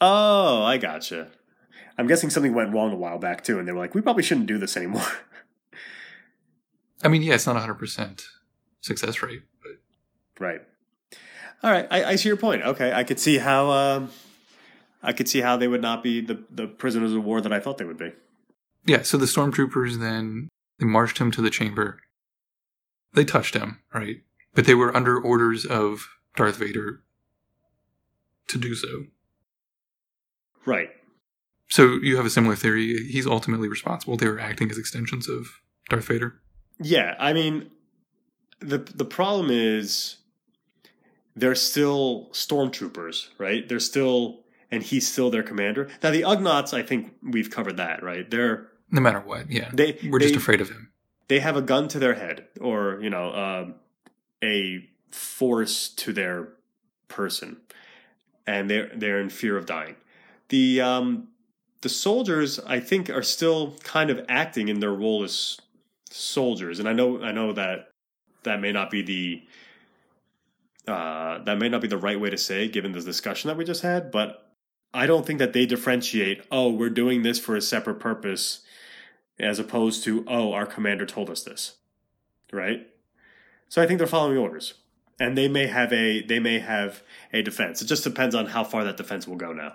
Oh, 0.00 0.62
I 0.62 0.76
gotcha. 0.78 1.28
I'm 1.98 2.06
guessing 2.06 2.30
something 2.30 2.54
went 2.54 2.72
wrong 2.72 2.92
a 2.92 2.96
while 2.96 3.18
back 3.18 3.42
too, 3.42 3.58
and 3.58 3.66
they 3.66 3.72
were 3.72 3.78
like, 3.80 3.92
we 3.94 4.00
probably 4.02 4.22
shouldn't 4.22 4.46
do 4.46 4.56
this 4.58 4.76
anymore. 4.76 5.02
I 7.02 7.08
mean, 7.08 7.22
yeah, 7.22 7.34
it's 7.34 7.46
not 7.46 7.56
hundred 7.56 7.74
percent 7.74 8.22
success 8.80 9.20
rate, 9.22 9.42
Right. 10.40 10.60
All 11.62 11.70
right. 11.70 11.86
I, 11.90 12.04
I 12.04 12.16
see 12.16 12.28
your 12.28 12.36
point. 12.36 12.62
Okay. 12.62 12.92
I 12.92 13.04
could 13.04 13.20
see 13.20 13.38
how 13.38 13.70
um, 13.70 14.10
I 15.02 15.12
could 15.12 15.28
see 15.28 15.40
how 15.42 15.56
they 15.56 15.68
would 15.68 15.82
not 15.82 16.02
be 16.02 16.20
the, 16.20 16.42
the 16.50 16.66
prisoners 16.66 17.12
of 17.12 17.22
war 17.24 17.40
that 17.40 17.52
I 17.52 17.60
thought 17.60 17.78
they 17.78 17.84
would 17.84 17.98
be. 17.98 18.12
yeah. 18.86 19.02
So 19.02 19.16
the 19.18 19.26
stormtroopers 19.26 20.00
then 20.00 20.48
they 20.78 20.86
marched 20.86 21.18
him 21.18 21.30
to 21.32 21.42
the 21.42 21.50
chamber. 21.50 22.00
They 23.12 23.24
touched 23.24 23.54
him, 23.54 23.80
right? 23.94 24.22
But 24.54 24.64
they 24.64 24.74
were 24.74 24.96
under 24.96 25.20
orders 25.20 25.64
of 25.66 26.08
Darth 26.36 26.56
Vader 26.56 27.02
to 28.48 28.58
do 28.58 28.74
so. 28.74 29.04
Right. 30.64 30.90
So 31.68 31.98
you 32.02 32.16
have 32.16 32.26
a 32.26 32.30
similar 32.30 32.56
theory. 32.56 33.06
He's 33.08 33.26
ultimately 33.26 33.68
responsible. 33.68 34.16
They 34.16 34.26
were 34.28 34.40
acting 34.40 34.70
as 34.70 34.78
extensions 34.78 35.28
of 35.28 35.60
Darth 35.88 36.06
Vader. 36.06 36.40
Yeah. 36.80 37.14
I 37.18 37.32
mean, 37.32 37.70
the 38.60 38.78
the 38.78 39.04
problem 39.04 39.50
is 39.50 40.16
they're 41.40 41.54
still 41.54 42.28
stormtroopers, 42.32 43.28
right? 43.38 43.68
They're 43.68 43.80
still 43.80 44.40
and 44.70 44.82
he's 44.82 45.06
still 45.10 45.30
their 45.30 45.42
commander. 45.42 45.88
Now 46.02 46.10
the 46.10 46.22
Ugnaughts, 46.22 46.72
I 46.72 46.82
think 46.82 47.12
we've 47.22 47.50
covered 47.50 47.76
that, 47.78 48.02
right? 48.02 48.30
They're 48.30 48.68
No 48.90 49.00
matter 49.00 49.20
what, 49.20 49.50
yeah. 49.50 49.70
they 49.72 49.98
we're 50.08 50.18
just 50.20 50.36
afraid 50.36 50.60
of 50.60 50.68
him. 50.68 50.90
they 51.28 51.40
have 51.40 51.56
a 51.56 51.62
gun 51.62 51.88
to 51.88 51.98
their 51.98 52.14
head 52.14 52.46
or 52.60 53.00
you 53.02 53.10
know 53.10 53.32
um, 53.34 53.74
a 54.44 54.88
force 55.10 55.88
to 55.88 56.12
their 56.12 56.48
person 57.08 57.56
and 58.46 58.70
they're 58.70 58.90
they're 58.94 59.20
in 59.20 59.28
fear 59.28 59.56
of 59.56 59.66
dying 59.66 59.96
the 60.48 60.80
um 60.80 61.26
the 61.80 61.88
soldiers 61.88 62.60
i 62.60 62.78
think 62.78 63.10
are 63.10 63.22
still 63.22 63.74
kind 63.82 64.10
of 64.10 64.24
acting 64.28 64.68
in 64.68 64.78
their 64.78 64.92
role 64.92 65.24
as 65.24 65.58
soldiers 66.10 66.78
and 66.78 66.88
i 66.88 66.92
know 66.92 67.20
i 67.22 67.32
know 67.32 67.52
that 67.52 67.88
that 68.44 68.60
may 68.60 68.70
not 68.72 68.90
be 68.90 69.02
the 69.02 69.42
uh 70.90 71.38
that 71.44 71.58
may 71.58 71.68
not 71.68 71.80
be 71.80 71.88
the 71.88 71.96
right 71.96 72.20
way 72.20 72.30
to 72.30 72.38
say 72.38 72.68
given 72.68 72.92
this 72.92 73.04
discussion 73.04 73.48
that 73.48 73.56
we 73.56 73.64
just 73.64 73.82
had 73.82 74.10
but 74.10 74.52
i 74.92 75.06
don't 75.06 75.26
think 75.26 75.38
that 75.38 75.52
they 75.52 75.66
differentiate 75.66 76.42
oh 76.50 76.70
we're 76.70 76.90
doing 76.90 77.22
this 77.22 77.38
for 77.38 77.56
a 77.56 77.60
separate 77.60 78.00
purpose 78.00 78.60
as 79.38 79.58
opposed 79.58 80.04
to 80.04 80.24
oh 80.26 80.52
our 80.52 80.66
commander 80.66 81.06
told 81.06 81.30
us 81.30 81.42
this 81.42 81.76
right 82.52 82.88
so 83.68 83.80
i 83.82 83.86
think 83.86 83.98
they're 83.98 84.06
following 84.06 84.36
orders 84.36 84.74
and 85.18 85.36
they 85.36 85.48
may 85.48 85.66
have 85.66 85.92
a 85.92 86.22
they 86.22 86.38
may 86.38 86.58
have 86.58 87.02
a 87.32 87.42
defense 87.42 87.80
it 87.80 87.86
just 87.86 88.04
depends 88.04 88.34
on 88.34 88.46
how 88.46 88.64
far 88.64 88.84
that 88.84 88.96
defense 88.96 89.26
will 89.26 89.36
go 89.36 89.52
now 89.52 89.74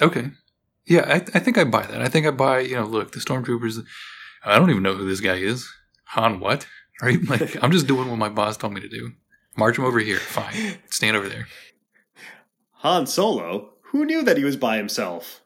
Okay. 0.00 0.30
Yeah, 0.86 1.04
I, 1.06 1.16
I 1.16 1.40
think 1.40 1.58
I 1.58 1.64
buy 1.64 1.86
that. 1.86 2.00
I 2.00 2.08
think 2.08 2.26
I 2.26 2.30
buy, 2.30 2.60
you 2.60 2.76
know, 2.76 2.84
look, 2.86 3.12
the 3.12 3.20
stormtroopers, 3.20 3.84
I 4.44 4.58
don't 4.58 4.70
even 4.70 4.82
know 4.82 4.94
who 4.94 5.08
this 5.08 5.20
guy 5.20 5.34
is. 5.34 5.68
Han 6.06 6.40
what? 6.40 6.66
Right? 7.02 7.22
Like, 7.28 7.62
I'm 7.62 7.72
just 7.72 7.86
doing 7.86 8.08
what 8.08 8.18
my 8.18 8.28
boss 8.28 8.56
told 8.56 8.72
me 8.72 8.80
to 8.80 8.88
do. 8.88 9.12
March 9.58 9.76
him 9.78 9.84
over 9.84 9.98
here. 9.98 10.18
Fine. 10.18 10.78
Stand 10.88 11.16
over 11.16 11.28
there. 11.28 11.48
han 12.74 13.06
solo 13.06 13.70
who 13.90 14.04
knew 14.04 14.22
that 14.22 14.36
he 14.36 14.44
was 14.44 14.56
by 14.56 14.76
himself 14.76 15.40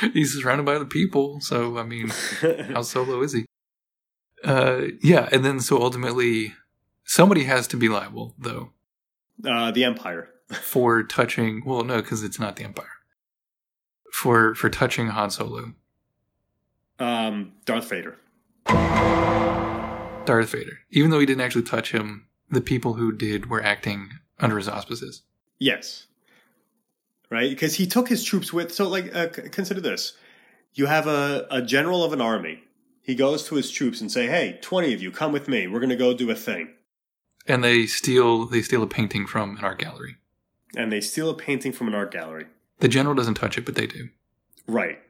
He's 0.12 0.38
surrounded 0.40 0.66
by 0.66 0.78
the 0.78 0.84
people. 0.86 1.40
So, 1.40 1.78
I 1.78 1.82
mean, 1.82 2.08
how 2.72 2.82
solo 2.82 3.22
is 3.22 3.32
he? 3.32 3.46
Uh, 4.44 4.82
yeah. 5.02 5.28
And 5.32 5.44
then, 5.44 5.60
so 5.60 5.80
ultimately, 5.82 6.54
somebody 7.04 7.44
has 7.44 7.66
to 7.68 7.76
be 7.78 7.88
liable, 7.88 8.34
though, 8.38 8.72
uh, 9.46 9.70
the 9.70 9.84
empire 9.84 10.28
for 10.52 11.02
touching, 11.02 11.62
well, 11.64 11.82
no, 11.82 11.96
because 12.02 12.22
it's 12.22 12.38
not 12.38 12.56
the 12.56 12.64
Empire. 12.64 12.86
For, 14.12 14.54
for 14.54 14.68
touching 14.68 15.08
Han 15.08 15.30
Solo. 15.30 15.72
um, 16.98 17.52
darth 17.64 17.88
vader 17.88 18.18
Darth 20.26 20.50
Vader. 20.52 20.80
Even 20.90 21.10
though 21.10 21.18
he 21.18 21.26
didn't 21.26 21.40
actually 21.40 21.62
touch 21.62 21.92
him, 21.92 22.26
the 22.50 22.60
people 22.60 22.94
who 22.94 23.12
did 23.12 23.48
were 23.48 23.62
acting 23.62 24.10
under 24.38 24.56
his 24.56 24.68
auspices. 24.68 25.22
Yes. 25.58 26.06
Right? 27.30 27.50
Because 27.50 27.76
he 27.76 27.86
took 27.86 28.08
his 28.08 28.24
troops 28.24 28.52
with. 28.52 28.74
So, 28.74 28.88
like, 28.88 29.14
uh, 29.14 29.28
consider 29.28 29.80
this: 29.80 30.14
you 30.74 30.86
have 30.86 31.06
a, 31.06 31.46
a 31.50 31.62
general 31.62 32.02
of 32.02 32.12
an 32.12 32.20
army. 32.20 32.64
He 33.02 33.14
goes 33.14 33.44
to 33.44 33.54
his 33.54 33.70
troops 33.70 34.00
and 34.00 34.10
say, 34.10 34.26
"Hey, 34.26 34.58
twenty 34.60 34.92
of 34.92 35.02
you, 35.02 35.10
come 35.10 35.32
with 35.32 35.48
me. 35.48 35.66
We're 35.66 35.80
going 35.80 35.90
to 35.90 35.96
go 35.96 36.12
do 36.12 36.30
a 36.30 36.34
thing." 36.34 36.70
And 37.46 37.62
they 37.62 37.86
steal 37.86 38.46
they 38.46 38.62
steal 38.62 38.82
a 38.82 38.86
painting 38.88 39.26
from 39.26 39.56
an 39.56 39.64
art 39.64 39.78
gallery. 39.78 40.16
And 40.76 40.92
they 40.92 41.00
steal 41.00 41.30
a 41.30 41.34
painting 41.34 41.72
from 41.72 41.88
an 41.88 41.94
art 41.94 42.12
gallery. 42.12 42.46
The 42.78 42.88
general 42.88 43.14
doesn't 43.14 43.34
touch 43.34 43.58
it, 43.58 43.64
but 43.64 43.74
they 43.74 43.86
do. 43.86 44.08
Right. 44.66 45.00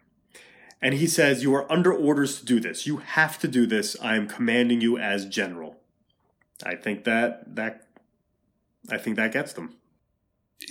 And 0.82 0.94
he 0.94 1.06
says, 1.06 1.42
"You 1.42 1.54
are 1.54 1.70
under 1.70 1.92
orders 1.92 2.38
to 2.40 2.44
do 2.44 2.60
this. 2.60 2.86
You 2.86 2.98
have 2.98 3.38
to 3.40 3.48
do 3.48 3.66
this. 3.66 3.96
I 4.02 4.16
am 4.16 4.28
commanding 4.28 4.80
you 4.80 4.98
as 4.98 5.26
general." 5.26 5.79
I 6.64 6.76
think 6.76 7.04
that 7.04 7.54
that 7.56 7.86
I 8.90 8.98
think 8.98 9.16
that 9.16 9.32
gets 9.32 9.52
them. 9.52 9.76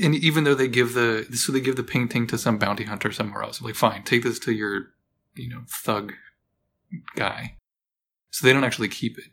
And 0.02 0.16
even 0.16 0.44
though 0.44 0.56
they 0.56 0.68
give 0.68 0.94
the 0.94 1.28
so 1.34 1.52
they 1.52 1.62
give 1.62 1.76
the 1.76 1.84
painting 1.84 2.28
to 2.28 2.38
some 2.38 2.58
bounty 2.58 2.86
hunter 2.86 3.12
somewhere 3.12 3.44
else, 3.44 3.62
like 3.62 3.76
fine, 3.76 4.04
take 4.04 4.24
this 4.24 4.40
to 4.40 4.52
your 4.52 4.94
you 5.36 5.50
know 5.50 5.62
thug 5.68 6.14
guy. 7.16 7.58
So 8.32 8.46
they 8.46 8.54
don't 8.54 8.64
actually 8.64 8.90
keep 8.90 9.18
it. 9.18 9.26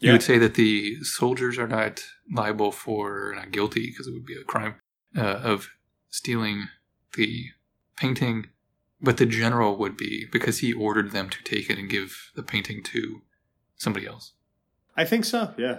You 0.00 0.12
would 0.12 0.22
say 0.22 0.36
that 0.36 0.54
the 0.54 1.02
soldiers 1.02 1.56
are 1.56 1.66
not 1.66 2.04
liable 2.30 2.72
for 2.72 3.32
not 3.36 3.52
guilty 3.52 3.86
because 3.86 4.06
it 4.06 4.12
would 4.12 4.26
be 4.26 4.38
a 4.38 4.44
crime 4.44 4.74
uh, 5.16 5.20
of 5.20 5.70
stealing 6.10 6.68
the 7.16 7.46
painting, 7.96 8.48
but 9.00 9.16
the 9.16 9.24
general 9.24 9.78
would 9.78 9.96
be 9.96 10.26
because 10.30 10.58
he 10.58 10.74
ordered 10.74 11.12
them 11.12 11.30
to 11.30 11.42
take 11.42 11.70
it 11.70 11.78
and 11.78 11.88
give 11.88 12.30
the 12.34 12.42
painting 12.42 12.82
to 12.82 13.22
somebody 13.76 14.06
else. 14.06 14.33
I 14.96 15.04
think 15.04 15.24
so. 15.24 15.54
Yeah. 15.56 15.78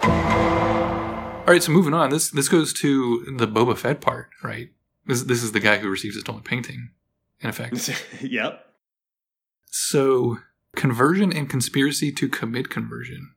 All 0.00 1.52
right, 1.52 1.62
so 1.62 1.70
moving 1.70 1.94
on. 1.94 2.10
This 2.10 2.30
this 2.30 2.48
goes 2.48 2.72
to 2.74 3.24
the 3.36 3.46
Boba 3.46 3.76
Fett 3.76 4.00
part, 4.00 4.30
right? 4.42 4.70
This 5.06 5.22
this 5.22 5.42
is 5.42 5.52
the 5.52 5.60
guy 5.60 5.78
who 5.78 5.88
receives 5.88 6.16
a 6.16 6.20
stolen 6.20 6.42
painting, 6.42 6.90
in 7.40 7.48
effect. 7.48 7.88
yep. 8.20 8.66
So 9.66 10.38
conversion 10.74 11.32
and 11.32 11.48
conspiracy 11.48 12.10
to 12.12 12.28
commit 12.28 12.68
conversion. 12.68 13.32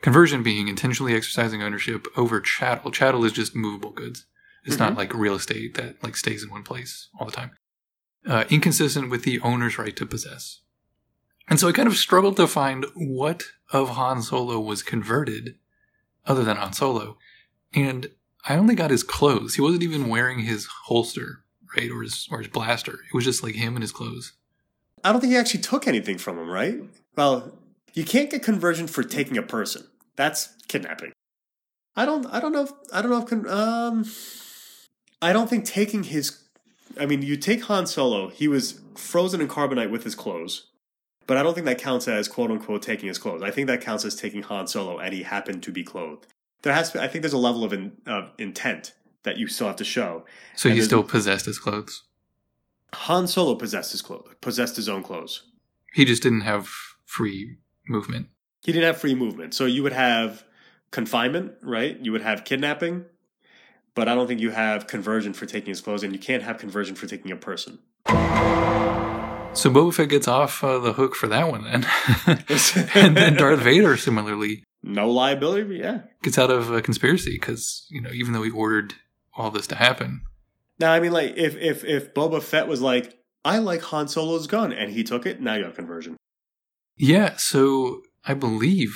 Conversion 0.00 0.42
being 0.42 0.68
intentionally 0.68 1.14
exercising 1.14 1.62
ownership 1.62 2.06
over 2.16 2.40
chattel. 2.40 2.90
Chattel 2.90 3.24
is 3.24 3.32
just 3.32 3.54
movable 3.54 3.90
goods. 3.90 4.24
It's 4.64 4.78
not 4.78 4.96
like 4.96 5.12
real 5.14 5.34
estate 5.34 5.74
that 5.74 6.02
like 6.02 6.16
stays 6.16 6.42
in 6.42 6.50
one 6.50 6.62
place 6.62 7.08
all 7.18 7.26
the 7.26 7.32
time. 7.32 7.50
Uh, 8.26 8.44
inconsistent 8.50 9.10
with 9.10 9.24
the 9.24 9.40
owner's 9.40 9.78
right 9.78 9.96
to 9.96 10.06
possess. 10.06 10.60
And 11.50 11.58
so 11.58 11.68
I 11.68 11.72
kind 11.72 11.88
of 11.88 11.96
struggled 11.96 12.36
to 12.36 12.46
find 12.46 12.86
what 12.94 13.42
of 13.72 13.90
Han 13.90 14.22
Solo 14.22 14.60
was 14.60 14.82
converted 14.82 15.56
other 16.24 16.44
than 16.44 16.56
Han 16.56 16.72
Solo. 16.72 17.18
And 17.74 18.10
I 18.48 18.56
only 18.56 18.74
got 18.76 18.90
his 18.90 19.02
clothes. 19.02 19.56
He 19.56 19.60
wasn't 19.60 19.82
even 19.82 20.08
wearing 20.08 20.38
his 20.40 20.66
holster, 20.66 21.42
right? 21.76 21.90
Or 21.90 22.02
his, 22.02 22.28
or 22.30 22.38
his 22.38 22.48
blaster. 22.48 22.92
It 22.92 23.14
was 23.14 23.24
just 23.24 23.42
like 23.42 23.56
him 23.56 23.74
and 23.74 23.82
his 23.82 23.92
clothes. 23.92 24.32
I 25.04 25.12
don't 25.12 25.20
think 25.20 25.32
he 25.32 25.38
actually 25.38 25.60
took 25.60 25.88
anything 25.88 26.18
from 26.18 26.38
him, 26.38 26.48
right? 26.48 26.80
Well, 27.16 27.58
you 27.94 28.04
can't 28.04 28.30
get 28.30 28.42
conversion 28.42 28.86
for 28.86 29.02
taking 29.02 29.36
a 29.36 29.42
person. 29.42 29.86
That's 30.16 30.54
kidnapping. 30.68 31.12
I 31.96 32.04
don't. 32.04 32.26
I 32.26 32.40
don't 32.40 32.52
know. 32.52 32.62
If, 32.62 32.72
I 32.92 33.02
don't 33.02 33.10
know 33.10 33.18
if. 33.18 33.26
Con, 33.26 33.48
um, 33.48 34.04
I 35.20 35.32
don't 35.32 35.50
think 35.50 35.64
taking 35.64 36.04
his. 36.04 36.38
I 36.98 37.06
mean, 37.06 37.22
you 37.22 37.36
take 37.36 37.64
Han 37.64 37.86
Solo. 37.86 38.28
He 38.28 38.46
was 38.46 38.80
frozen 38.94 39.40
in 39.40 39.48
carbonite 39.48 39.90
with 39.90 40.04
his 40.04 40.14
clothes, 40.14 40.66
but 41.30 41.36
I 41.36 41.44
don't 41.44 41.54
think 41.54 41.66
that 41.66 41.78
counts 41.78 42.08
as 42.08 42.26
quote 42.26 42.50
unquote 42.50 42.82
taking 42.82 43.06
his 43.06 43.16
clothes. 43.16 43.40
I 43.40 43.52
think 43.52 43.68
that 43.68 43.80
counts 43.80 44.04
as 44.04 44.16
taking 44.16 44.42
Han 44.42 44.66
Solo, 44.66 44.98
and 44.98 45.14
he 45.14 45.22
happened 45.22 45.62
to 45.62 45.70
be 45.70 45.84
clothed. 45.84 46.26
There 46.62 46.72
has 46.72 46.90
to. 46.90 47.00
I 47.00 47.06
think 47.06 47.22
there's 47.22 47.32
a 47.32 47.38
level 47.38 47.62
of 47.62 47.72
in, 47.72 47.92
of 48.04 48.32
intent 48.36 48.94
that 49.22 49.36
you 49.36 49.46
still 49.46 49.68
have 49.68 49.76
to 49.76 49.84
show. 49.84 50.24
So 50.56 50.68
And 50.68 50.76
he 50.76 50.82
still 50.82 51.04
possessed 51.04 51.46
his 51.46 51.60
clothes. 51.60 52.02
Han 52.94 53.28
Solo 53.28 53.54
possessed 53.54 53.92
his 53.92 54.02
clothes, 54.02 54.26
possessed 54.40 54.74
his 54.74 54.88
own 54.88 55.04
clothes. 55.04 55.44
He 55.94 56.04
just 56.04 56.20
didn't 56.20 56.40
have 56.40 56.68
free 57.06 57.58
movement. 57.88 58.26
He 58.64 58.72
didn't 58.72 58.86
have 58.86 59.00
free 59.00 59.14
movement. 59.14 59.54
So 59.54 59.66
you 59.66 59.84
would 59.84 59.92
have 59.92 60.42
confinement, 60.90 61.52
right? 61.62 61.96
You 62.00 62.10
would 62.10 62.22
have 62.22 62.44
kidnapping, 62.44 63.04
but 63.94 64.08
I 64.08 64.16
don't 64.16 64.26
think 64.26 64.40
you 64.40 64.50
have 64.50 64.88
conversion 64.88 65.32
for 65.32 65.46
taking 65.46 65.68
his 65.68 65.80
clothes, 65.80 66.02
and 66.02 66.12
you 66.12 66.18
can't 66.18 66.42
have 66.42 66.58
conversion 66.58 66.96
for 66.96 67.06
taking 67.06 67.30
a 67.30 67.36
person. 67.36 67.78
So 69.52 69.68
Boba 69.68 69.92
Fett 69.92 70.08
gets 70.08 70.28
off 70.28 70.62
uh, 70.64 70.78
the 70.78 70.92
hook 70.92 71.14
for 71.14 71.26
that 71.26 71.50
one 71.50 71.64
then. 71.64 71.86
and 72.94 73.16
then 73.16 73.34
Darth 73.34 73.60
Vader 73.60 73.96
similarly 73.96 74.62
No 74.82 75.10
liability, 75.10 75.76
yeah. 75.76 76.02
gets 76.22 76.38
out 76.38 76.50
of 76.50 76.70
a 76.70 76.80
conspiracy 76.80 77.32
because, 77.32 77.86
you 77.90 78.00
know, 78.00 78.10
even 78.12 78.32
though 78.32 78.42
he 78.42 78.50
ordered 78.50 78.94
all 79.36 79.50
this 79.50 79.66
to 79.68 79.74
happen, 79.74 80.22
Now, 80.78 80.92
I 80.92 81.00
mean, 81.00 81.12
like, 81.12 81.34
if 81.36 81.56
if 81.56 81.84
if 81.84 82.14
Boba 82.14 82.42
Fett 82.42 82.68
was 82.68 82.80
like, 82.80 83.18
I 83.44 83.58
like 83.58 83.82
Han 83.82 84.08
Solo's 84.08 84.46
gun, 84.46 84.72
and 84.72 84.92
he 84.92 85.02
took 85.02 85.26
it, 85.26 85.40
now 85.40 85.54
you 85.54 85.64
have 85.64 85.74
conversion. 85.74 86.16
Yeah, 86.96 87.36
so 87.36 88.02
I 88.24 88.34
believe 88.34 88.94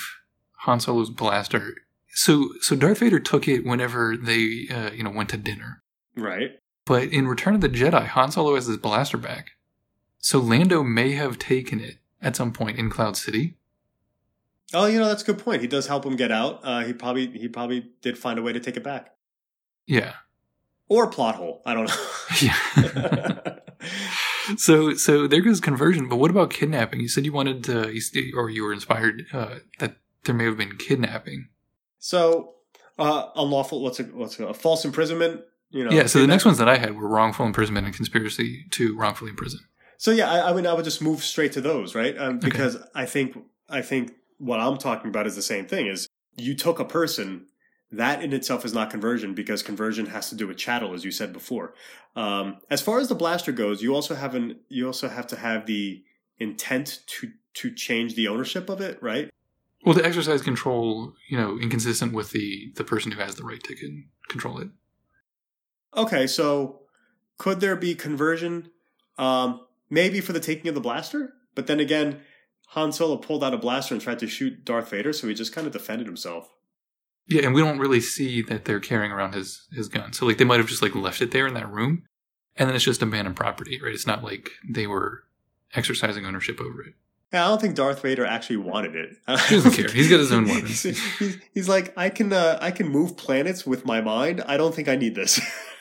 Han 0.60 0.80
Solo's 0.80 1.10
blaster. 1.10 1.74
So 2.10 2.50
so 2.60 2.76
Darth 2.76 2.98
Vader 2.98 3.20
took 3.20 3.48
it 3.48 3.64
whenever 3.66 4.16
they 4.16 4.66
uh, 4.70 4.90
you 4.92 5.02
know 5.02 5.10
went 5.10 5.30
to 5.30 5.36
dinner. 5.36 5.82
Right. 6.16 6.52
But 6.86 7.04
in 7.04 7.26
Return 7.26 7.54
of 7.54 7.60
the 7.60 7.68
Jedi, 7.68 8.06
Han 8.08 8.30
Solo 8.30 8.54
has 8.54 8.66
his 8.66 8.76
blaster 8.76 9.16
back. 9.16 9.50
So 10.24 10.38
Lando 10.38 10.82
may 10.82 11.12
have 11.12 11.38
taken 11.38 11.80
it 11.80 11.98
at 12.22 12.34
some 12.34 12.50
point 12.50 12.78
in 12.78 12.88
Cloud 12.88 13.14
City. 13.14 13.58
Oh, 14.72 14.86
you 14.86 14.98
know 14.98 15.06
that's 15.06 15.22
a 15.22 15.26
good 15.26 15.38
point. 15.38 15.60
He 15.60 15.68
does 15.68 15.86
help 15.86 16.06
him 16.06 16.16
get 16.16 16.32
out. 16.32 16.60
Uh, 16.64 16.80
he 16.82 16.94
probably 16.94 17.26
he 17.26 17.46
probably 17.46 17.90
did 18.00 18.16
find 18.16 18.38
a 18.38 18.42
way 18.42 18.50
to 18.50 18.58
take 18.58 18.78
it 18.78 18.82
back, 18.82 19.14
Yeah. 19.86 20.14
or 20.88 21.08
plot 21.10 21.34
hole. 21.34 21.60
I 21.66 21.74
don't 21.74 21.88
know. 21.88 21.96
Yeah. 22.40 23.58
so 24.56 24.94
so 24.94 25.26
there 25.26 25.42
goes 25.42 25.60
conversion. 25.60 26.08
But 26.08 26.16
what 26.16 26.30
about 26.30 26.48
kidnapping? 26.48 27.00
You 27.00 27.08
said 27.08 27.26
you 27.26 27.32
wanted 27.34 27.62
to, 27.64 27.80
or 28.34 28.48
you 28.48 28.64
were 28.64 28.72
inspired 28.72 29.26
uh, 29.30 29.56
that 29.78 29.98
there 30.24 30.34
may 30.34 30.44
have 30.44 30.56
been 30.56 30.76
kidnapping. 30.78 31.48
so 31.98 32.54
uh, 32.98 33.26
unlawful. 33.36 33.82
What's 33.82 34.00
a 34.00 34.04
what's 34.04 34.40
a, 34.40 34.46
a 34.46 34.54
false 34.54 34.86
imprisonment? 34.86 35.42
You 35.68 35.84
know. 35.84 35.90
yeah. 35.90 36.06
So 36.06 36.18
the 36.20 36.26
next 36.26 36.46
ones 36.46 36.56
that 36.56 36.68
I 36.68 36.78
had 36.78 36.96
were 36.96 37.08
wrongful 37.08 37.44
imprisonment 37.44 37.84
and 37.86 37.94
conspiracy 37.94 38.64
to 38.70 38.96
wrongfully 38.96 39.30
imprison. 39.30 39.60
So 40.04 40.10
yeah, 40.10 40.30
I, 40.30 40.50
I 40.50 40.52
mean, 40.52 40.66
I 40.66 40.74
would 40.74 40.84
just 40.84 41.00
move 41.00 41.24
straight 41.24 41.52
to 41.52 41.62
those, 41.62 41.94
right? 41.94 42.14
Um, 42.18 42.38
because 42.38 42.76
I 42.94 43.06
think 43.06 43.38
I 43.70 43.80
think 43.80 44.12
what 44.36 44.60
I'm 44.60 44.76
talking 44.76 45.08
about 45.08 45.26
is 45.26 45.34
the 45.34 45.40
same 45.40 45.64
thing. 45.64 45.86
Is 45.86 46.06
you 46.36 46.54
took 46.54 46.78
a 46.78 46.84
person 46.84 47.46
that 47.90 48.22
in 48.22 48.34
itself 48.34 48.66
is 48.66 48.74
not 48.74 48.90
conversion 48.90 49.32
because 49.32 49.62
conversion 49.62 50.04
has 50.04 50.28
to 50.28 50.34
do 50.34 50.46
with 50.46 50.58
chattel, 50.58 50.92
as 50.92 51.06
you 51.06 51.10
said 51.10 51.32
before. 51.32 51.72
Um, 52.16 52.58
as 52.68 52.82
far 52.82 52.98
as 52.98 53.08
the 53.08 53.14
blaster 53.14 53.50
goes, 53.50 53.82
you 53.82 53.94
also 53.94 54.14
have 54.14 54.34
an 54.34 54.58
you 54.68 54.86
also 54.86 55.08
have 55.08 55.26
to 55.28 55.36
have 55.36 55.64
the 55.64 56.04
intent 56.38 57.00
to 57.06 57.32
to 57.54 57.74
change 57.74 58.14
the 58.14 58.28
ownership 58.28 58.68
of 58.68 58.82
it, 58.82 59.02
right? 59.02 59.30
Well, 59.86 59.94
to 59.94 60.04
exercise 60.04 60.42
control, 60.42 61.14
you 61.30 61.38
know, 61.38 61.58
inconsistent 61.58 62.12
with 62.12 62.30
the 62.32 62.74
the 62.76 62.84
person 62.84 63.10
who 63.10 63.20
has 63.22 63.36
the 63.36 63.42
right 63.42 63.62
to 63.62 63.74
con- 63.74 64.04
control 64.28 64.58
it. 64.58 64.68
Okay, 65.96 66.26
so 66.26 66.82
could 67.38 67.60
there 67.60 67.74
be 67.74 67.94
conversion? 67.94 68.68
Um, 69.16 69.63
maybe 69.90 70.20
for 70.20 70.32
the 70.32 70.40
taking 70.40 70.68
of 70.68 70.74
the 70.74 70.80
blaster, 70.80 71.34
but 71.54 71.66
then 71.66 71.80
again, 71.80 72.20
Han 72.68 72.92
Solo 72.92 73.16
pulled 73.16 73.44
out 73.44 73.54
a 73.54 73.58
blaster 73.58 73.94
and 73.94 74.02
tried 74.02 74.18
to 74.20 74.26
shoot 74.26 74.64
Darth 74.64 74.90
Vader, 74.90 75.12
so 75.12 75.28
he 75.28 75.34
just 75.34 75.54
kind 75.54 75.66
of 75.66 75.72
defended 75.72 76.06
himself. 76.06 76.48
Yeah, 77.28 77.42
and 77.44 77.54
we 77.54 77.60
don't 77.62 77.78
really 77.78 78.00
see 78.00 78.42
that 78.42 78.64
they're 78.64 78.80
carrying 78.80 79.12
around 79.12 79.34
his 79.34 79.66
his 79.72 79.88
gun. 79.88 80.12
So 80.12 80.26
like 80.26 80.38
they 80.38 80.44
might 80.44 80.58
have 80.58 80.68
just 80.68 80.82
like 80.82 80.94
left 80.94 81.22
it 81.22 81.30
there 81.30 81.46
in 81.46 81.54
that 81.54 81.70
room, 81.70 82.04
and 82.56 82.68
then 82.68 82.76
it's 82.76 82.84
just 82.84 83.02
abandoned 83.02 83.36
property, 83.36 83.80
right? 83.82 83.94
It's 83.94 84.06
not 84.06 84.22
like 84.22 84.50
they 84.68 84.86
were 84.86 85.24
exercising 85.74 86.26
ownership 86.26 86.60
over 86.60 86.82
it. 86.82 86.94
Yeah, 87.32 87.46
I 87.46 87.48
don't 87.48 87.60
think 87.60 87.74
Darth 87.74 88.02
Vader 88.02 88.24
actually 88.24 88.58
wanted 88.58 88.94
it. 88.94 89.16
He 89.48 89.56
doesn't 89.56 89.72
care. 89.72 89.88
He's 89.90 90.08
got 90.08 90.20
his 90.20 90.30
own 90.30 90.44
weapons. 90.46 90.82
he's, 90.82 91.16
he's, 91.18 91.38
he's 91.52 91.68
like, 91.68 91.92
I 91.96 92.08
can 92.10 92.32
uh, 92.32 92.58
I 92.60 92.70
can 92.70 92.88
move 92.88 93.16
planets 93.16 93.66
with 93.66 93.84
my 93.84 94.00
mind. 94.00 94.42
I 94.46 94.56
don't 94.56 94.74
think 94.74 94.88
I 94.88 94.96
need 94.96 95.14
this. 95.14 95.40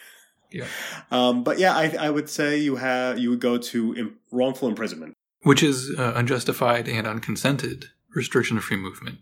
Yeah. 0.53 0.67
Um, 1.11 1.43
but 1.43 1.57
yeah, 1.59 1.75
I, 1.75 1.95
I 1.99 2.09
would 2.09 2.29
say 2.29 2.57
you 2.59 2.75
have 2.77 3.17
you 3.19 3.29
would 3.31 3.41
go 3.41 3.57
to 3.57 3.95
Im- 3.95 4.17
wrongful 4.31 4.67
imprisonment. 4.69 5.13
Which 5.41 5.63
is 5.63 5.93
uh, 5.97 6.13
unjustified 6.15 6.87
and 6.87 7.05
unconsented 7.05 7.85
restriction 8.15 8.57
of 8.57 8.63
free 8.63 8.77
movement. 8.77 9.17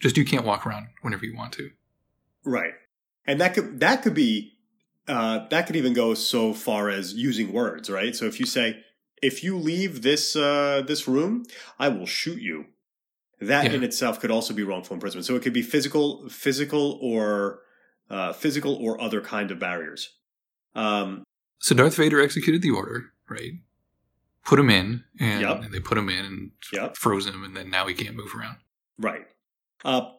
Just 0.00 0.16
you 0.18 0.24
can't 0.24 0.44
walk 0.44 0.66
around 0.66 0.88
whenever 1.02 1.24
you 1.24 1.34
want 1.36 1.52
to. 1.54 1.70
Right. 2.44 2.74
And 3.26 3.40
that 3.40 3.54
could 3.54 3.80
that 3.80 4.02
could 4.02 4.14
be 4.14 4.52
uh, 5.08 5.46
that 5.48 5.66
could 5.66 5.76
even 5.76 5.92
go 5.94 6.14
so 6.14 6.52
far 6.52 6.90
as 6.90 7.14
using 7.14 7.52
words, 7.52 7.88
right? 7.88 8.14
So 8.16 8.24
if 8.26 8.40
you 8.40 8.46
say, 8.46 8.80
if 9.22 9.44
you 9.44 9.56
leave 9.56 10.02
this 10.02 10.34
uh, 10.36 10.82
this 10.86 11.06
room, 11.08 11.44
I 11.78 11.88
will 11.88 12.06
shoot 12.06 12.40
you. 12.40 12.66
That 13.40 13.64
Yeah. 13.66 13.72
in 13.74 13.84
itself 13.84 14.20
could 14.20 14.30
also 14.30 14.54
be 14.54 14.62
wrongful 14.62 14.94
imprisonment. 14.94 15.26
So 15.26 15.34
it 15.36 15.42
could 15.42 15.52
be 15.52 15.62
physical, 15.62 16.28
physical 16.28 16.98
or 17.02 17.60
uh, 18.10 18.32
physical 18.32 18.74
or 18.76 19.00
other 19.00 19.20
kind 19.20 19.50
of 19.50 19.58
barriers. 19.58 20.10
Um, 20.74 21.24
So 21.60 21.74
Darth 21.74 21.96
Vader 21.96 22.20
executed 22.20 22.62
the 22.62 22.70
order, 22.70 23.12
right? 23.28 23.52
Put 24.44 24.58
him 24.58 24.68
in, 24.70 25.04
and, 25.18 25.40
Yep. 25.40 25.62
and 25.64 25.72
they 25.74 25.80
put 25.80 25.96
him 25.96 26.08
in 26.10 26.24
and 26.24 26.50
Yep. 26.72 26.96
froze 26.98 27.26
him, 27.26 27.42
and 27.44 27.56
then 27.56 27.70
now 27.70 27.86
he 27.86 27.94
can't 27.94 28.16
move 28.16 28.34
around. 28.34 28.56
right. 28.98 29.26
Uh, 29.84 30.12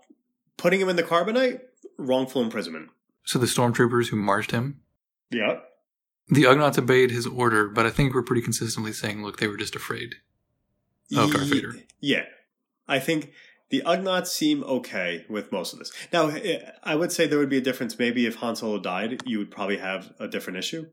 putting 0.58 0.80
him 0.82 0.90
in 0.90 0.96
the 0.96 1.04
carbonite, 1.04 1.60
wrongful 1.98 2.42
imprisonment. 2.42 2.90
So 3.26 3.40
the 3.40 3.46
stormtroopers 3.48 4.10
who 4.10 4.16
marched 4.18 4.52
him, 4.52 4.82
Yep. 5.32 5.64
the 6.28 6.44
Ugnaughts 6.44 6.78
obeyed 6.78 7.10
his 7.12 7.26
order, 7.28 7.68
but 7.70 7.86
I 7.86 7.90
think 7.90 8.14
we're 8.14 8.22
pretty 8.24 8.42
consistently 8.42 8.94
saying, 8.94 9.24
look, 9.24 9.40
they 9.40 9.48
were 9.48 9.58
just 9.58 9.76
afraid. 9.76 10.16
Of 11.16 11.32
Darth 11.32 11.48
Vader. 11.48 11.76
Yeah. 12.00 12.26
I 12.88 13.00
think 13.00 13.32
the 13.76 13.84
Ugnaughts 13.86 14.28
seem 14.28 14.64
okay 14.64 15.26
with 15.30 15.52
most 15.52 15.74
of 15.74 15.80
this. 15.80 15.92
Now, 16.14 16.30
eh, 16.30 16.60
I 16.84 16.96
would 16.96 17.12
say 17.12 17.28
there 17.28 17.40
would 17.40 17.50
be 17.50 17.58
a 17.58 17.62
difference. 17.62 18.00
Maybe 18.00 18.26
if 18.26 18.36
Han 18.36 18.56
Solo 18.56 18.80
died, 18.80 19.22
you 19.26 19.38
would 19.40 19.52
probably 19.52 19.78
have 19.78 20.14
a 20.20 20.28
different 20.28 20.58
issue. 20.60 20.88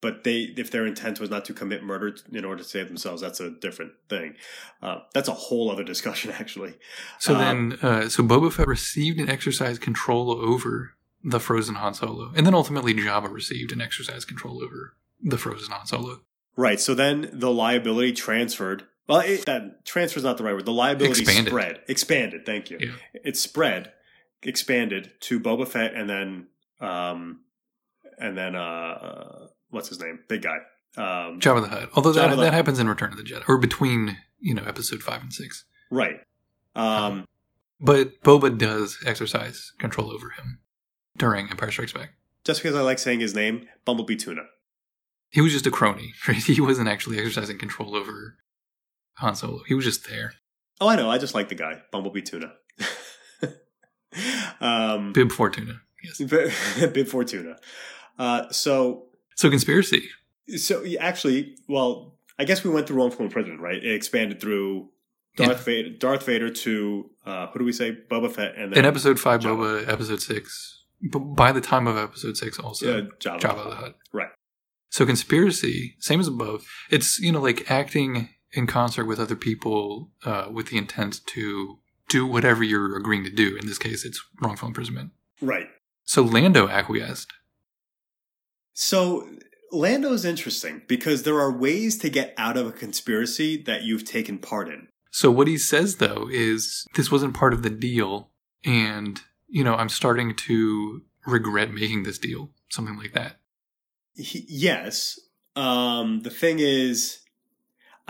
But 0.00 0.24
they, 0.24 0.54
if 0.56 0.70
their 0.70 0.86
intent 0.86 1.20
was 1.20 1.28
not 1.28 1.44
to 1.46 1.52
commit 1.52 1.82
murder 1.82 2.14
in 2.32 2.44
order 2.44 2.62
to 2.62 2.68
save 2.68 2.88
themselves, 2.88 3.20
that's 3.20 3.40
a 3.40 3.50
different 3.50 3.92
thing. 4.08 4.36
Uh, 4.80 5.00
that's 5.12 5.28
a 5.28 5.34
whole 5.34 5.70
other 5.70 5.84
discussion, 5.84 6.30
actually. 6.38 6.74
So 7.18 7.34
Uh, 7.34 7.38
then, 7.38 7.78
uh, 7.82 8.08
so 8.08 8.22
Boba 8.22 8.52
Fett 8.52 8.68
received 8.68 9.18
and 9.18 9.28
exercised 9.28 9.82
control 9.82 10.30
over 10.30 10.94
the 11.22 11.40
frozen 11.40 11.74
Han 11.74 11.94
Solo, 11.94 12.32
and 12.34 12.46
then 12.46 12.54
ultimately 12.54 12.94
Jabba 12.94 13.30
received 13.30 13.72
and 13.72 13.82
exercised 13.82 14.26
control 14.26 14.62
over 14.62 14.94
the 15.20 15.36
frozen 15.36 15.70
Han 15.72 15.84
Solo. 15.84 16.20
Right. 16.56 16.80
So 16.80 16.94
then 16.94 17.28
the 17.32 17.50
liability 17.50 18.12
transferred. 18.12 18.84
Well, 19.10 19.20
it, 19.20 19.44
that 19.46 19.84
transfer 19.84 20.18
is 20.18 20.24
not 20.24 20.38
the 20.38 20.44
right 20.44 20.54
word. 20.54 20.64
The 20.64 20.72
liability 20.72 21.22
Expanded. 21.22 21.50
spread, 21.50 21.80
expanded. 21.88 22.46
Thank 22.46 22.70
you. 22.70 22.78
Yeah. 22.80 22.92
It 23.24 23.36
spread, 23.36 23.92
expanded 24.42 25.12
to 25.20 25.38
Boba 25.40 25.66
Fett, 25.68 25.94
and 25.94 26.08
then, 26.08 26.46
um, 26.80 27.40
and 28.18 28.36
then, 28.38 28.54
uh, 28.56 29.48
what's 29.70 29.88
his 29.88 30.00
name? 30.00 30.20
Big 30.28 30.42
guy. 30.42 30.58
Um, 30.96 31.38
Jabba 31.40 31.62
the 31.62 31.68
Hutt. 31.68 31.90
Although 31.94 32.12
that, 32.12 32.36
that 32.36 32.52
happens 32.52 32.78
in 32.78 32.88
Return 32.88 33.12
of 33.12 33.16
the 33.18 33.22
Jedi, 33.22 33.42
or 33.48 33.58
between 33.58 34.16
you 34.40 34.54
know 34.54 34.62
episode 34.64 35.02
five 35.02 35.22
and 35.22 35.32
six. 35.32 35.64
right. 35.90 36.20
Um, 36.76 37.26
But 37.80 38.20
Boba 38.22 38.56
does 38.56 38.98
exercise 39.04 39.72
control 39.78 40.10
over 40.12 40.30
him 40.30 40.60
during 41.16 41.48
Empire 41.50 41.70
Strikes 41.70 41.92
Back. 41.92 42.10
just 42.44 42.62
because 42.62 42.76
I 42.76 42.80
like 42.82 42.98
saying 42.98 43.20
his 43.20 43.34
name, 43.34 43.66
Bumblebee 43.84 44.16
Tuna. 44.16 44.42
He 45.30 45.40
was 45.40 45.52
just 45.52 45.66
a 45.66 45.70
crony, 45.70 46.12
right? 46.28 46.36
He 46.36 46.60
wasn't 46.60 46.88
actually 46.88 47.18
exercising 47.18 47.58
control 47.58 47.94
over 47.96 48.36
Han 49.20 49.34
Solo. 49.36 49.62
He 49.66 49.74
was 49.74 49.84
just 49.84 50.08
there. 50.08 50.34
Oh, 50.80 50.88
I 50.88 50.96
know. 50.96 51.10
I 51.10 51.18
just 51.18 51.34
like 51.34 51.48
the 51.48 51.54
guy, 51.54 51.82
Bumblebee 51.92 52.22
Tuna. 52.22 52.52
um, 54.60 55.12
Bib 55.12 55.30
Fortuna. 55.32 55.80
Yes. 56.02 56.18
Bib 56.92 57.06
Fortuna. 57.06 57.56
Uh, 58.18 58.50
so 58.50 59.06
So 59.36 59.50
conspiracy. 59.50 60.08
So 60.56 60.84
actually, 60.98 61.56
well, 61.68 62.16
I 62.38 62.44
guess 62.44 62.64
we 62.64 62.70
went 62.70 62.86
through 62.86 62.96
wrongful 62.96 63.24
imprisonment, 63.24 63.60
right? 63.60 63.76
It 63.82 63.94
expanded 63.94 64.40
through 64.40 64.88
Darth 65.36 65.58
Yeah. 65.58 65.64
Vader, 65.64 65.90
Darth 65.90 66.26
Vader 66.26 66.50
to 66.50 67.10
uh, 67.26 67.46
who 67.48 67.58
do 67.60 67.64
we 67.64 67.72
say? 67.72 67.96
Boba 68.10 68.30
Fett, 68.32 68.54
and 68.56 68.72
then 68.72 68.78
In 68.80 68.84
episode 68.84 69.20
five, 69.20 69.40
Jabba. 69.40 69.84
Boba. 69.84 69.88
Episode 69.88 70.22
six. 70.22 70.84
But 71.02 71.20
by 71.20 71.52
the 71.52 71.60
time 71.60 71.86
of 71.86 71.96
episode 71.96 72.36
six, 72.36 72.58
also 72.58 72.98
uh, 72.98 73.02
Jabba. 73.20 73.40
Jabba 73.40 73.64
the 73.70 73.76
Hutt. 73.76 73.96
Right. 74.12 74.30
So 74.90 75.06
conspiracy, 75.06 75.94
same 76.00 76.18
as 76.18 76.26
above. 76.26 76.66
It's 76.90 77.18
you 77.20 77.30
know 77.32 77.40
like 77.40 77.70
acting 77.70 78.30
in 78.52 78.66
concert 78.66 79.04
with 79.04 79.20
other 79.20 79.36
people 79.36 80.10
uh, 80.24 80.46
with 80.52 80.68
the 80.68 80.78
intent 80.78 81.24
to 81.26 81.78
do 82.08 82.26
whatever 82.26 82.64
you're 82.64 82.96
agreeing 82.96 83.24
to 83.24 83.30
do. 83.30 83.56
In 83.56 83.66
this 83.66 83.78
case, 83.78 84.04
it's 84.04 84.22
wrongful 84.40 84.68
imprisonment. 84.68 85.10
Right. 85.40 85.68
So 86.04 86.22
Lando 86.22 86.68
acquiesced. 86.68 87.32
So 88.72 89.28
Lando's 89.72 90.24
interesting 90.24 90.82
because 90.88 91.22
there 91.22 91.38
are 91.38 91.56
ways 91.56 91.98
to 91.98 92.10
get 92.10 92.34
out 92.36 92.56
of 92.56 92.66
a 92.66 92.72
conspiracy 92.72 93.62
that 93.62 93.84
you've 93.84 94.04
taken 94.04 94.38
part 94.38 94.68
in. 94.68 94.88
So 95.10 95.30
what 95.30 95.48
he 95.48 95.58
says 95.58 95.96
though 95.96 96.28
is 96.30 96.86
this 96.94 97.10
wasn't 97.10 97.34
part 97.34 97.52
of 97.52 97.62
the 97.62 97.70
deal, 97.70 98.30
and 98.64 99.20
you 99.48 99.64
know 99.64 99.74
I'm 99.74 99.88
starting 99.88 100.34
to 100.34 101.02
regret 101.26 101.72
making 101.72 102.04
this 102.04 102.18
deal, 102.18 102.50
something 102.68 102.96
like 102.96 103.12
that. 103.12 103.36
He, 104.14 104.44
yes. 104.48 105.18
Um, 105.56 106.22
the 106.22 106.30
thing 106.30 106.58
is, 106.60 107.20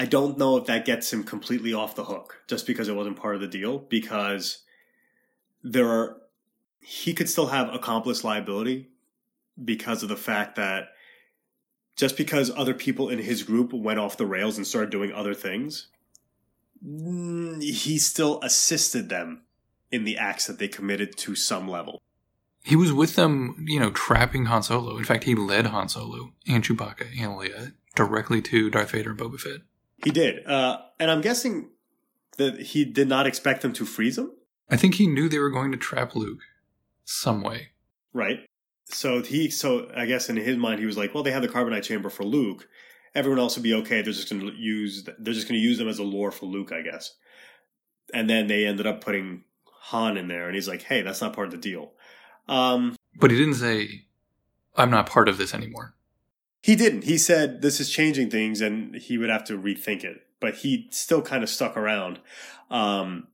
I 0.01 0.07
don't 0.07 0.39
know 0.39 0.57
if 0.57 0.65
that 0.65 0.87
gets 0.87 1.13
him 1.13 1.25
completely 1.25 1.75
off 1.75 1.95
the 1.95 2.05
hook 2.05 2.43
just 2.49 2.67
because 2.67 2.89
it 2.89 2.97
wasn't 2.97 3.21
part 3.21 3.35
of 3.35 3.43
the 3.43 3.47
deal. 3.47 3.81
Because 3.81 4.63
there 5.63 5.87
are, 5.91 6.17
he 6.81 7.13
could 7.13 7.29
still 7.29 7.49
have 7.49 7.75
accomplice 7.75 8.25
liability 8.25 8.89
because 9.63 10.03
of 10.03 10.09
the 10.09 10.17
fact 10.17 10.57
that 10.57 10.85
just 11.97 12.17
because 12.17 12.51
other 12.57 12.73
people 12.73 13.11
in 13.11 13.19
his 13.19 13.43
group 13.43 13.75
went 13.75 13.99
off 13.99 14.17
the 14.17 14.25
rails 14.25 14.57
and 14.57 14.67
started 14.67 14.89
doing 14.89 15.13
other 15.13 15.35
things, 15.35 15.89
mm, 16.83 17.63
he 17.63 17.99
still 17.99 18.41
assisted 18.43 19.11
them 19.11 19.43
in 19.93 20.05
the 20.05 20.17
acts 20.17 20.47
that 20.47 20.59
they 20.59 20.69
committed 20.69 21.15
to 21.19 21.35
some 21.35 21.69
level. 21.69 22.01
He 22.65 22.75
was 22.75 22.91
with 22.91 23.17
them, 23.17 23.67
you 23.69 23.79
know, 23.79 23.91
trapping 23.91 24.47
Han 24.47 24.63
Solo. 24.63 24.97
In 24.97 25.05
fact, 25.05 25.25
he 25.25 25.35
led 25.35 25.67
Han 25.67 25.91
Solo 25.91 26.33
and 26.49 26.65
Chewbacca 26.65 27.09
and 27.21 27.33
Leia 27.33 27.75
directly 27.95 28.41
to 28.41 28.71
Darth 28.71 28.93
Vader 28.93 29.11
and 29.11 29.19
Boba 29.19 29.39
Fett. 29.39 29.61
He 30.05 30.11
did. 30.11 30.47
Uh, 30.47 30.79
and 30.99 31.11
I'm 31.11 31.21
guessing 31.21 31.71
that 32.39 32.61
he 32.61 32.85
did 32.85 33.09
not 33.09 33.27
expect 33.27 33.63
them 33.63 33.73
to 33.75 33.85
freeze 33.85 34.19
him. 34.19 34.33
I 34.71 34.77
think 34.77 34.95
he 34.95 35.07
knew 35.07 35.29
they 35.29 35.39
were 35.39 35.51
going 35.51 35.73
to 35.73 35.79
trap 35.79 36.15
Luke 36.15 36.41
some 37.05 37.43
way. 37.43 37.69
Right. 38.13 38.41
So 38.87 39.23
he, 39.23 39.51
so 39.51 39.91
I 39.95 40.07
guess 40.07 40.29
in 40.29 40.37
his 40.37 40.57
mind, 40.57 40.81
he 40.81 40.87
was 40.87 40.97
like, 40.97 41.15
well, 41.15 41.23
they 41.23 41.33
have 41.33 41.43
the 41.43 41.49
carbonite 41.49 41.83
chamber 41.83 42.11
for 42.11 42.25
Luke. 42.25 42.69
Everyone 43.15 43.39
else 43.39 43.57
would 43.57 43.63
be 43.63 43.75
okay. 43.75 44.03
They're 44.03 44.13
just 44.13 44.31
going 44.31 44.41
to 44.47 44.53
use, 44.57 45.05
they're 45.05 45.35
just 45.35 45.49
going 45.49 45.61
to 45.61 45.65
use 45.65 45.79
them 45.79 45.89
as 45.89 45.99
a 45.99 46.05
lure 46.05 46.31
for 46.31 46.47
Luke, 46.47 46.73
I 46.73 46.83
guess. 46.83 47.15
And 48.15 48.29
then 48.29 48.47
they 48.47 48.67
ended 48.67 48.87
up 48.87 49.03
putting 49.03 49.45
Han 49.65 50.17
in 50.17 50.29
there, 50.29 50.47
and 50.47 50.55
he's 50.55 50.69
like, 50.69 50.83
hey, 50.83 51.03
that's 51.03 51.21
not 51.21 51.33
part 51.33 51.49
of 51.49 51.53
the 51.53 51.59
deal. 51.59 51.93
Um, 52.49 52.97
but 53.17 53.31
he 53.31 53.37
didn't 53.37 53.55
say, 53.55 54.05
I'm 54.77 54.91
not 54.91 55.07
part 55.07 55.29
of 55.29 55.39
this 55.39 55.55
anymore. 55.55 55.95
He 56.63 56.77
didn't. 56.77 57.05
He 57.05 57.19
said 57.19 57.63
this 57.63 57.81
is 57.81 57.91
changing 57.91 58.31
things 58.31 58.61
and 58.61 58.95
he 58.95 59.19
would 59.19 59.31
have 59.31 59.45
to 59.45 59.59
rethink 59.59 60.05
it. 60.05 60.27
But 60.41 60.57
he 60.57 60.89
still 60.91 61.23
kind 61.23 61.43
of 61.43 61.51
stuck 61.51 61.77
around. 61.77 62.21
Um, 62.71 63.29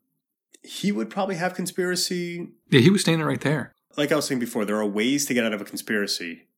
he 0.63 0.91
would 0.91 1.11
probably 1.11 1.37
have 1.37 1.55
conspiracy. 1.55 2.49
Yeah, 2.71 2.81
he 2.81 2.91
was 2.91 3.03
standing 3.03 3.27
right 3.27 3.41
there. 3.41 3.73
Like 3.97 4.13
I 4.13 4.17
was 4.17 4.27
saying 4.27 4.41
before, 4.41 4.65
there 4.65 4.77
are 4.77 4.87
ways 4.87 5.27
to 5.27 5.35
get 5.35 5.45
out 5.45 5.53
of 5.53 5.61
a 5.61 5.65
conspiracy 5.65 6.49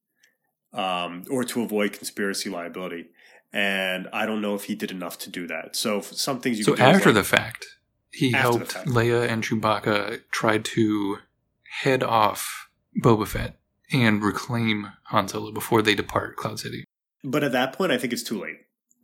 um, 0.72 1.24
or 1.30 1.44
to 1.44 1.62
avoid 1.62 1.92
conspiracy 1.92 2.50
liability. 2.50 3.10
And 3.52 4.08
I 4.12 4.26
don't 4.26 4.42
know 4.42 4.54
if 4.54 4.64
he 4.64 4.74
did 4.74 4.90
enough 4.90 5.18
to 5.20 5.30
do 5.30 5.46
that. 5.46 5.76
So 5.76 6.00
some 6.00 6.40
things 6.40 6.58
you 6.58 6.64
so 6.64 6.76
after 6.76 7.10
like, 7.10 7.14
the 7.14 7.24
fact, 7.24 7.66
he 8.10 8.32
helped 8.32 8.74
Leia 8.86 9.28
and 9.28 9.42
Chewbacca 9.42 10.20
try 10.30 10.58
to 10.58 11.18
head 11.82 12.02
off 12.02 12.68
Boba 13.02 13.26
Fett 13.26 13.57
and 13.92 14.22
reclaim 14.22 14.92
Han 15.04 15.28
Solo 15.28 15.52
before 15.52 15.82
they 15.82 15.94
depart 15.94 16.36
Cloud 16.36 16.60
City. 16.60 16.84
But 17.24 17.42
at 17.44 17.52
that 17.52 17.72
point, 17.72 17.92
I 17.92 17.98
think 17.98 18.12
it's 18.12 18.22
too 18.22 18.40
late 18.40 18.56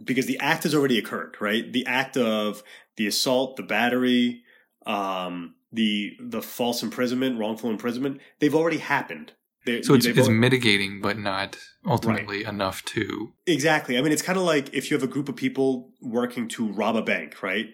because 0.03 0.27
the 0.27 0.39
act 0.39 0.65
has 0.65 0.75
already 0.75 0.99
occurred, 0.99 1.37
right? 1.41 1.73
The 1.73 1.87
act 1.87 2.17
of 2.17 2.63
the 2.97 3.07
assault, 3.07 3.57
the 3.57 3.63
battery, 3.63 4.43
um, 4.87 5.55
the 5.73 6.17
the 6.21 6.43
false 6.43 6.83
imprisonment, 6.83 7.39
wrongful 7.39 7.71
imprisonment, 7.71 8.21
they've 8.39 8.55
already 8.55 8.79
happened. 8.79 9.33
They, 9.67 9.81
so 9.81 9.95
it's, 9.95 10.05
it's 10.05 10.29
mitigating, 10.29 11.01
but 11.01 11.19
not 11.19 11.57
ultimately 11.87 12.45
right. 12.45 12.53
enough 12.53 12.85
to 12.87 13.33
exactly. 13.47 13.97
I 13.97 14.03
mean, 14.03 14.13
it's 14.13 14.23
kind 14.23 14.39
of 14.39 14.45
like 14.45 14.73
if 14.75 14.91
you 14.91 14.97
have 14.97 15.03
a 15.03 15.11
group 15.11 15.29
of 15.29 15.37
people 15.37 15.91
working 16.03 16.49
to 16.49 16.71
rob 16.71 16.97
a 16.97 17.03
bank, 17.03 17.43
right? 17.43 17.67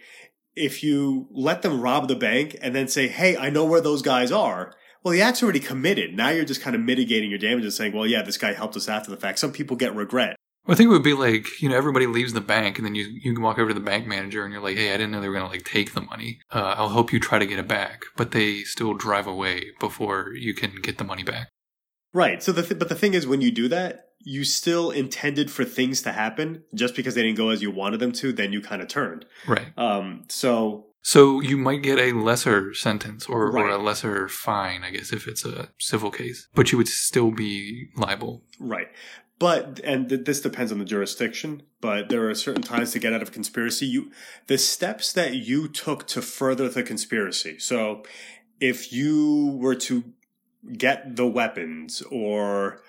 If 0.55 0.83
you 0.85 1.27
let 1.31 1.63
them 1.63 1.81
rob 1.81 2.09
the 2.09 2.17
bank 2.17 2.57
and 2.63 2.75
then 2.75 2.87
say, 2.87 3.09
"Hey, 3.09 3.37
I 3.37 3.51
know 3.51 3.65
where 3.65 3.81
those 3.81 4.03
guys 4.03 4.31
are," 4.31 4.73
well, 5.03 5.13
the 5.13 5.23
act's 5.23 5.43
already 5.43 5.61
committed. 5.61 6.15
Now 6.15 6.31
you're 6.31 6.45
just 6.45 6.61
kind 6.61 6.77
of 6.77 6.83
mitigating 6.83 7.31
your 7.31 7.39
damages, 7.39 7.67
and 7.67 7.73
saying, 7.75 7.93
"Well, 7.93 8.07
yeah, 8.07 8.23
this 8.23 8.39
guy 8.39 8.53
helped 8.53 8.77
us 8.77 8.89
after 8.89 9.11
the 9.11 9.17
fact." 9.17 9.39
Some 9.39 9.53
people 9.53 9.77
get 9.77 9.95
regret. 9.95 10.37
Well, 10.67 10.75
I 10.75 10.77
think 10.77 10.89
it 10.89 10.93
would 10.93 11.03
be 11.03 11.15
like 11.15 11.63
you 11.63 11.69
know 11.69 11.77
everybody 11.77 12.07
leaves 12.07 12.33
the 12.33 12.41
bank 12.41 12.79
and 12.79 12.87
then 12.87 12.95
you 12.95 13.05
you 13.05 13.33
can 13.33 13.43
walk 13.43 13.59
over 13.59 13.69
to 13.69 13.75
the 13.75 13.81
bank 13.81 14.07
manager 14.07 14.45
and 14.45 14.53
you're 14.53 14.63
like, 14.63 14.77
hey, 14.77 14.91
I 14.93 14.97
didn't 14.97 15.11
know 15.11 15.21
they 15.21 15.29
were 15.29 15.35
gonna 15.35 15.49
like 15.49 15.65
take 15.65 15.95
the 15.95 16.03
money. 16.03 16.41
Uh, 16.51 16.75
I'll 16.77 16.91
help 16.91 17.13
you 17.13 17.21
try 17.21 17.39
to 17.39 17.47
get 17.47 17.59
it 17.59 17.69
back, 17.69 18.05
but 18.17 18.33
they 18.33 18.63
still 18.63 18.95
drive 18.95 19.27
away 19.27 19.73
before 19.81 20.33
you 20.35 20.55
can 20.55 20.75
get 20.83 20.99
the 20.99 21.05
money 21.05 21.23
back. 21.23 21.49
Right. 22.13 22.43
So 22.43 22.53
the 22.53 22.63
th- 22.63 22.79
but 22.79 22.89
the 22.89 22.95
thing 22.95 23.15
is, 23.15 23.27
when 23.27 23.41
you 23.41 23.51
do 23.51 23.69
that, 23.69 24.09
you 24.21 24.45
still 24.45 24.91
intended 24.91 25.51
for 25.51 25.65
things 25.65 26.03
to 26.03 26.13
happen. 26.13 26.65
Just 26.75 26.95
because 26.95 27.15
they 27.15 27.23
didn't 27.23 27.39
go 27.39 27.51
as 27.51 27.63
you 27.63 27.71
wanted 27.71 28.01
them 28.01 28.13
to, 28.13 28.33
then 28.33 28.53
you 28.53 28.61
kind 28.61 28.83
of 28.83 28.89
turned. 28.89 29.27
Right. 29.47 29.69
Um. 29.79 30.25
So. 30.29 30.87
So 31.03 31.41
you 31.41 31.57
might 31.57 31.83
get 31.83 31.99
a 31.99 32.13
lesser 32.13 32.75
sentence 32.75 33.27
or, 33.27 33.51
Right. 33.51 33.63
or 33.65 33.69
a 33.71 33.79
lesser 33.79 34.29
fine, 34.29 34.83
I 34.85 34.91
guess, 34.91 35.13
if 35.13 35.27
it's 35.27 35.45
a 35.45 35.71
civil 35.79 36.11
case, 36.11 36.47
but 36.55 36.71
you 36.73 36.79
would 36.79 36.89
still 36.89 37.31
be 37.31 37.89
liable. 37.97 38.45
Right. 38.59 38.89
But 39.39 39.81
and 39.83 40.09
th- 40.11 40.27
this 40.27 40.43
depends 40.43 40.71
on 40.71 40.79
the 40.79 40.85
jurisdiction. 40.85 41.63
But 41.81 42.11
there 42.11 42.29
are 42.29 42.35
certain 42.35 42.61
times 42.63 42.91
to 42.93 42.99
get 42.99 43.15
out 43.15 43.23
of 43.23 43.33
conspiracy. 43.33 43.87
You 43.87 44.11
the 44.49 44.59
steps 44.59 45.15
that 45.15 45.35
you 45.35 45.67
took 45.69 46.07
to 46.09 46.21
further 46.21 46.69
the 46.69 46.83
conspiracy. 46.83 47.59
So 47.59 48.03
if 48.61 48.93
you 48.93 49.57
were 49.59 49.77
to 49.77 50.05
get 50.77 51.17
the 51.17 51.27
weapons 51.27 52.03
or 52.11 52.83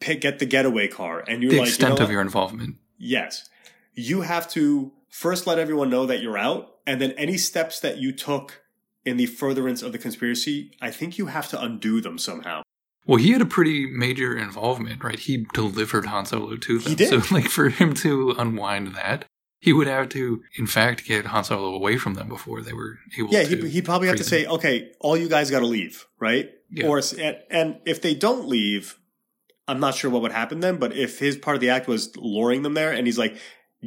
pick, 0.00 0.20
get 0.20 0.38
the 0.38 0.44
getaway 0.44 0.88
car, 0.88 1.24
and 1.26 1.42
you're 1.42 1.50
the 1.52 1.58
like, 1.60 1.66
you 1.68 1.70
extent 1.70 1.88
know 1.92 1.94
of 1.96 2.00
what? 2.08 2.12
your 2.12 2.20
involvement. 2.20 2.76
Yes. 2.98 3.48
You 3.94 4.20
have 4.20 4.50
to 4.50 4.92
first 5.08 5.46
let 5.46 5.58
everyone 5.58 5.88
know 5.88 6.04
that 6.04 6.20
you're 6.20 6.36
out, 6.36 6.75
and 6.86 7.00
then 7.00 7.12
any 7.12 7.36
steps 7.36 7.80
that 7.80 7.98
you 7.98 8.12
took 8.12 8.62
in 9.04 9.16
the 9.16 9.26
furtherance 9.26 9.82
of 9.82 9.92
the 9.92 9.98
conspiracy, 9.98 10.72
I 10.80 10.90
think 10.90 11.18
you 11.18 11.26
have 11.26 11.48
to 11.50 11.60
undo 11.62 12.00
them 12.00 12.18
somehow. 12.18 12.62
Well, 13.06 13.18
he 13.18 13.30
had 13.30 13.40
a 13.40 13.46
pretty 13.46 13.86
major 13.86 14.36
involvement, 14.36 15.04
right? 15.04 15.18
He 15.18 15.46
delivered 15.54 16.06
Han 16.06 16.26
Solo 16.26 16.56
to 16.56 16.78
them. 16.78 16.90
He 16.90 16.96
did. 16.96 17.08
So, 17.08 17.34
like, 17.34 17.48
for 17.48 17.68
him 17.68 17.94
to 17.94 18.34
unwind 18.36 18.94
that, 18.96 19.26
he 19.60 19.72
would 19.72 19.86
have 19.86 20.08
to, 20.10 20.42
in 20.58 20.66
fact, 20.66 21.04
get 21.06 21.26
Han 21.26 21.44
Solo 21.44 21.72
away 21.74 21.98
from 21.98 22.14
them 22.14 22.28
before 22.28 22.62
they 22.62 22.72
were 22.72 22.98
able 23.16 23.32
Yeah, 23.32 23.44
to. 23.44 23.56
he, 23.62 23.68
he'd 23.68 23.84
probably 23.84 24.08
have 24.08 24.16
to 24.16 24.24
say, 24.24 24.44
okay, 24.46 24.90
all 25.00 25.16
you 25.16 25.28
guys 25.28 25.52
got 25.52 25.60
to 25.60 25.66
leave, 25.66 26.04
right? 26.18 26.50
Yeah. 26.68 26.88
Or 26.88 27.00
and 27.48 27.78
if 27.86 28.02
they 28.02 28.14
don't 28.14 28.48
leave, 28.48 28.98
I'm 29.68 29.78
not 29.78 29.94
sure 29.94 30.10
what 30.10 30.22
would 30.22 30.32
happen 30.32 30.58
then. 30.58 30.78
But 30.78 30.92
if 30.96 31.20
his 31.20 31.36
part 31.36 31.54
of 31.54 31.60
the 31.60 31.70
act 31.70 31.86
was 31.86 32.16
luring 32.16 32.62
them 32.62 32.74
there, 32.74 32.90
and 32.90 33.06
he's 33.06 33.18
like, 33.18 33.36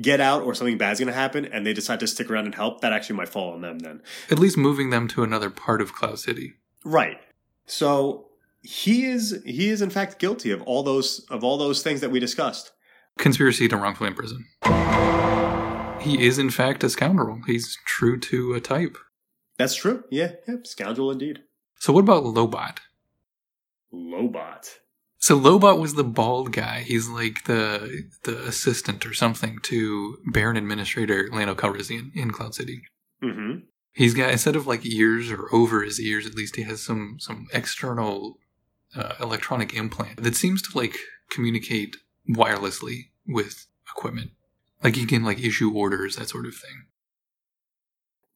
get 0.01 0.19
out 0.19 0.43
or 0.43 0.53
something 0.53 0.77
bad's 0.77 0.99
going 0.99 1.07
to 1.07 1.13
happen, 1.13 1.45
and 1.45 1.65
they 1.65 1.73
decide 1.73 1.99
to 2.01 2.07
stick 2.07 2.29
around 2.29 2.45
and 2.45 2.55
help, 2.55 2.81
that 2.81 2.93
actually 2.93 3.15
might 3.15 3.29
fall 3.29 3.53
on 3.53 3.61
them 3.61 3.79
then. 3.79 4.01
At 4.29 4.39
least 4.39 4.57
moving 4.57 4.89
them 4.89 5.07
to 5.09 5.23
another 5.23 5.49
part 5.49 5.81
of 5.81 5.93
Cloud 5.93 6.19
City. 6.19 6.53
Right. 6.85 7.17
So 7.65 8.29
he 8.61 9.05
is 9.05 9.41
he 9.45 9.69
is 9.69 9.81
in 9.81 9.89
fact 9.89 10.19
guilty 10.19 10.51
of 10.51 10.61
all 10.63 10.83
those 10.83 11.25
of 11.29 11.43
all 11.43 11.57
those 11.57 11.81
things 11.81 12.01
that 12.01 12.11
we 12.11 12.19
discussed. 12.19 12.71
Conspiracy 13.17 13.67
to 13.67 13.77
wrongfully 13.77 14.09
imprison. 14.09 14.45
He 16.01 16.25
is, 16.25 16.39
in 16.39 16.49
fact, 16.49 16.83
a 16.85 16.89
scoundrel. 16.89 17.41
He's 17.45 17.77
true 17.85 18.17
to 18.19 18.53
a 18.53 18.61
type. 18.61 18.97
That's 19.57 19.75
true. 19.75 20.05
Yeah, 20.09 20.31
yeah, 20.47 20.55
scoundrel 20.63 21.11
indeed. 21.11 21.39
So, 21.79 21.91
what 21.91 22.01
about 22.01 22.23
Lobot? 22.23 22.77
Lobot. 23.93 24.69
So 25.21 25.37
Lobot 25.37 25.79
was 25.79 25.95
the 25.95 26.03
bald 26.05 26.53
guy. 26.53 26.81
He's 26.81 27.09
like 27.09 27.43
the 27.43 28.09
the 28.23 28.39
assistant 28.47 29.05
or 29.05 29.13
something 29.13 29.59
to 29.63 30.17
Baron 30.31 30.55
Administrator 30.55 31.27
Lando 31.31 31.55
Calrissian 31.55 32.15
in 32.15 32.31
Cloud 32.31 32.55
City. 32.55 32.83
Mm-hmm. 33.21 33.59
He's 33.91 34.13
got 34.13 34.31
instead 34.31 34.55
of 34.55 34.65
like 34.65 34.85
ears 34.85 35.29
or 35.29 35.53
over 35.53 35.83
his 35.83 35.99
ears, 35.99 36.25
at 36.25 36.35
least 36.35 36.55
he 36.55 36.63
has 36.63 36.81
some 36.81 37.17
some 37.19 37.47
external 37.53 38.39
uh, 38.95 39.15
electronic 39.19 39.73
implant 39.73 40.23
that 40.23 40.35
seems 40.35 40.61
to 40.61 40.77
like 40.77 40.95
communicate 41.29 41.97
wirelessly 42.29 43.09
with 43.27 43.67
equipment. 43.93 44.31
Like 44.81 44.95
he 44.95 45.05
can 45.05 45.23
like 45.23 45.43
issue 45.43 45.71
orders, 45.73 46.15
that 46.15 46.29
sort 46.29 46.45
of 46.45 46.55
thing. 46.55 46.85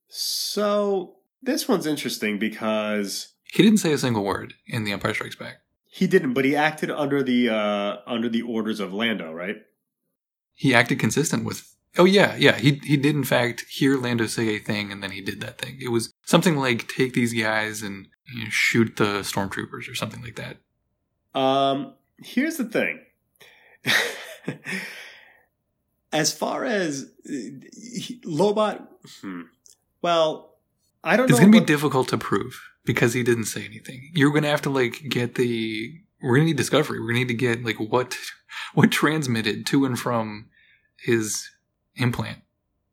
So 0.09 1.15
this 1.41 1.67
one's 1.67 1.87
interesting 1.87 2.39
because 2.39 3.33
He 3.45 3.63
didn't 3.63 3.79
say 3.79 3.93
a 3.93 3.97
single 3.97 4.25
word 4.25 4.55
in 4.67 4.83
The 4.83 4.91
Empire 4.91 5.13
Strikes 5.13 5.37
Back. 5.37 5.62
He 5.93 6.07
didn't, 6.07 6.33
but 6.33 6.43
he 6.43 6.55
acted 6.55 6.89
under 6.89 7.21
the 7.21 7.49
uh 7.49 7.97
under 8.07 8.27
the 8.27 8.41
orders 8.41 8.79
of 8.79 8.95
Lando, 8.95 9.31
right? 9.31 9.57
He 10.55 10.73
acted 10.73 10.97
consistent 10.97 11.45
with. 11.45 11.71
Oh 11.99 12.05
yeah, 12.05 12.35
yeah. 12.35 12.57
He 12.57 12.81
he 12.83 12.97
did 12.97 13.15
in 13.15 13.23
fact 13.23 13.65
hear 13.69 13.95
Lando 13.97 14.25
say 14.25 14.55
a 14.55 14.57
thing, 14.57 14.91
and 14.91 15.03
then 15.03 15.11
he 15.11 15.21
did 15.21 15.39
that 15.41 15.59
thing. 15.59 15.77
It 15.79 15.89
was 15.89 16.11
something 16.25 16.57
like 16.57 16.87
take 16.87 17.13
these 17.13 17.39
guys 17.39 17.83
and 17.83 18.07
you 18.25 18.45
know, 18.45 18.49
shoot 18.49 18.95
the 18.95 19.19
stormtroopers 19.21 19.87
or 19.87 19.93
something 19.93 20.23
like 20.23 20.35
that. 20.35 20.57
Um, 21.39 21.93
here's 22.17 22.57
the 22.57 22.65
thing. 22.65 22.99
as 26.11 26.33
far 26.33 26.65
as 26.65 27.11
uh, 27.23 27.31
Lobot, 28.25 28.87
hmm, 29.21 29.41
well, 30.01 30.55
I 31.03 31.17
don't 31.17 31.29
know. 31.29 31.35
It's 31.35 31.39
gonna 31.39 31.51
be 31.51 31.59
difficult 31.59 32.07
to 32.07 32.17
prove 32.17 32.59
because 32.85 33.13
he 33.13 33.23
didn't 33.23 33.45
say 33.45 33.65
anything. 33.65 34.11
You're 34.13 34.31
gonna 34.31 34.49
have 34.49 34.61
to 34.63 34.69
like 34.69 35.09
get 35.09 35.35
the. 35.35 35.99
We're 36.21 36.35
gonna 36.35 36.45
need 36.45 36.57
discovery. 36.57 36.99
We're 36.99 37.07
gonna 37.07 37.19
need 37.19 37.27
to 37.29 37.33
get 37.33 37.63
like 37.63 37.79
what 37.79 38.17
what 38.73 38.91
transmitted 38.91 39.65
to 39.67 39.85
and 39.85 39.97
from 39.97 40.49
his 40.97 41.49
implant. 41.95 42.39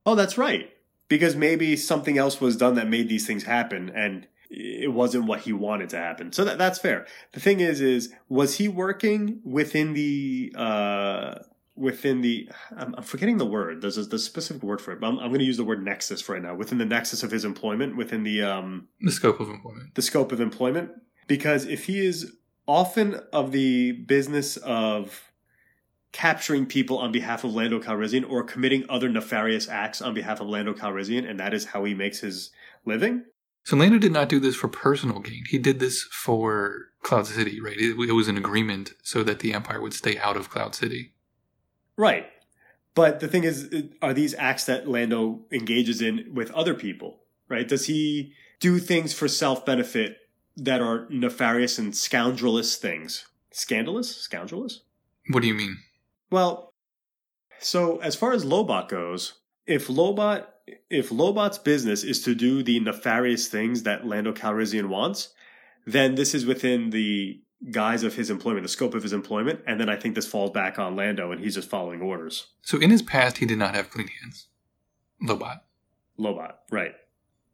Oh, 0.06 0.14
that's 0.14 0.38
right. 0.38 0.70
Because 1.08 1.34
maybe 1.34 1.76
something 1.76 2.18
else 2.18 2.40
was 2.40 2.56
done 2.56 2.74
that 2.76 2.88
made 2.88 3.08
these 3.08 3.26
things 3.26 3.42
happen, 3.44 3.90
and 3.90 4.26
it 4.50 4.92
wasn't 4.92 5.26
what 5.26 5.40
he 5.40 5.52
wanted 5.52 5.88
to 5.90 5.96
happen. 5.96 6.32
So 6.32 6.44
that, 6.44 6.58
that's 6.58 6.78
fair. 6.78 7.06
The 7.32 7.40
thing 7.40 7.60
is, 7.60 7.80
is 7.80 8.12
was 8.28 8.56
he 8.56 8.68
working 8.68 9.40
within 9.44 9.94
the 9.94 10.52
uh, 10.56 11.34
within 11.80 12.20
the 12.20 12.48
I'm, 12.76 12.94
I'm 12.96 13.02
forgetting 13.02 13.38
the 13.38 13.46
word. 13.46 13.80
There's 13.82 13.98
a 13.98 14.04
the 14.04 14.18
specific 14.18 14.62
word 14.62 14.80
for 14.80 14.92
it, 14.92 15.00
but 15.00 15.08
I'm, 15.08 15.18
I'm 15.18 15.28
going 15.28 15.40
to 15.40 15.44
use 15.44 15.56
the 15.56 15.64
word 15.64 15.84
nexus 15.84 16.28
right 16.28 16.42
now. 16.42 16.54
Within 16.54 16.78
the 16.78 16.84
nexus 16.84 17.22
of 17.22 17.30
his 17.30 17.44
employment, 17.44 17.96
within 17.96 18.22
the 18.22 18.42
um 18.42 18.88
The 19.00 19.10
scope 19.10 19.40
of 19.40 19.48
employment. 19.48 19.94
the 19.94 20.02
scope 20.02 20.30
of 20.32 20.40
employment, 20.40 20.90
because 21.26 21.64
if 21.66 21.84
he 21.86 22.04
is 22.06 22.36
often 22.68 23.14
of 23.32 23.50
the 23.52 23.92
business 23.92 24.56
of 24.58 25.32
capturing 26.12 26.66
people 26.66 26.98
on 26.98 27.12
behalf 27.12 27.44
of 27.44 27.52
Lando 27.54 27.80
Calrissian 27.80 28.28
or 28.28 28.42
committing 28.44 28.84
other 28.88 29.08
nefarious 29.08 29.68
acts 29.68 30.02
on 30.02 30.12
behalf 30.12 30.40
of 30.40 30.48
Lando 30.48 30.74
Calrissian, 30.74 31.28
and 31.28 31.38
that 31.40 31.54
is 31.54 31.66
how 31.66 31.84
he 31.84 31.94
makes 31.94 32.20
his 32.20 32.50
living. 32.84 33.24
So 33.64 33.76
Lando 33.76 33.98
did 33.98 34.12
not 34.12 34.28
do 34.28 34.40
this 34.40 34.56
for 34.56 34.68
personal 34.68 35.20
gain. 35.20 35.44
He 35.48 35.58
did 35.58 35.78
this 35.78 36.02
for 36.04 36.86
Cloud 37.02 37.26
City, 37.26 37.60
right? 37.60 37.76
It, 37.76 37.96
it 38.08 38.12
was 38.12 38.26
an 38.28 38.36
agreement 38.36 38.94
so 39.02 39.22
that 39.22 39.38
the 39.40 39.52
Empire 39.52 39.80
would 39.80 39.94
stay 39.94 40.18
out 40.18 40.36
of 40.36 40.50
Cloud 40.50 40.74
City. 40.74 41.12
Right. 42.00 42.28
But 42.94 43.20
the 43.20 43.28
thing 43.28 43.44
is, 43.44 43.68
are 44.00 44.14
these 44.14 44.34
acts 44.38 44.64
that 44.64 44.88
Lando 44.88 45.40
engages 45.52 46.00
in 46.00 46.32
with 46.34 46.50
other 46.52 46.72
people, 46.72 47.20
right? 47.46 47.68
Does 47.68 47.84
he 47.84 48.32
do 48.58 48.78
things 48.78 49.12
for 49.12 49.28
self 49.28 49.66
benefit 49.66 50.16
that 50.56 50.80
are 50.80 51.06
nefarious 51.10 51.78
and 51.78 51.94
scoundrelous 51.94 52.76
things? 52.76 53.26
Scandalous? 53.50 54.16
Scoundrelous? 54.16 54.80
What 55.28 55.42
do 55.42 55.48
you 55.48 55.54
mean? 55.54 55.76
Well, 56.30 56.72
so 57.58 57.98
as 57.98 58.16
far 58.16 58.32
as 58.32 58.46
Lobot 58.46 58.88
goes, 58.88 59.34
if 59.66 59.88
Lobot 59.88 60.46
if 60.88 61.10
Lobot's 61.10 61.58
business 61.58 62.02
is 62.02 62.22
to 62.22 62.34
do 62.34 62.62
the 62.62 62.80
nefarious 62.80 63.48
things 63.48 63.82
that 63.82 64.06
Lando 64.06 64.32
Calrissian 64.32 64.86
wants, 64.86 65.34
then 65.86 66.14
this 66.14 66.34
is 66.34 66.46
within 66.46 66.90
the 66.90 67.42
guise 67.70 68.02
of 68.02 68.14
his 68.14 68.30
employment, 68.30 68.62
the 68.62 68.68
scope 68.68 68.94
of 68.94 69.02
his 69.02 69.12
employment, 69.12 69.60
and 69.66 69.78
then 69.80 69.88
I 69.88 69.96
think 69.96 70.14
this 70.14 70.26
falls 70.26 70.50
back 70.50 70.78
on 70.78 70.96
Lando 70.96 71.30
and 71.30 71.40
he's 71.40 71.54
just 71.54 71.68
following 71.68 72.00
orders. 72.00 72.46
So 72.62 72.78
in 72.78 72.90
his 72.90 73.02
past, 73.02 73.38
he 73.38 73.46
did 73.46 73.58
not 73.58 73.74
have 73.74 73.90
clean 73.90 74.08
hands. 74.22 74.46
Lobot. 75.22 75.60
Lobot, 76.18 76.54
right. 76.70 76.94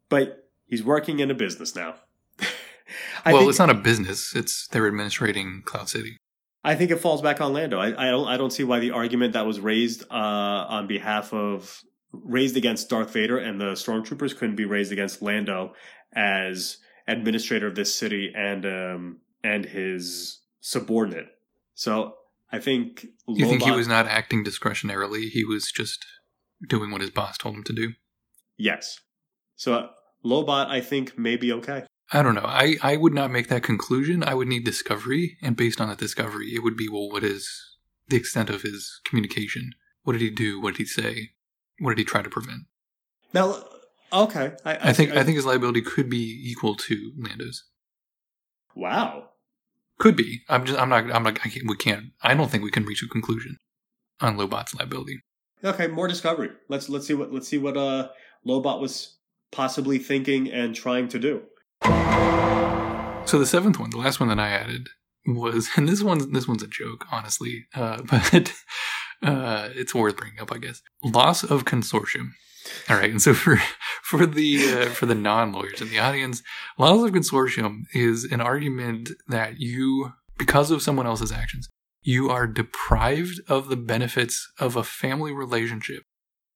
But 0.09 0.49
he's 0.65 0.83
working 0.83 1.19
in 1.19 1.29
a 1.29 1.33
business 1.33 1.75
now. 1.75 1.95
I 3.25 3.33
well, 3.33 3.41
think, 3.41 3.49
it's 3.49 3.59
not 3.59 3.69
a 3.69 3.73
business. 3.73 4.33
It's 4.35 4.67
they're 4.67 4.87
administrating 4.87 5.63
Cloud 5.65 5.89
City. 5.89 6.17
I 6.63 6.75
think 6.75 6.91
it 6.91 6.99
falls 6.99 7.21
back 7.21 7.41
on 7.41 7.53
Lando. 7.53 7.79
I, 7.79 8.07
I 8.07 8.09
don't 8.09 8.27
I 8.27 8.37
don't 8.37 8.51
see 8.51 8.63
why 8.63 8.79
the 8.79 8.91
argument 8.91 9.33
that 9.33 9.45
was 9.45 9.59
raised 9.59 10.03
uh, 10.09 10.13
on 10.13 10.87
behalf 10.87 11.33
of 11.33 11.81
raised 12.13 12.57
against 12.57 12.89
Darth 12.89 13.11
Vader 13.11 13.37
and 13.37 13.59
the 13.59 13.73
stormtroopers 13.73 14.35
couldn't 14.35 14.55
be 14.55 14.65
raised 14.65 14.91
against 14.91 15.21
Lando 15.21 15.73
as 16.13 16.77
administrator 17.07 17.67
of 17.67 17.75
this 17.75 17.93
city 17.93 18.33
and 18.35 18.65
um 18.65 19.19
and 19.51 19.65
his 19.65 20.39
subordinate. 20.61 21.29
So 21.73 21.91
I 22.51 22.59
think 22.59 23.05
You 23.27 23.45
think 23.47 23.63
he 23.63 23.71
was 23.71 23.87
not 23.87 24.07
acting 24.19 24.43
discretionarily? 24.43 25.23
He 25.37 25.43
was 25.53 25.63
just 25.71 26.05
doing 26.67 26.89
what 26.91 27.01
his 27.01 27.11
boss 27.11 27.37
told 27.37 27.55
him 27.55 27.63
to 27.63 27.73
do. 27.73 27.87
yes. 28.57 28.99
So 29.55 29.73
uh, 29.73 29.87
Lobot, 30.23 30.67
I 30.77 30.81
think, 30.81 31.17
may 31.17 31.35
be 31.35 31.51
okay. 31.59 31.79
I 32.13 32.21
don't 32.23 32.35
know. 32.35 32.45
I, 32.65 32.75
I 32.83 32.95
would 32.95 33.13
not 33.13 33.31
make 33.31 33.47
that 33.49 33.63
conclusion. 33.63 34.23
I 34.23 34.33
would 34.37 34.47
need 34.47 34.63
discovery, 34.65 35.37
and 35.41 35.55
based 35.63 35.81
on 35.81 35.89
that 35.89 35.97
discovery, 35.97 36.47
it 36.55 36.61
would 36.63 36.77
be 36.77 36.87
well, 36.87 37.09
what 37.09 37.23
is 37.23 37.41
the 38.07 38.17
extent 38.17 38.49
of 38.51 38.61
his 38.61 39.01
communication? 39.03 39.71
What 40.03 40.13
did 40.13 40.21
he 40.21 40.29
do? 40.29 40.61
What 40.61 40.75
did 40.75 40.83
he 40.83 40.85
say? 41.01 41.31
What 41.79 41.91
did 41.91 41.99
he 41.99 42.05
try 42.05 42.21
to 42.21 42.29
prevent? 42.29 42.61
Now, 43.33 43.47
okay, 44.13 44.47
I, 44.63 44.89
I 44.89 44.93
think 44.93 45.11
I 45.19 45.23
think 45.23 45.35
his 45.37 45.45
liability 45.51 45.81
could 45.81 46.09
be 46.09 46.25
equal 46.51 46.75
to 46.87 46.95
Lando's. 47.17 47.63
Wow. 48.75 49.29
Could 49.99 50.15
be. 50.15 50.41
I'm 50.49 50.65
just. 50.65 50.79
I'm 50.79 50.89
not. 50.89 51.11
I'm 51.11 51.23
not. 51.23 51.39
I 51.43 51.49
can't, 51.49 51.67
we 51.67 51.75
can't. 51.75 52.07
I 52.21 52.33
don't 52.33 52.51
think 52.51 52.63
we 52.63 52.71
can 52.71 52.85
reach 52.85 53.03
a 53.03 53.07
conclusion 53.07 53.57
on 54.21 54.37
Lobot's 54.37 54.75
liability. 54.75 55.19
Okay, 55.63 55.87
more 55.87 56.07
discovery. 56.07 56.51
Let's 56.69 56.87
let's 56.87 57.07
see 57.07 57.15
what 57.15 57.33
let's 57.33 57.47
see 57.47 57.57
what 57.57 57.77
uh 57.77 58.09
Lobot 58.45 58.79
was 58.79 59.17
possibly 59.51 59.97
thinking 59.97 60.51
and 60.51 60.75
trying 60.75 61.07
to 61.09 61.19
do. 61.19 61.41
So 63.25 63.39
the 63.39 63.45
seventh 63.45 63.79
one, 63.79 63.89
the 63.89 63.97
last 63.97 64.19
one 64.19 64.29
that 64.29 64.39
I 64.39 64.49
added 64.49 64.87
was, 65.25 65.69
and 65.75 65.87
this 65.89 66.03
one's 66.03 66.27
this 66.27 66.47
one's 66.47 66.63
a 66.63 66.67
joke, 66.67 67.05
honestly, 67.11 67.65
uh, 67.73 68.01
but 68.09 68.53
uh, 69.23 69.69
it's 69.73 69.95
worth 69.95 70.17
bringing 70.17 70.39
up, 70.39 70.51
I 70.51 70.59
guess. 70.59 70.81
Loss 71.03 71.43
of 71.43 71.65
consortium. 71.65 72.31
All 72.89 72.95
right, 72.97 73.09
and 73.09 73.21
so 73.21 73.33
for 73.33 73.57
for 74.03 74.25
the 74.25 74.73
uh, 74.73 74.85
for 74.89 75.05
the 75.05 75.15
non 75.15 75.51
lawyers 75.51 75.81
in 75.81 75.89
the 75.89 75.99
audience, 75.99 76.41
loss 76.77 77.03
of 77.03 77.11
consortium 77.13 77.81
is 77.93 78.23
an 78.25 78.41
argument 78.41 79.09
that 79.27 79.59
you, 79.59 80.13
because 80.37 80.71
of 80.71 80.81
someone 80.81 81.05
else's 81.07 81.31
actions, 81.31 81.67
you 82.01 82.29
are 82.29 82.47
deprived 82.47 83.39
of 83.49 83.67
the 83.69 83.75
benefits 83.77 84.49
of 84.59 84.75
a 84.75 84.83
family 84.83 85.31
relationship, 85.33 86.03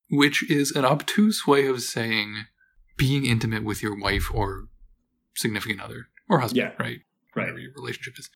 which 0.10 0.50
is 0.50 0.72
an 0.72 0.86
obtuse 0.86 1.46
way 1.46 1.68
of 1.68 1.82
saying 1.82 2.46
being 2.98 3.26
intimate 3.26 3.64
with 3.64 3.82
your 3.84 4.00
wife 4.00 4.30
or 4.34 4.66
significant 5.36 5.82
other 5.82 6.08
or 6.30 6.40
husband, 6.40 6.58
Yeah. 6.58 6.84
right? 6.84 7.00
Right. 7.36 7.44
Whatever 7.44 7.60
your 7.60 7.72
relationship 7.76 8.20
is. 8.20 8.30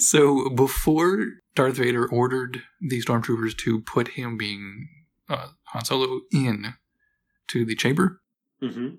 So 0.00 0.48
before 0.50 1.24
Darth 1.56 1.76
Vader 1.76 2.06
ordered 2.08 2.62
the 2.80 3.02
stormtroopers 3.02 3.56
to 3.58 3.80
put 3.80 4.08
him 4.08 4.36
being 4.36 4.88
uh, 5.28 5.48
Han 5.64 5.84
Solo 5.84 6.20
in 6.32 6.74
to 7.48 7.64
the 7.64 7.74
chamber, 7.76 8.20
Mm-hmm. 8.62 8.96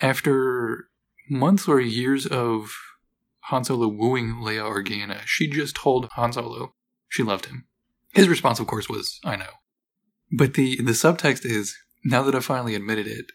after 0.00 0.88
months 1.28 1.68
or 1.68 1.80
years 1.80 2.26
of 2.26 2.70
Han 3.46 3.64
Solo 3.64 3.88
wooing 3.88 4.36
Leia 4.36 4.62
Organa, 4.62 5.20
she 5.24 5.48
just 5.48 5.76
told 5.76 6.08
Han 6.12 6.32
Solo 6.32 6.74
she 7.08 7.22
loved 7.22 7.46
him. 7.46 7.64
His 8.14 8.28
response, 8.28 8.60
of 8.60 8.66
course, 8.66 8.88
was 8.88 9.18
"I 9.24 9.36
know," 9.36 9.54
but 10.30 10.54
the 10.54 10.76
the 10.76 10.92
subtext 10.92 11.44
is 11.44 11.76
now 12.04 12.22
that 12.22 12.34
I 12.34 12.40
finally 12.40 12.74
admitted 12.74 13.06
it, 13.06 13.32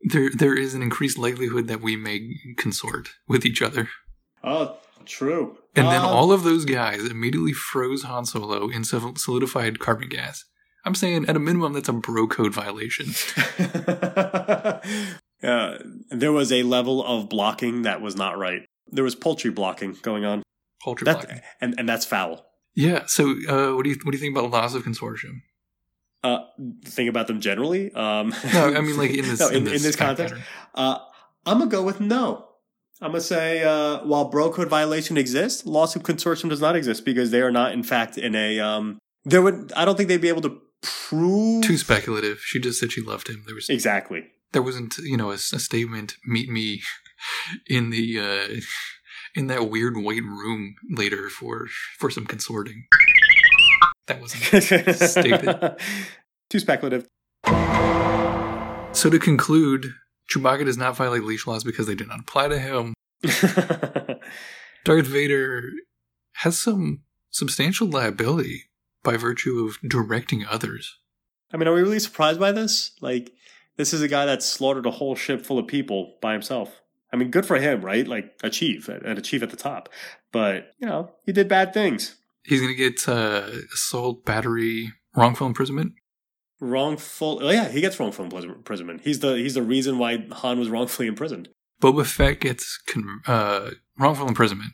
there 0.00 0.30
there 0.30 0.54
is 0.56 0.74
an 0.74 0.82
increased 0.82 1.18
likelihood 1.18 1.66
that 1.68 1.80
we 1.82 1.96
may 1.96 2.34
consort 2.56 3.10
with 3.28 3.44
each 3.44 3.60
other. 3.62 3.88
Oh, 4.44 4.78
true. 5.04 5.58
And 5.74 5.88
then 5.88 6.00
Um, 6.02 6.06
all 6.06 6.32
of 6.32 6.44
those 6.44 6.64
guys 6.64 7.04
immediately 7.04 7.52
froze 7.52 8.04
Han 8.04 8.24
Solo 8.26 8.68
in 8.68 8.84
solidified 8.84 9.78
carbon 9.80 10.08
gas. 10.08 10.44
I'm 10.86 10.94
saying 10.94 11.28
at 11.28 11.36
a 11.36 11.40
minimum 11.40 11.72
that's 11.72 11.88
a 11.88 11.92
bro 11.92 12.26
code 12.28 12.54
violation. 12.54 13.08
uh, 15.42 15.78
there 16.10 16.32
was 16.32 16.52
a 16.52 16.62
level 16.62 17.04
of 17.04 17.28
blocking 17.28 17.82
that 17.82 18.00
was 18.00 18.16
not 18.16 18.38
right. 18.38 18.64
There 18.86 19.04
was 19.04 19.14
poultry 19.16 19.50
blocking 19.50 19.96
going 20.02 20.24
on. 20.24 20.42
Poultry 20.82 21.04
That, 21.04 21.16
blocking. 21.16 21.40
and 21.60 21.74
and 21.78 21.88
that's 21.88 22.04
foul. 22.06 22.46
Yeah. 22.74 23.02
So 23.06 23.34
uh, 23.48 23.74
what 23.74 23.82
do 23.84 23.90
you 23.90 23.96
what 24.04 24.12
do 24.12 24.16
you 24.16 24.22
think 24.22 24.36
about 24.36 24.50
loss 24.50 24.74
of 24.74 24.84
consortium? 24.84 25.42
Uh, 26.22 26.38
think 26.84 27.08
about 27.10 27.26
them 27.26 27.40
generally. 27.40 27.92
Um, 27.92 28.32
No, 28.52 28.74
I 28.74 28.80
mean 28.80 28.96
like 28.96 29.10
in 29.10 29.24
this 29.28 29.40
no, 29.40 29.48
in, 29.48 29.64
this, 29.64 29.82
this 29.82 29.96
context. 29.96 30.34
Uh, 30.74 30.98
I'm 31.44 31.58
gonna 31.58 31.70
go 31.70 31.82
with 31.82 32.00
no. 32.00 32.46
I'm 33.02 33.10
gonna 33.10 33.20
say 33.20 33.62
uh, 33.62 34.04
while 34.04 34.26
bro 34.26 34.50
code 34.50 34.68
violation 34.68 35.16
exists, 35.16 35.62
of 35.66 36.02
consortium 36.02 36.48
does 36.48 36.60
not 36.60 36.76
exist 36.76 37.04
because 37.04 37.30
they 37.30 37.42
are 37.42 37.50
not, 37.50 37.72
in 37.72 37.82
fact, 37.82 38.16
in 38.16 38.34
a. 38.34 38.60
Um, 38.60 38.98
there 39.24 39.42
would 39.42 39.72
I 39.76 39.84
don't 39.84 39.96
think 39.96 40.08
they'd 40.08 40.20
be 40.20 40.28
able 40.28 40.42
to 40.42 40.60
prove 41.08 41.64
Too 41.64 41.76
speculative. 41.76 42.40
She 42.40 42.60
just 42.60 42.80
said 42.80 42.92
she 42.92 43.00
loved 43.00 43.28
him. 43.28 43.42
There 43.46 43.54
was 43.54 43.68
exactly. 43.68 44.26
there 44.52 44.62
wasn't 44.62 44.96
you 44.98 45.16
know 45.16 45.30
a, 45.30 45.34
a 45.34 45.38
statement. 45.38 46.16
Meet 46.24 46.48
me 46.48 46.82
in 47.66 47.90
the 47.90 48.18
uh, 48.20 48.60
in 49.34 49.48
that 49.48 49.68
weird 49.68 49.96
white 49.96 50.22
room 50.22 50.76
later 50.90 51.28
for 51.28 51.66
for 51.98 52.10
some 52.10 52.26
consorting. 52.26 52.86
That 54.06 54.20
wasn't 54.20 54.62
Stupid. 54.96 55.76
Too 56.48 56.60
speculative. 56.60 57.06
So 58.92 59.10
to 59.10 59.18
conclude, 59.18 59.94
Chewbacca 60.32 60.64
does 60.64 60.78
not 60.78 60.96
violate 60.96 61.24
leash 61.24 61.46
laws 61.46 61.64
because 61.64 61.86
they 61.86 61.94
did 61.94 62.08
not 62.08 62.20
apply 62.20 62.48
to 62.48 62.58
him. 62.58 62.94
Darth 64.84 65.06
Vader 65.06 65.70
has 66.36 66.58
some 66.58 67.02
substantial 67.30 67.88
liability 67.88 68.64
by 69.06 69.16
virtue 69.16 69.64
of 69.64 69.78
directing 69.88 70.44
others. 70.44 70.98
I 71.52 71.56
mean, 71.56 71.68
are 71.68 71.74
we 71.74 71.80
really 71.80 72.00
surprised 72.00 72.40
by 72.40 72.52
this? 72.52 72.90
Like, 73.00 73.32
this 73.76 73.94
is 73.94 74.02
a 74.02 74.08
guy 74.08 74.26
that 74.26 74.42
slaughtered 74.42 74.84
a 74.84 74.90
whole 74.90 75.14
ship 75.14 75.46
full 75.46 75.58
of 75.58 75.66
people 75.66 76.16
by 76.20 76.32
himself. 76.32 76.82
I 77.12 77.16
mean, 77.16 77.30
good 77.30 77.46
for 77.46 77.56
him, 77.56 77.82
right? 77.82 78.06
Like, 78.06 78.34
achieve 78.42 78.88
and 78.88 79.16
achieve 79.18 79.42
at 79.42 79.50
the 79.50 79.56
top. 79.56 79.88
But 80.32 80.72
you 80.78 80.86
know, 80.86 81.12
he 81.24 81.32
did 81.32 81.48
bad 81.48 81.72
things. 81.72 82.16
He's 82.42 82.60
going 82.60 82.72
to 82.72 82.76
get 82.76 83.08
uh, 83.08 83.48
assault, 83.72 84.24
battery, 84.24 84.92
wrongful 85.14 85.46
imprisonment. 85.46 85.92
Wrongful. 86.60 87.40
Oh 87.42 87.50
yeah, 87.50 87.68
he 87.68 87.80
gets 87.80 88.00
wrongful 88.00 88.24
imprisonment. 88.24 89.02
He's 89.04 89.20
the 89.20 89.34
he's 89.36 89.54
the 89.54 89.62
reason 89.62 89.98
why 89.98 90.26
Han 90.32 90.58
was 90.58 90.68
wrongfully 90.68 91.06
imprisoned. 91.06 91.48
Boba 91.82 92.06
Fett 92.06 92.40
gets 92.40 92.78
con- 92.78 93.20
uh, 93.26 93.70
wrongful 93.98 94.26
imprisonment 94.26 94.72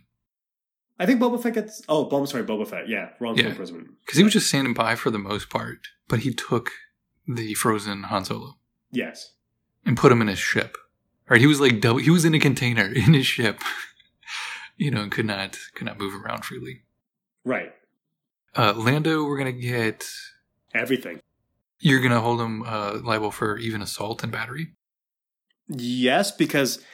I 0.98 1.06
think 1.06 1.20
Boba 1.20 1.42
Fett 1.42 1.54
gets. 1.54 1.82
Oh, 1.88 2.06
Boba, 2.08 2.28
sorry, 2.28 2.44
Boba 2.44 2.66
Fett. 2.66 2.88
Yeah, 2.88 3.10
wrong 3.20 3.36
Yeah. 3.36 3.46
imprisonment. 3.48 3.88
because 4.04 4.18
he 4.18 4.24
was 4.24 4.32
just 4.32 4.46
standing 4.48 4.74
by 4.74 4.94
for 4.94 5.10
the 5.10 5.18
most 5.18 5.50
part, 5.50 5.88
but 6.08 6.20
he 6.20 6.32
took 6.32 6.70
the 7.26 7.54
frozen 7.54 8.04
Han 8.04 8.24
Solo 8.24 8.58
Yes. 8.90 9.32
and 9.84 9.96
put 9.96 10.12
him 10.12 10.20
in 10.20 10.28
his 10.28 10.38
ship. 10.38 10.76
Right? 11.28 11.40
He 11.40 11.46
was 11.46 11.60
like 11.60 11.80
double. 11.80 12.00
He 12.00 12.10
was 12.10 12.24
in 12.24 12.34
a 12.34 12.38
container 12.38 12.84
in 12.94 13.14
his 13.14 13.26
ship, 13.26 13.60
you 14.76 14.90
know, 14.90 15.02
and 15.02 15.10
could 15.12 15.26
not 15.26 15.58
could 15.74 15.86
not 15.86 15.98
move 15.98 16.14
around 16.14 16.44
freely. 16.44 16.82
Right. 17.44 17.72
Uh, 18.54 18.74
Lando, 18.76 19.24
we're 19.24 19.38
gonna 19.38 19.52
get. 19.52 20.06
Everything. 20.74 21.20
You're 21.80 22.00
gonna 22.00 22.20
hold 22.20 22.40
him 22.40 22.62
uh, 22.64 23.00
liable 23.02 23.30
for 23.30 23.56
even 23.58 23.82
assault 23.82 24.22
and 24.22 24.30
battery 24.30 24.74
Yes, 25.68 26.30
because 26.32 26.84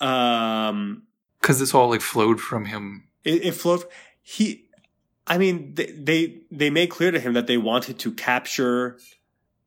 um, 0.00 1.04
because 1.40 1.58
this 1.60 1.74
all 1.74 1.88
like 1.90 2.00
flowed 2.00 2.40
from 2.40 2.64
him. 2.66 3.07
It, 3.24 3.46
it 3.46 3.52
flowed. 3.52 3.84
He, 4.22 4.68
I 5.26 5.38
mean, 5.38 5.74
they, 5.74 5.92
they 5.92 6.40
they 6.50 6.70
made 6.70 6.90
clear 6.90 7.10
to 7.10 7.20
him 7.20 7.34
that 7.34 7.46
they 7.46 7.58
wanted 7.58 7.98
to 8.00 8.12
capture 8.12 8.98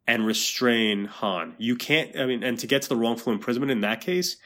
and 0.07 0.25
restrain 0.25 1.05
Han. 1.05 1.55
You 1.57 1.75
can't. 1.75 2.17
I 2.17 2.25
mean, 2.25 2.43
and 2.43 2.57
to 2.59 2.67
get 2.67 2.81
to 2.83 2.89
the 2.89 2.95
wrongful 2.95 3.31
imprisonment 3.31 3.71
in 3.71 3.81
that 3.81 4.01
case, 4.01 4.37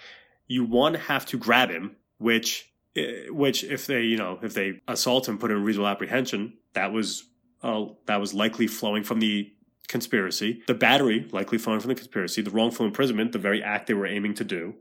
you 0.47 0.63
one 0.63 0.93
have 0.93 1.25
to 1.27 1.37
grab 1.37 1.69
him, 1.69 1.95
which 2.17 2.71
eh, 2.95 3.29
which 3.29 3.63
if 3.63 3.87
they 3.87 4.01
you 4.01 4.17
know 4.17 4.39
if 4.41 4.53
they 4.53 4.81
assault 4.87 5.27
him, 5.27 5.37
put 5.37 5.51
him 5.51 5.57
in 5.57 5.63
reasonable 5.63 5.87
apprehension, 5.87 6.53
that 6.73 6.91
was 6.91 7.25
uh, 7.63 7.85
that 8.05 8.19
was 8.19 8.33
likely 8.33 8.67
flowing 8.67 9.03
from 9.03 9.19
the 9.19 9.51
conspiracy. 9.87 10.61
The 10.67 10.73
battery 10.73 11.27
likely 11.31 11.57
flowing 11.57 11.79
from 11.79 11.89
the 11.89 11.95
conspiracy. 11.95 12.41
The 12.41 12.51
wrongful 12.51 12.85
imprisonment, 12.85 13.31
the 13.31 13.39
very 13.39 13.63
act 13.63 13.87
they 13.87 13.93
were 13.93 14.07
aiming 14.07 14.35
to 14.35 14.43
do. 14.43 14.75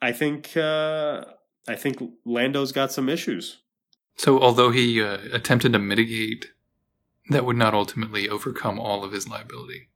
I 0.00 0.12
think 0.12 0.56
uh, 0.56 1.24
I 1.68 1.76
think 1.76 2.02
Lando's 2.24 2.72
got 2.72 2.92
some 2.92 3.08
issues. 3.08 3.58
So, 4.16 4.40
although 4.40 4.70
he 4.70 5.02
uh, 5.02 5.18
attempted 5.32 5.72
to 5.74 5.78
mitigate, 5.78 6.52
that 7.30 7.44
would 7.44 7.56
not 7.56 7.74
ultimately 7.74 8.28
overcome 8.28 8.80
all 8.80 9.04
of 9.04 9.12
his 9.12 9.28
liability. 9.28 9.88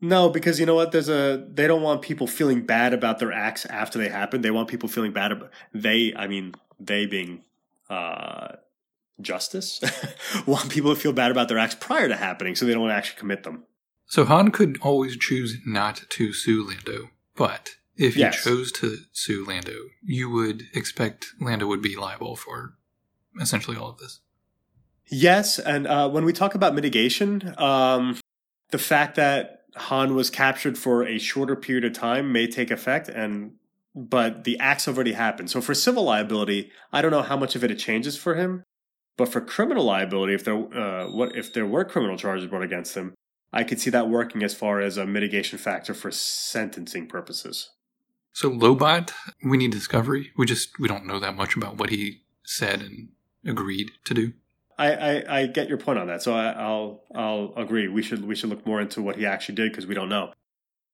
No, 0.00 0.30
because 0.30 0.60
you 0.60 0.66
know 0.66 0.76
what? 0.76 0.92
There's 0.92 1.08
a 1.08 1.44
they 1.52 1.66
don't 1.66 1.82
want 1.82 2.02
people 2.02 2.26
feeling 2.26 2.64
bad 2.64 2.94
about 2.94 3.18
their 3.18 3.32
acts 3.32 3.66
after 3.66 3.98
they 3.98 4.08
happen. 4.08 4.42
They 4.42 4.50
want 4.50 4.68
people 4.68 4.88
feeling 4.88 5.12
bad 5.12 5.32
about 5.32 5.50
they. 5.74 6.14
I 6.16 6.28
mean, 6.28 6.54
they 6.78 7.06
being 7.06 7.42
uh, 7.90 8.56
justice 9.20 9.80
want 10.46 10.70
people 10.70 10.94
to 10.94 11.00
feel 11.00 11.12
bad 11.12 11.30
about 11.30 11.48
their 11.48 11.58
acts 11.58 11.74
prior 11.74 12.08
to 12.08 12.16
happening, 12.16 12.54
so 12.54 12.64
they 12.64 12.74
don't 12.74 12.90
actually 12.90 13.18
commit 13.18 13.42
them. 13.42 13.64
So 14.06 14.24
Han 14.24 14.50
could 14.50 14.78
always 14.80 15.16
choose 15.16 15.58
not 15.66 16.02
to 16.10 16.32
sue 16.32 16.66
Lando, 16.66 17.10
but 17.34 17.76
if 17.98 18.16
Yes. 18.16 18.42
chose 18.42 18.72
to 18.72 18.98
sue 19.12 19.44
Lando, 19.44 19.90
you 20.02 20.30
would 20.30 20.62
expect 20.72 21.26
Lando 21.40 21.66
would 21.66 21.82
be 21.82 21.96
liable 21.96 22.36
for 22.36 22.74
essentially 23.40 23.76
all 23.76 23.90
of 23.90 23.98
this. 23.98 24.20
Yes, 25.10 25.58
and 25.58 25.86
uh, 25.86 26.08
when 26.08 26.24
we 26.24 26.32
talk 26.32 26.54
about 26.54 26.74
mitigation, 26.74 27.54
um, 27.58 28.16
the 28.70 28.78
fact 28.78 29.16
that 29.16 29.62
Han 29.76 30.14
was 30.14 30.30
captured 30.30 30.76
for 30.76 31.04
a 31.06 31.18
shorter 31.18 31.56
period 31.56 31.84
of 31.84 31.92
time 31.92 32.32
may 32.32 32.46
take 32.46 32.70
effect, 32.70 33.08
and 33.08 33.52
but 33.94 34.44
the 34.44 34.58
acts 34.60 34.84
have 34.84 34.96
already 34.96 35.12
happened. 35.12 35.50
So 35.50 35.60
for 35.60 35.74
civil 35.74 36.04
liability, 36.04 36.70
I 36.92 37.02
don't 37.02 37.10
know 37.10 37.22
how 37.22 37.36
much 37.36 37.56
of 37.56 37.64
it 37.64 37.70
it 37.70 37.78
changes 37.78 38.16
for 38.16 38.34
him, 38.34 38.64
but 39.16 39.28
for 39.28 39.40
criminal 39.40 39.84
liability, 39.84 40.34
if 40.34 40.44
there 40.44 40.56
uh, 40.56 41.10
what 41.10 41.34
if 41.36 41.52
there 41.52 41.66
were 41.66 41.84
criminal 41.84 42.16
charges 42.16 42.46
brought 42.46 42.62
against 42.62 42.94
him, 42.94 43.14
I 43.52 43.64
could 43.64 43.80
see 43.80 43.90
that 43.90 44.08
working 44.08 44.42
as 44.42 44.54
far 44.54 44.80
as 44.80 44.96
a 44.96 45.06
mitigation 45.06 45.58
factor 45.58 45.94
for 45.94 46.10
sentencing 46.10 47.08
purposes. 47.08 47.70
So 48.38 48.52
Lobot, 48.52 49.10
we 49.42 49.56
need 49.56 49.72
discovery. 49.72 50.30
We 50.36 50.46
just 50.46 50.78
we 50.78 50.86
don't 50.86 51.06
know 51.06 51.18
that 51.18 51.34
much 51.34 51.56
about 51.56 51.76
what 51.76 51.90
he 51.90 52.20
said 52.44 52.80
and 52.82 53.08
agreed 53.44 53.90
to 54.04 54.14
do. 54.14 54.32
I, 54.78 54.92
I, 54.92 55.38
I 55.40 55.46
get 55.46 55.68
your 55.68 55.76
point 55.76 55.98
on 55.98 56.06
that, 56.06 56.22
so 56.22 56.36
I, 56.36 56.50
I'll 56.52 57.02
I'll 57.12 57.52
agree. 57.56 57.88
We 57.88 58.00
should 58.00 58.24
we 58.24 58.36
should 58.36 58.50
look 58.50 58.64
more 58.64 58.80
into 58.80 59.02
what 59.02 59.16
he 59.16 59.26
actually 59.26 59.56
did 59.56 59.72
because 59.72 59.88
we 59.88 59.94
don't 59.96 60.08
know. 60.08 60.32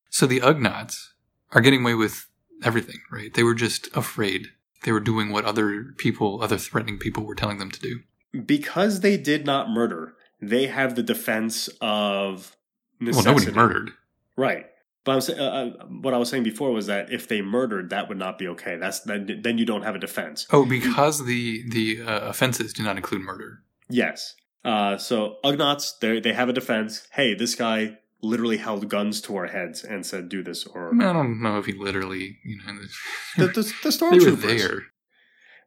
So 0.08 0.26
the 0.26 0.40
Ugnaughts 0.40 1.08
are 1.52 1.60
getting 1.60 1.82
away 1.82 1.92
with 1.92 2.28
everything, 2.62 3.02
right? 3.12 3.34
They 3.34 3.42
were 3.42 3.54
just 3.54 3.94
afraid. 3.94 4.46
They 4.84 4.92
were 4.92 4.98
doing 5.00 5.28
what 5.30 5.44
other 5.44 5.92
people, 5.98 6.42
other 6.42 6.56
threatening 6.56 6.96
people 6.98 7.26
were 7.26 7.34
telling 7.34 7.58
them 7.58 7.70
to 7.72 7.78
do. 7.78 8.00
because 8.46 9.00
they 9.00 9.18
did 9.18 9.44
not 9.44 9.68
murder, 9.68 10.14
they 10.40 10.68
have 10.68 10.94
the 10.94 11.02
defense 11.02 11.68
of 11.82 12.56
Well, 13.02 13.08
necessity. 13.08 13.30
nobody 13.30 13.52
murdered. 13.52 13.90
right? 14.34 14.64
But 15.04 15.12
I'm 15.12 15.20
saying, 15.20 15.38
uh, 15.38 15.44
uh, 15.44 15.84
what 15.86 16.14
I 16.14 16.18
was 16.18 16.30
saying 16.30 16.44
before 16.44 16.72
was 16.72 16.86
that 16.86 17.12
if 17.12 17.28
they 17.28 17.42
murdered, 17.42 17.90
that 17.90 18.08
would 18.08 18.18
not 18.18 18.38
be 18.38 18.48
okay. 18.48 18.76
That's 18.76 19.00
then, 19.00 19.40
then 19.42 19.58
you 19.58 19.66
don't 19.66 19.82
have 19.82 19.94
a 19.94 19.98
defense. 19.98 20.46
Oh, 20.50 20.64
because 20.64 21.24
the 21.26 21.62
the 21.68 22.02
uh, 22.02 22.28
offenses 22.28 22.72
do 22.72 22.82
not 22.82 22.96
include 22.96 23.20
murder. 23.20 23.62
Yes. 23.88 24.34
Uh, 24.64 24.96
so 24.96 25.36
Ugnaughts, 25.44 25.98
they 26.00 26.20
they 26.20 26.32
have 26.32 26.48
a 26.48 26.54
defense. 26.54 27.06
Hey, 27.12 27.34
this 27.34 27.54
guy 27.54 27.98
literally 28.22 28.56
held 28.56 28.88
guns 28.88 29.20
to 29.20 29.36
our 29.36 29.46
heads 29.46 29.84
and 29.84 30.06
said, 30.06 30.30
"Do 30.30 30.42
this," 30.42 30.64
or 30.66 30.90
I 30.94 31.12
don't 31.12 31.42
know 31.42 31.58
if 31.58 31.66
he 31.66 31.72
literally, 31.72 32.38
you 32.42 32.56
know, 32.56 32.80
the, 33.36 33.46
the, 33.48 33.62
the 33.82 34.08
they 34.10 34.18
were 34.18 34.36
stormtroopers. 34.36 34.58
there. 34.58 34.82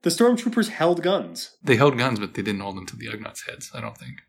The 0.01 0.09
stormtroopers 0.09 0.69
held 0.69 1.03
guns. 1.03 1.57
They 1.63 1.75
held 1.75 1.97
guns, 1.97 2.19
but 2.19 2.33
they 2.33 2.41
didn't 2.41 2.61
hold 2.61 2.77
them 2.77 2.85
to 2.88 2.95
the 2.95 3.07
Ugnaughts' 3.07 3.47
heads. 3.47 3.71
I 3.73 3.81
don't 3.81 3.97
think. 3.97 4.21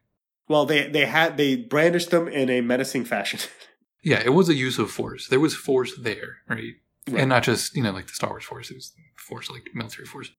Well, 0.49 0.67
they 0.67 0.89
they 0.89 1.07
had 1.07 1.39
they 1.39 1.57
brandished 1.57 2.11
them 2.11 2.29
in 2.29 2.51
a 2.51 2.61
menacing 2.61 3.07
fashion. 3.07 3.41
Yeah, 4.03 4.23
it 4.25 4.31
was 4.31 4.49
a 4.49 4.55
use 4.55 4.79
of 4.79 4.91
force. 4.91 5.29
There 5.29 5.41
was 5.41 5.55
force 5.55 5.93
there, 5.99 6.39
right? 6.49 6.75
Right. 7.09 7.21
And 7.21 7.29
not 7.29 7.43
just 7.43 7.75
you 7.75 7.83
know 7.83 7.93
like 7.93 8.07
the 8.07 8.13
Star 8.13 8.31
Wars 8.31 8.45
force. 8.45 8.71
It 8.71 8.75
was 8.75 8.93
force 9.17 9.51
like 9.51 9.69
military 9.75 10.07
force. 10.07 10.31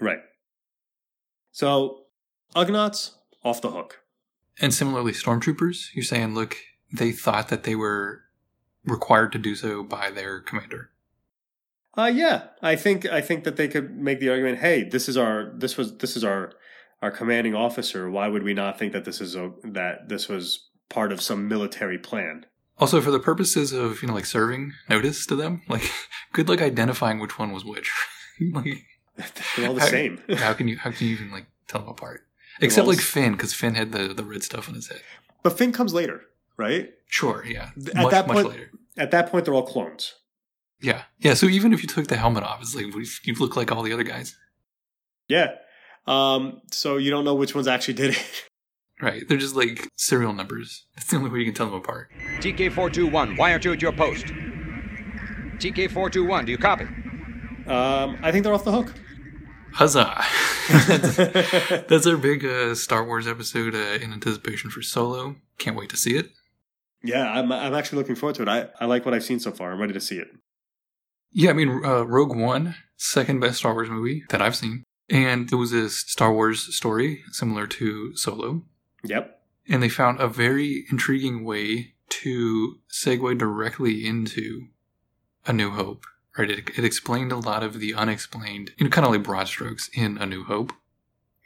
right. 0.00 0.20
So 1.52 2.02
Ugnaughts 2.54 3.12
off 3.42 3.60
the 3.62 3.70
hook. 3.70 4.02
And 4.60 4.72
similarly, 4.72 5.12
stormtroopers. 5.12 5.88
You're 5.94 6.04
saying, 6.04 6.34
look, 6.34 6.56
they 6.92 7.12
thought 7.12 7.48
that 7.48 7.64
they 7.64 7.74
were 7.74 8.22
required 8.84 9.32
to 9.32 9.38
do 9.38 9.54
so 9.54 9.82
by 9.82 10.10
their 10.10 10.40
commander. 10.40 10.90
Uh 11.96 12.10
yeah, 12.14 12.48
I 12.62 12.76
think 12.76 13.06
I 13.06 13.20
think 13.22 13.44
that 13.44 13.56
they 13.56 13.68
could 13.68 13.96
make 13.96 14.20
the 14.20 14.28
argument, 14.28 14.58
hey, 14.58 14.84
this 14.84 15.08
is 15.08 15.16
our 15.16 15.50
this 15.56 15.76
was 15.78 15.96
this 15.98 16.14
is 16.16 16.24
our 16.24 16.52
our 17.00 17.10
commanding 17.10 17.54
officer. 17.54 18.10
Why 18.10 18.28
would 18.28 18.42
we 18.42 18.52
not 18.52 18.78
think 18.78 18.92
that 18.92 19.04
this 19.04 19.20
is 19.20 19.34
a 19.34 19.52
that 19.64 20.08
this 20.08 20.28
was 20.28 20.68
part 20.90 21.10
of 21.10 21.22
some 21.22 21.48
military 21.48 21.98
plan? 21.98 22.44
Also, 22.78 23.00
for 23.00 23.10
the 23.10 23.18
purposes 23.20 23.72
of 23.72 24.02
you 24.02 24.08
know 24.08 24.14
like 24.14 24.26
serving 24.26 24.72
notice 24.88 25.24
to 25.26 25.36
them, 25.36 25.62
like 25.68 25.90
good 26.32 26.48
luck 26.48 26.60
identifying 26.60 27.18
which 27.18 27.38
one 27.38 27.52
was 27.52 27.64
which. 27.64 27.90
like, 28.52 28.84
They're 29.56 29.68
all 29.68 29.74
the 29.74 29.80
How- 29.80 29.86
same. 29.86 30.20
how 30.36 30.52
can 30.52 30.68
you 30.68 30.76
how 30.78 30.90
can 30.90 31.06
you 31.06 31.14
even 31.14 31.30
like 31.30 31.46
tell 31.68 31.80
them 31.80 31.88
apart? 31.90 32.22
Except 32.60 32.86
like 32.86 33.00
Finn, 33.00 33.32
because 33.32 33.52
Finn 33.54 33.74
had 33.74 33.92
the 33.92 34.12
the 34.14 34.24
red 34.24 34.42
stuff 34.42 34.68
on 34.68 34.74
his 34.74 34.88
head. 34.88 35.00
but 35.42 35.56
Finn 35.58 35.72
comes 35.72 35.92
later, 35.94 36.22
right? 36.56 36.90
Sure, 37.08 37.44
yeah, 37.46 37.70
At 37.88 37.94
much 37.96 38.10
that 38.10 38.26
much 38.26 38.34
point- 38.36 38.48
later. 38.48 38.70
At 38.98 39.10
that 39.10 39.30
point 39.30 39.44
they're 39.44 39.54
all 39.54 39.66
clones. 39.66 40.14
Yeah, 40.80 41.02
yeah. 41.18 41.34
So 41.34 41.46
even 41.46 41.72
if 41.72 41.82
you 41.82 41.88
took 41.88 42.06
the 42.08 42.16
helmet 42.16 42.42
off, 42.44 42.60
it's 42.62 42.74
like 42.74 42.86
you 43.26 43.34
look 43.34 43.56
like 43.56 43.70
all 43.72 43.82
the 43.82 43.92
other 43.92 44.02
guys, 44.04 44.36
Yeah. 45.28 45.52
Um 46.06 46.60
so 46.70 46.96
you 46.98 47.10
don't 47.10 47.24
know 47.24 47.34
which 47.34 47.54
ones 47.54 47.66
actually 47.68 47.94
did 47.94 48.10
it. 48.10 48.22
Right? 49.00 49.22
They're 49.28 49.38
just 49.38 49.56
like 49.56 49.88
serial 49.96 50.32
numbers. 50.32 50.86
That's 50.94 51.08
the 51.08 51.16
only 51.16 51.30
way 51.30 51.40
you 51.40 51.44
can 51.46 51.54
tell 51.54 51.66
them 51.66 51.76
apart. 51.76 52.10
TK421, 52.40 53.38
wire 53.38 53.58
to 53.58 53.72
at 53.72 53.82
your 53.82 53.92
post. 53.92 54.26
TK421, 55.56 56.46
do 56.46 56.52
you 56.52 56.58
copy? 56.58 56.84
Um 57.66 58.18
I 58.22 58.30
think 58.30 58.44
they're 58.44 58.54
off 58.54 58.64
the 58.64 58.72
hook. 58.72 58.92
Huzzah! 59.72 60.24
that's, 60.88 61.16
that's 61.88 62.06
our 62.06 62.16
big 62.16 62.44
uh, 62.44 62.74
Star 62.74 63.04
Wars 63.04 63.26
episode 63.26 63.74
uh, 63.74 64.02
in 64.02 64.12
anticipation 64.12 64.70
for 64.70 64.80
Solo. 64.80 65.36
Can't 65.58 65.76
wait 65.76 65.90
to 65.90 65.96
see 65.96 66.16
it. 66.16 66.30
Yeah, 67.02 67.30
I'm 67.30 67.52
I'm 67.52 67.74
actually 67.74 67.98
looking 67.98 68.16
forward 68.16 68.36
to 68.36 68.42
it. 68.42 68.48
I, 68.48 68.68
I 68.80 68.86
like 68.86 69.04
what 69.04 69.14
I've 69.14 69.24
seen 69.24 69.38
so 69.38 69.52
far. 69.52 69.72
I'm 69.72 69.80
ready 69.80 69.92
to 69.92 70.00
see 70.00 70.18
it. 70.18 70.28
Yeah, 71.30 71.50
I 71.50 71.52
mean, 71.52 71.84
uh, 71.84 72.04
Rogue 72.06 72.34
One, 72.34 72.74
second 72.96 73.40
best 73.40 73.58
Star 73.58 73.74
Wars 73.74 73.90
movie 73.90 74.24
that 74.30 74.40
I've 74.40 74.56
seen. 74.56 74.82
And 75.10 75.52
it 75.52 75.56
was 75.56 75.72
a 75.72 75.88
Star 75.88 76.32
Wars 76.32 76.74
story 76.74 77.22
similar 77.30 77.66
to 77.66 78.16
Solo. 78.16 78.62
Yep. 79.04 79.40
And 79.68 79.82
they 79.82 79.88
found 79.88 80.20
a 80.20 80.28
very 80.28 80.84
intriguing 80.90 81.44
way 81.44 81.94
to 82.08 82.78
segue 82.90 83.38
directly 83.38 84.06
into 84.06 84.68
A 85.46 85.52
New 85.52 85.70
Hope. 85.70 86.04
Right? 86.38 86.50
It, 86.50 86.70
it 86.76 86.84
explained 86.84 87.32
a 87.32 87.36
lot 87.36 87.62
of 87.62 87.80
the 87.80 87.94
unexplained, 87.94 88.72
you 88.76 88.84
know, 88.84 88.90
kind 88.90 89.06
of 89.06 89.12
like 89.12 89.22
broad 89.22 89.48
strokes 89.48 89.88
in 89.94 90.18
A 90.18 90.26
New 90.26 90.44
Hope 90.44 90.72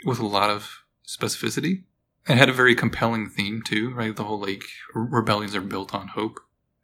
with 0.05 0.19
a 0.19 0.27
lot 0.27 0.51
of 0.51 0.85
specificity. 1.07 1.85
And 2.29 2.39
had 2.39 2.51
a 2.51 2.53
very 2.53 2.75
compelling 2.75 3.31
theme 3.31 3.63
too, 3.63 3.95
right? 3.95 4.15
The 4.15 4.25
whole 4.25 4.41
like 4.41 4.65
rebellions 4.95 5.55
are 5.55 5.63
built 5.63 5.95
on 5.95 6.09
hope. 6.09 6.39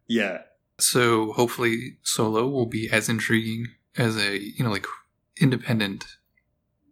Yeah. 0.08 0.38
So 0.78 1.32
hopefully 1.32 1.98
Solo 2.02 2.48
will 2.48 2.66
be 2.66 2.88
as 2.90 3.08
intriguing 3.08 3.68
as 3.98 4.16
a, 4.16 4.38
you 4.38 4.64
know, 4.64 4.70
like 4.70 4.86
independent 5.40 6.06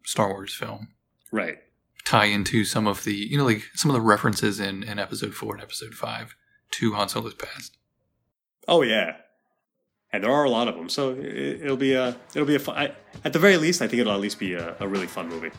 Star 0.04 0.28
Wars 0.28 0.54
film. 0.54 0.88
Right. 1.32 1.58
Tie 2.04 2.26
into 2.26 2.64
some 2.64 2.86
of 2.86 3.04
the, 3.04 3.14
you 3.14 3.38
know, 3.38 3.44
like 3.44 3.62
some 3.74 3.90
of 3.90 3.94
the 3.94 4.00
references 4.00 4.60
in, 4.60 4.82
in 4.82 4.98
episode 4.98 5.34
four 5.34 5.54
and 5.54 5.62
episode 5.62 5.94
five 5.94 6.34
to 6.72 6.92
Han 6.92 7.08
Solo's 7.08 7.34
past. 7.34 7.76
Oh 8.68 8.82
yeah, 8.82 9.16
and 10.12 10.22
there 10.22 10.30
are 10.30 10.44
a 10.44 10.50
lot 10.50 10.68
of 10.68 10.76
them. 10.76 10.88
So 10.88 11.12
it, 11.12 11.62
it'll 11.62 11.76
be 11.76 11.94
a 11.94 12.16
it'll 12.34 12.46
be 12.46 12.56
a 12.56 12.58
fun. 12.58 12.76
I, 12.76 12.94
at 13.24 13.32
the 13.32 13.38
very 13.38 13.56
least, 13.56 13.80
I 13.80 13.88
think 13.88 14.00
it'll 14.00 14.12
at 14.12 14.20
least 14.20 14.38
be 14.38 14.54
a, 14.54 14.76
a 14.80 14.86
really 14.86 15.06
fun 15.06 15.28
movie. 15.28 15.50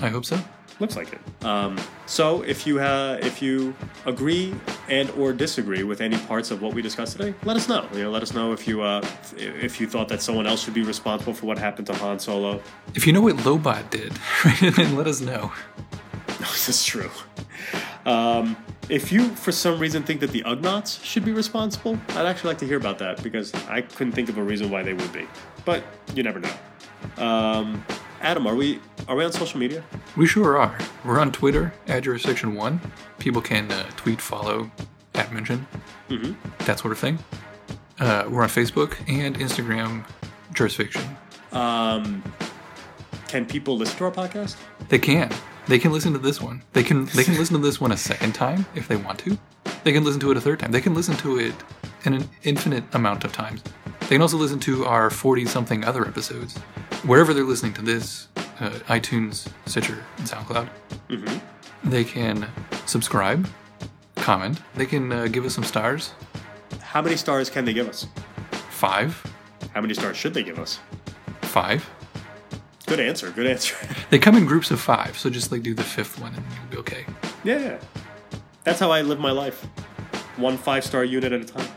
I 0.00 0.08
hope 0.08 0.26
so. 0.26 0.38
Looks 0.78 0.94
like 0.94 1.12
it. 1.12 1.44
Um, 1.44 1.78
so 2.04 2.42
if 2.42 2.66
you 2.66 2.80
uh, 2.80 3.18
if 3.22 3.40
you 3.40 3.74
agree 4.04 4.54
and 4.88 5.08
or 5.10 5.32
disagree 5.32 5.82
with 5.84 6.02
any 6.02 6.18
parts 6.18 6.50
of 6.50 6.60
what 6.60 6.74
we 6.74 6.82
discussed 6.82 7.16
today, 7.16 7.34
let 7.44 7.56
us 7.56 7.68
know. 7.68 7.88
You 7.94 8.04
know, 8.04 8.10
let 8.10 8.22
us 8.22 8.34
know 8.34 8.52
if 8.52 8.68
you 8.68 8.82
uh, 8.82 9.06
if 9.36 9.80
you 9.80 9.88
thought 9.88 10.08
that 10.08 10.20
someone 10.20 10.46
else 10.46 10.62
should 10.62 10.74
be 10.74 10.82
responsible 10.82 11.32
for 11.32 11.46
what 11.46 11.58
happened 11.58 11.86
to 11.86 11.94
Han 11.94 12.18
Solo. 12.18 12.60
If 12.94 13.06
you 13.06 13.12
know 13.14 13.22
what 13.22 13.36
Lobot 13.36 13.88
did, 13.88 14.12
right, 14.44 14.74
then 14.76 14.96
let 14.96 15.06
us 15.06 15.20
know. 15.20 15.52
This 16.40 16.68
is 16.68 16.84
true. 16.84 17.10
Um, 18.04 18.56
if 18.88 19.10
you, 19.10 19.30
for 19.30 19.50
some 19.50 19.80
reason, 19.80 20.04
think 20.04 20.20
that 20.20 20.30
the 20.30 20.42
Ugnaughts 20.42 21.02
should 21.02 21.24
be 21.24 21.32
responsible, 21.32 21.98
I'd 22.10 22.26
actually 22.26 22.48
like 22.48 22.58
to 22.58 22.66
hear 22.66 22.76
about 22.76 22.98
that 23.00 23.22
because 23.22 23.52
I 23.68 23.80
couldn't 23.80 24.12
think 24.12 24.28
of 24.28 24.38
a 24.38 24.42
reason 24.42 24.70
why 24.70 24.82
they 24.82 24.94
would 24.94 25.12
be. 25.12 25.26
But 25.64 25.82
you 26.14 26.22
never 26.22 26.38
know. 26.38 26.52
Um, 27.16 27.84
Adam, 28.22 28.46
are 28.46 28.54
we 28.54 28.80
are 29.08 29.16
we 29.16 29.24
on 29.24 29.32
social 29.32 29.58
media? 29.60 29.84
We 30.16 30.26
sure 30.26 30.58
are. 30.58 30.76
We're 31.04 31.20
on 31.20 31.32
Twitter 31.32 31.72
at 31.86 32.02
Jurisdiction 32.04 32.54
One. 32.54 32.80
People 33.18 33.40
can 33.42 33.70
uh, 33.70 33.84
tweet, 33.96 34.20
follow, 34.20 34.70
at 35.14 35.32
mention, 35.32 35.66
Mm-hmm. 36.08 36.32
that 36.66 36.78
sort 36.78 36.92
of 36.92 36.98
thing. 36.98 37.18
Uh, 37.98 38.24
we're 38.28 38.42
on 38.42 38.48
Facebook 38.48 38.96
and 39.08 39.36
Instagram, 39.38 40.04
Jurisdiction. 40.54 41.02
Um, 41.52 42.22
can 43.28 43.44
people 43.46 43.76
listen 43.76 43.96
to 43.98 44.04
our 44.04 44.10
podcast? 44.12 44.56
They 44.88 44.98
can. 44.98 45.30
They 45.66 45.78
can 45.78 45.92
listen 45.92 46.12
to 46.12 46.18
this 46.18 46.40
one. 46.40 46.62
They 46.72 46.82
can. 46.82 47.06
They 47.06 47.24
can 47.24 47.34
listen 47.36 47.54
to 47.56 47.62
this 47.62 47.80
one 47.80 47.92
a 47.92 47.96
second 47.96 48.34
time 48.34 48.66
if 48.74 48.88
they 48.88 48.96
want 48.96 49.18
to. 49.20 49.36
They 49.84 49.92
can 49.92 50.04
listen 50.04 50.20
to 50.20 50.30
it 50.30 50.36
a 50.36 50.40
third 50.40 50.60
time. 50.60 50.72
They 50.72 50.80
can 50.80 50.94
listen 50.94 51.16
to 51.18 51.38
it 51.38 51.54
in 52.04 52.14
an 52.14 52.28
infinite 52.44 52.84
amount 52.94 53.24
of 53.24 53.32
times. 53.32 53.62
They 54.08 54.14
can 54.14 54.22
also 54.22 54.36
listen 54.36 54.60
to 54.60 54.84
our 54.86 55.10
forty-something 55.10 55.84
other 55.84 56.06
episodes 56.06 56.56
wherever 57.04 57.34
they're 57.34 57.44
listening 57.44 57.72
to 57.74 57.82
this: 57.82 58.28
uh, 58.60 58.70
iTunes, 58.88 59.48
Stitcher, 59.66 60.04
and 60.18 60.26
SoundCloud. 60.28 60.68
Mm-hmm. 61.08 61.90
They 61.90 62.04
can 62.04 62.48
subscribe, 62.86 63.48
comment. 64.16 64.60
They 64.76 64.86
can 64.86 65.12
uh, 65.12 65.26
give 65.26 65.44
us 65.44 65.54
some 65.54 65.64
stars. 65.64 66.12
How 66.80 67.02
many 67.02 67.16
stars 67.16 67.50
can 67.50 67.64
they 67.64 67.72
give 67.74 67.88
us? 67.88 68.06
Five, 68.70 69.22
How 69.74 69.80
many 69.80 69.94
stars 69.94 70.16
should 70.16 70.34
they 70.34 70.42
give 70.42 70.58
us? 70.58 70.78
five. 71.42 71.88
Good 72.86 73.00
answer. 73.00 73.30
Good 73.30 73.46
answer. 73.46 73.74
They 74.10 74.18
come 74.20 74.36
in 74.36 74.46
groups 74.46 74.70
of 74.70 74.80
five, 74.80 75.18
so 75.18 75.28
just 75.30 75.50
like 75.50 75.62
do 75.62 75.74
the 75.74 75.82
fifth 75.82 76.20
one 76.20 76.32
and 76.34 76.44
you'll 76.54 76.70
be 76.70 76.76
okay. 76.78 77.04
yeah, 77.42 77.58
yeah. 77.58 77.78
That's 78.62 78.78
how 78.78 78.90
I 78.92 79.02
live 79.02 79.18
my 79.18 79.32
life. 79.32 79.64
One 80.36 80.56
five 80.56 80.84
star 80.84 81.02
unit 81.04 81.32
at 81.32 81.40
a 81.40 81.44
time. 81.44 81.68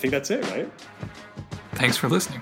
I 0.00 0.02
think 0.02 0.12
that's 0.12 0.30
it, 0.30 0.50
right? 0.50 0.72
Thanks 1.74 1.98
for 1.98 2.08
listening. 2.08 2.40